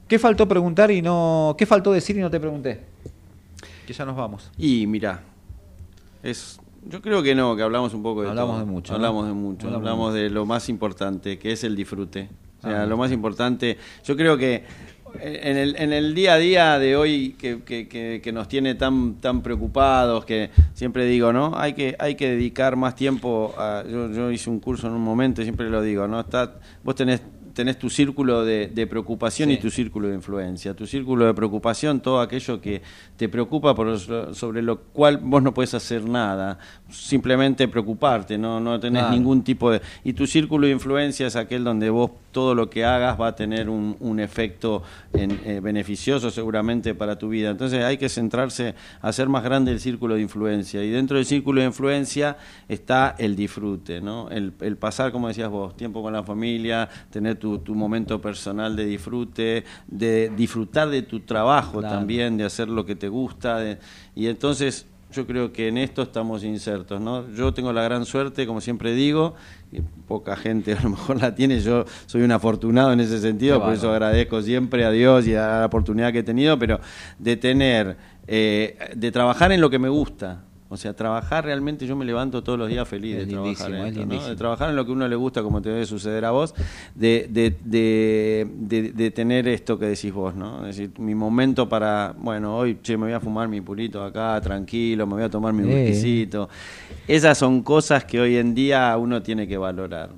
qué 0.06 0.18
faltó 0.18 0.46
preguntar 0.46 0.90
y 0.90 1.02
no. 1.02 1.56
¿Qué 1.58 1.66
faltó 1.66 1.92
decir 1.92 2.16
y 2.16 2.20
no 2.20 2.30
te 2.30 2.38
pregunté? 2.38 2.82
Que 3.86 3.92
ya 3.92 4.04
nos 4.04 4.16
vamos. 4.16 4.50
Y 4.56 4.86
mira, 4.86 5.22
es, 6.22 6.60
yo 6.88 7.00
creo 7.02 7.22
que 7.22 7.34
no, 7.34 7.56
que 7.56 7.62
hablamos 7.62 7.94
un 7.94 8.02
poco 8.02 8.22
de 8.22 8.28
Hablamos 8.28 8.56
todo. 8.56 8.66
de 8.66 8.70
mucho, 8.72 8.92
¿no? 8.92 8.96
Hablamos 8.96 9.26
de 9.26 9.32
mucho, 9.32 9.74
Hablamos 9.74 10.14
de 10.14 10.30
lo 10.30 10.46
más 10.46 10.68
importante, 10.68 11.38
que 11.38 11.52
es 11.52 11.64
el 11.64 11.74
disfrute. 11.76 12.28
O 12.60 12.66
sea, 12.66 12.82
Ah. 12.82 12.86
lo 12.86 12.96
más 12.96 13.12
importante, 13.12 13.76
yo 14.04 14.16
creo 14.16 14.36
que 14.38 14.64
en 15.20 15.56
el, 15.56 15.76
en 15.76 15.92
el 15.92 16.12
día 16.14 16.34
a 16.34 16.38
día 16.38 16.78
de 16.80 16.96
hoy 16.96 17.36
que, 17.38 17.62
que- 17.62 17.86
que- 17.86 18.20
que 18.22 18.32
nos 18.32 18.48
tiene 18.48 18.74
tan, 18.74 19.14
tan 19.20 19.42
preocupados, 19.42 20.24
que 20.24 20.50
siempre 20.72 21.06
digo, 21.06 21.32
¿no? 21.32 21.52
Hay 21.56 21.74
que, 21.74 21.94
hay 22.00 22.16
que 22.16 22.30
dedicar 22.30 22.74
más 22.76 22.96
tiempo 22.96 23.54
a... 23.56 23.84
Yo, 23.88 24.10
yo 24.10 24.30
hice 24.32 24.50
un 24.50 24.58
curso 24.58 24.88
en 24.88 24.94
un 24.94 25.02
momento 25.02 25.40
y 25.40 25.44
siempre 25.44 25.70
lo 25.70 25.82
digo, 25.82 26.08
¿no? 26.08 26.18
Está, 26.20 26.54
vos 26.82 26.96
tenés 26.96 27.22
tenés 27.54 27.78
tu 27.78 27.88
círculo 27.88 28.44
de, 28.44 28.66
de 28.66 28.86
preocupación 28.86 29.48
Sí. 29.48 29.54
y 29.54 29.58
tu 29.58 29.70
círculo 29.70 30.08
de 30.08 30.14
influencia. 30.16 30.74
Tu 30.74 30.86
círculo 30.86 31.24
de 31.26 31.34
preocupación, 31.34 32.00
todo 32.00 32.20
aquello 32.20 32.60
que 32.60 32.82
te 33.16 33.28
preocupa 33.28 33.74
por, 33.74 33.98
sobre 34.34 34.60
lo 34.60 34.80
cual 34.80 35.18
vos 35.22 35.42
no 35.42 35.54
puedes 35.54 35.72
hacer 35.74 36.04
nada, 36.04 36.58
simplemente 36.90 37.68
preocuparte, 37.68 38.38
no, 38.38 38.60
no 38.60 38.78
tenés 38.80 39.02
Claro. 39.02 39.16
ningún 39.16 39.42
tipo 39.42 39.70
de... 39.70 39.80
Y 40.04 40.12
tu 40.14 40.26
círculo 40.26 40.66
de 40.66 40.72
influencia 40.72 41.26
es 41.26 41.36
aquel 41.36 41.64
donde 41.64 41.90
vos 41.90 42.10
todo 42.32 42.54
lo 42.54 42.68
que 42.68 42.84
hagas 42.84 43.20
va 43.20 43.28
a 43.28 43.36
tener 43.36 43.68
un, 43.68 43.96
un 44.00 44.18
efecto 44.20 44.82
en- 45.12 45.40
eh, 45.44 45.60
beneficioso 45.62 46.30
seguramente 46.30 46.94
para 46.94 47.16
tu 47.18 47.28
vida. 47.28 47.50
Entonces 47.50 47.84
hay 47.84 47.96
que 47.98 48.08
centrarse 48.08 48.74
hacer 49.00 49.28
más 49.28 49.44
grande 49.44 49.70
el 49.72 49.78
círculo 49.80 50.14
de 50.16 50.22
influencia. 50.22 50.82
Y 50.82 50.90
dentro 50.90 51.16
del 51.16 51.26
círculo 51.26 51.60
de 51.60 51.68
influencia 51.68 52.36
está 52.68 53.14
el 53.18 53.36
disfrute, 53.36 54.00
¿no? 54.00 54.28
el, 54.30 54.52
el 54.60 54.76
pasar, 54.76 55.12
como 55.12 55.28
decías 55.28 55.48
vos, 55.50 55.76
tiempo 55.76 56.02
con 56.02 56.12
la 56.12 56.24
familia, 56.24 56.88
tener 57.10 57.36
tu, 57.36 57.43
tu 57.58 57.74
momento 57.74 58.20
personal 58.20 58.74
de 58.76 58.84
disfrute, 58.86 59.64
de 59.86 60.30
disfrutar 60.36 60.88
de 60.90 61.02
tu 61.02 61.20
trabajo 61.20 61.78
Claro. 61.80 61.96
también, 61.96 62.36
de 62.36 62.44
hacer 62.44 62.68
lo 62.68 62.84
que 62.84 62.96
te 62.96 63.08
gusta. 63.08 63.58
de- 63.58 63.78
y 64.14 64.26
entonces 64.26 64.86
yo 65.12 65.26
creo 65.26 65.52
que 65.52 65.68
en 65.68 65.78
esto 65.78 66.02
estamos 66.02 66.42
insertos, 66.42 67.00
¿no? 67.00 67.30
Yo 67.34 67.54
tengo 67.54 67.72
la 67.72 67.82
gran 67.84 68.04
suerte, 68.04 68.46
como 68.46 68.60
siempre 68.60 68.94
digo, 68.94 69.34
y 69.70 69.80
poca 70.08 70.34
gente 70.36 70.72
a 70.78 70.82
lo 70.82 70.90
mejor 70.90 71.20
la 71.20 71.34
tiene, 71.34 71.60
yo 71.60 71.84
soy 72.06 72.22
un 72.22 72.32
afortunado 72.32 72.92
en 72.92 73.00
ese 73.00 73.20
sentido, 73.20 73.60
por 73.62 73.72
eso 73.74 73.90
agradezco 73.92 74.42
siempre 74.42 74.84
a 74.84 74.90
Dios 74.90 75.26
y 75.26 75.34
a 75.36 75.60
la 75.60 75.66
oportunidad 75.66 76.12
que 76.12 76.20
he 76.20 76.22
tenido, 76.24 76.58
pero 76.58 76.80
de 77.18 77.36
tener, 77.36 77.96
eh, 78.26 78.76
de 78.96 79.12
trabajar 79.12 79.52
en 79.52 79.60
lo 79.60 79.70
que 79.70 79.78
me 79.78 79.88
gusta. 79.88 80.43
O 80.70 80.76
sea, 80.78 80.94
trabajar 80.94 81.44
realmente, 81.44 81.86
yo 81.86 81.94
me 81.94 82.04
levanto 82.06 82.42
todos 82.42 82.58
los 82.58 82.68
días 82.68 82.88
feliz 82.88 83.16
Es 83.16 83.26
de 83.26 83.32
trabajar, 83.34 83.70
en 83.70 83.80
es 83.80 83.88
esto, 83.98 84.06
¿no? 84.06 84.28
de 84.28 84.34
trabajar 84.36 84.70
en 84.70 84.76
lo 84.76 84.84
que 84.86 84.92
uno 84.92 85.06
le 85.06 85.14
gusta, 85.14 85.42
como 85.42 85.60
te 85.60 85.68
debe 85.68 85.84
suceder 85.84 86.24
a 86.24 86.30
vos, 86.30 86.54
de, 86.94 87.28
de, 87.30 87.54
de, 87.64 88.48
de- 88.58 88.92
de 88.92 89.10
tener 89.10 89.46
esto 89.46 89.78
que 89.78 89.86
decís 89.86 90.12
vos, 90.12 90.34
¿no? 90.34 90.66
Es 90.66 90.76
decir, 90.76 90.90
mi 90.98 91.14
momento 91.14 91.68
para, 91.68 92.14
bueno, 92.18 92.56
hoy 92.56 92.78
che, 92.82 92.96
me 92.96 93.04
voy 93.04 93.12
a 93.12 93.20
fumar 93.20 93.46
mi 93.46 93.60
purito 93.60 94.02
acá, 94.02 94.40
tranquilo, 94.40 95.06
me 95.06 95.12
voy 95.14 95.22
a 95.24 95.30
tomar 95.30 95.52
mi 95.52 95.62
Eh. 95.70 95.74
whiskycito. 95.86 96.48
Esas 97.06 97.36
son 97.36 97.62
cosas 97.62 98.04
que 98.06 98.18
hoy 98.18 98.36
en 98.38 98.54
día 98.54 98.96
uno 98.96 99.22
tiene 99.22 99.46
que 99.46 99.58
valorar. 99.58 100.10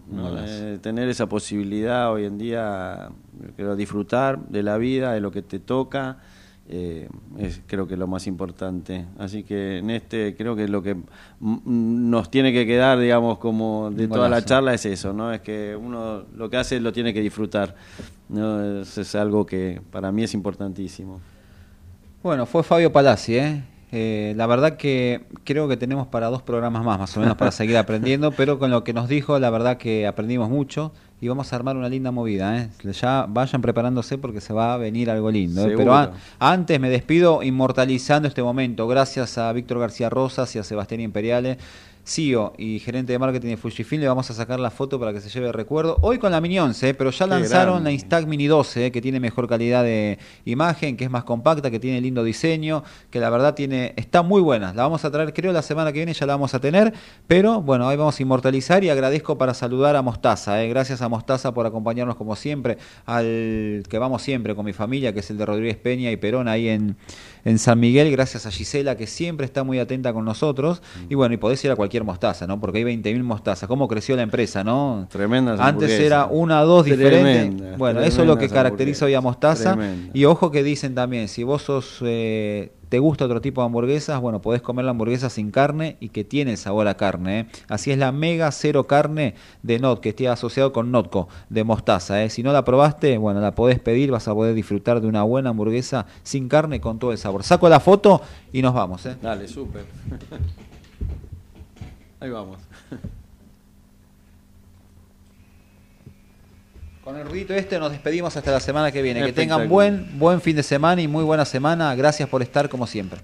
Eh, 0.47 0.79
tener 0.81 1.09
esa 1.09 1.27
posibilidad 1.29 2.13
hoy 2.13 2.25
en 2.25 2.39
día, 2.39 3.09
creo, 3.57 3.75
disfrutar 3.75 4.39
de 4.47 4.63
la 4.63 4.79
vida, 4.79 5.13
de 5.13 5.21
lo 5.21 5.33
que 5.33 5.43
te 5.43 5.59
toca 5.59 6.19
eh, 6.69 7.09
es 7.39 7.61
creo 7.67 7.87
que 7.87 7.97
lo 7.97 8.07
más 8.07 8.27
importante. 8.27 9.07
Así 9.19 9.45
que 9.45 9.79
en 9.79 9.91
este 9.91 10.35
creo 10.37 10.57
que 10.57 10.69
lo 10.69 10.83
que 10.83 10.97
nos 11.41 12.31
tiene 12.31 12.53
que 12.53 12.67
quedar, 12.67 12.99
digamos, 12.99 13.39
como 13.39 13.91
de 13.91 14.09
toda 14.09 14.29
la 14.29 14.45
charla 14.45 14.75
es 14.75 14.87
eso, 14.87 15.13
¿no? 15.13 15.33
Es 15.33 15.41
que 15.41 15.77
uno 15.77 16.25
lo 16.35 16.51
que 16.51 16.57
hace 16.57 16.81
lo 16.81 16.93
tiene 16.93 17.15
que 17.15 17.21
disfrutar. 17.21 17.75
¿no? 18.29 18.81
Es, 18.83 18.99
es 18.99 19.15
algo 19.15 19.47
que 19.47 19.81
para 19.91 20.11
mí 20.13 20.25
es 20.25 20.35
importantísimo. 20.35 21.21
Bueno, 22.23 22.47
fue 22.47 22.63
Fabio 22.63 22.93
Palazzi, 22.93 23.37
¿eh? 23.37 23.63
Eh, 23.93 24.35
la 24.37 24.47
verdad 24.47 24.77
que 24.77 25.27
creo 25.45 25.69
que 25.69 25.77
tenemos 25.77 26.09
para 26.09 26.27
dos 26.27 26.43
programas 26.43 26.85
más, 26.85 26.99
más 26.99 27.17
o 27.17 27.21
menos, 27.21 27.37
para 27.37 27.51
seguir 27.53 27.77
aprendiendo, 27.77 28.33
pero 28.33 28.59
con 28.59 28.71
lo 28.71 28.83
que 28.83 28.93
nos 28.93 29.09
dijo, 29.09 29.39
la 29.39 29.51
verdad 29.51 29.77
que 29.77 30.07
aprendimos 30.07 30.51
mucho 30.51 30.93
y 31.21 31.29
vamos 31.29 31.53
a 31.53 31.57
armar 31.57 31.77
una 31.77 31.89
linda 31.89 32.11
movida. 32.11 32.59
¿eh? 32.59 32.69
Ya 33.01 33.27
vayan 33.29 33.63
preparándose 33.63 34.19
porque 34.19 34.41
se 34.41 34.53
va 34.53 34.75
a 34.75 34.77
venir 34.77 35.11
algo 35.11 35.31
lindo. 35.31 35.67
¿eh? 35.67 35.75
Pero 35.77 36.13
antes 36.39 36.81
me 36.81 36.91
despido 36.91 37.43
inmortalizando 37.43 38.29
este 38.29 38.43
momento. 38.43 38.87
Gracias 38.87 39.39
a 39.39 39.53
Víctor 39.53 39.79
García 39.79 40.11
Rosas 40.11 40.55
y 40.57 40.59
a 40.59 40.63
Sebastián 40.63 41.01
Imperiale. 41.01 41.59
CEO 42.07 42.53
y 42.57 42.79
gerente 42.79 43.13
de 43.13 43.19
marketing 43.19 43.49
de 43.49 43.57
Fujifilm, 43.57 44.01
le 44.01 44.07
vamos 44.07 44.31
a 44.31 44.35
sacar 44.35 44.61
la 44.61 44.71
foto 44.71 45.01
para 45.01 45.13
que 45.13 45.21
se 45.21 45.29
lleve 45.29 45.49
el 45.49 45.53
recuerdo. 45.53 45.99
Hoy 46.03 46.19
con 46.19 46.31
la 46.31 46.41
Mini 46.41 46.59
11, 46.61 46.91
¿eh? 46.91 46.95
pero 46.95 47.11
ya 47.11 47.25
Qué 47.25 47.31
lanzaron 47.31 47.83
la 47.83 47.91
Instax 47.91 48.27
Mini 48.27 48.47
12, 48.47 48.87
¿eh? 48.87 48.93
que 48.93 49.03
tiene 49.03 49.19
mejor 49.19 49.49
calidad 49.49 49.83
de 49.83 50.19
imagen, 50.45 50.97
que 50.97 51.05
es 51.05 51.11
más 51.11 51.25
compacta, 51.25 51.69
que 51.69 51.81
tiene 51.81 52.01
lindo 52.01 52.23
diseño, 52.23 52.85
que 53.11 53.19
la 53.19 53.29
verdad 53.29 53.55
tiene 53.55 53.93
está 53.97 54.23
muy 54.23 54.41
buena. 54.41 54.73
La 54.73 54.85
vamos 54.85 55.05
a 55.05 55.11
traer, 55.11 55.35
creo, 55.35 55.53
la 55.53 55.63
semana 55.63 55.93
que 55.93 55.99
viene 55.99 56.13
ya 56.13 56.27
la 56.27 56.35
vamos 56.35 56.55
a 56.55 56.61
tener, 56.61 56.95
pero 57.27 57.61
bueno, 57.61 57.89
ahí 57.89 57.97
vamos 57.97 58.19
a 58.19 58.23
inmortalizar 58.23 58.85
y 58.85 58.91
agradezco 58.91 59.37
para 59.37 59.53
saludar 59.53 59.97
a 59.97 60.03
Mostaza. 60.03 60.63
¿eh? 60.63 60.69
Gracias 60.69 61.03
a 61.03 61.09
Mostaza 61.09 61.53
por 61.53 61.67
acompañarnos 61.67 62.15
como 62.15 62.37
siempre, 62.37 62.79
al 63.05 63.83
que 63.89 63.99
vamos 63.99 64.23
siempre 64.23 64.55
con 64.55 64.65
mi 64.65 64.73
familia, 64.73 65.13
que 65.13 65.21
es 65.21 65.31
el 65.31 65.39
de 65.39 65.47
Rodríguez 65.47 65.77
Peña 65.77 66.13
y 66.13 66.17
Perón 66.17 66.47
ahí 66.47 66.69
en, 66.69 66.97
en 67.47 67.61
San 67.61 67.79
Miguel. 67.79 68.11
Gracias 68.11 68.45
a 68.45 68.51
Gisela, 68.51 68.97
que 68.97 69.07
siempre 69.07 69.47
está 69.47 69.63
muy 69.63 69.79
atenta 69.79 70.13
con 70.13 70.25
nosotros. 70.25 70.83
Y 71.09 71.15
bueno, 71.15 71.33
y 71.35 71.39
podés 71.39 71.65
ir 71.65 71.71
a 71.71 71.77
cualquier 71.77 72.03
Mostaza, 72.03 72.47
¿no? 72.47 72.61
Porque 72.61 72.79
hay 72.79 72.85
20.000 72.85 73.23
Mostazas. 73.23 73.69
¿Cómo 73.69 73.87
creció 73.87 74.17
la 74.17 74.23
empresa, 74.23 74.65
no? 74.65 75.07
Tremendas 75.09 75.61
Antes 75.61 75.93
era 75.93 76.27
una 76.27 76.63
dos 76.63 76.85
diferentes. 76.85 77.79
Bueno, 77.79 78.01
eso 78.01 78.23
es 78.23 78.27
lo 78.27 78.37
que 78.37 78.49
caracteriza 78.49 79.07
hoy 79.07 79.15
a 79.15 79.21
Mostaza. 79.21 79.75
Tremendas. 79.75 80.17
Y 80.17 80.25
ojo 80.25 80.51
que 80.51 80.65
dicen 80.65 80.97
también, 80.97 81.29
si 81.29 81.45
vos 81.45 81.63
sos, 81.63 81.99
eh, 82.03 82.73
te 82.89 82.99
gusta 82.99 83.25
otro 83.25 83.41
tipo 83.41 83.61
de 83.61 83.67
hamburguesas, 83.67 84.21
bueno, 84.21 84.41
podés 84.41 84.63
comer 84.63 84.85
la 84.85 84.93
hamburguesa 84.93 85.31
sin 85.31 85.51
carne 85.51 85.97
y 86.01 86.11
que 86.11 86.25
tiene 86.25 86.53
el 86.53 86.57
sabor 86.57 86.89
a 86.89 86.97
carne. 86.97 87.41
¿eh? 87.41 87.47
Así 87.69 87.91
es 87.91 87.99
la 87.99 88.13
Mega 88.13 88.51
Cero 88.53 88.87
Carne 88.87 89.35
de 89.63 89.79
Not, 89.79 90.01
que 90.01 90.11
esté 90.11 90.29
asociado 90.29 90.73
con 90.73 90.91
Notco, 90.91 91.29
de 91.49 91.65
Mostaza. 91.65 92.23
¿eh? 92.23 92.31
Si 92.31 92.43
no 92.43 92.53
la 92.53 92.65
probaste, 92.65 93.19
bueno, 93.19 93.41
la 93.41 93.55
podés 93.55 93.81
pedir, 93.81 94.11
vas 94.11 94.29
a 94.29 94.35
poder 94.35 94.55
disfrutar 94.55 95.01
de 95.01 95.09
una 95.09 95.23
buena 95.23 95.51
hamburguesa 95.51 96.07
sin 96.23 96.49
carne 96.49 96.81
con 96.81 96.99
todo 96.99 97.13
el 97.13 97.19
sabor. 97.19 97.43
Saco 97.43 97.69
la 97.69 97.81
foto 97.81 98.23
y 98.53 98.63
nos 98.63 98.75
vamos. 98.75 99.05
¿eh? 99.07 99.17
Dale, 99.21 99.49
súper. 99.49 99.85
Ahí 102.21 102.31
vamos. 102.31 102.59
Con 107.07 107.17
el 107.17 107.25
ruidito 107.25 107.55
este 107.55 107.79
nos 107.79 107.93
despedimos 107.93 108.37
hasta 108.37 108.51
la 108.51 108.59
semana 108.59 108.91
que 108.91 109.01
viene. 109.01 109.25
Que 109.25 109.33
tengan 109.33 109.69
buen, 109.69 110.19
buen 110.19 110.41
fin 110.41 110.57
de 110.57 110.65
semana 110.65 111.01
y 111.01 111.07
muy 111.07 111.23
buena 111.23 111.45
semana. 111.45 111.95
Gracias 111.95 112.29
por 112.29 112.43
estar 112.43 112.69
como 112.69 112.85
siempre. 112.85 113.21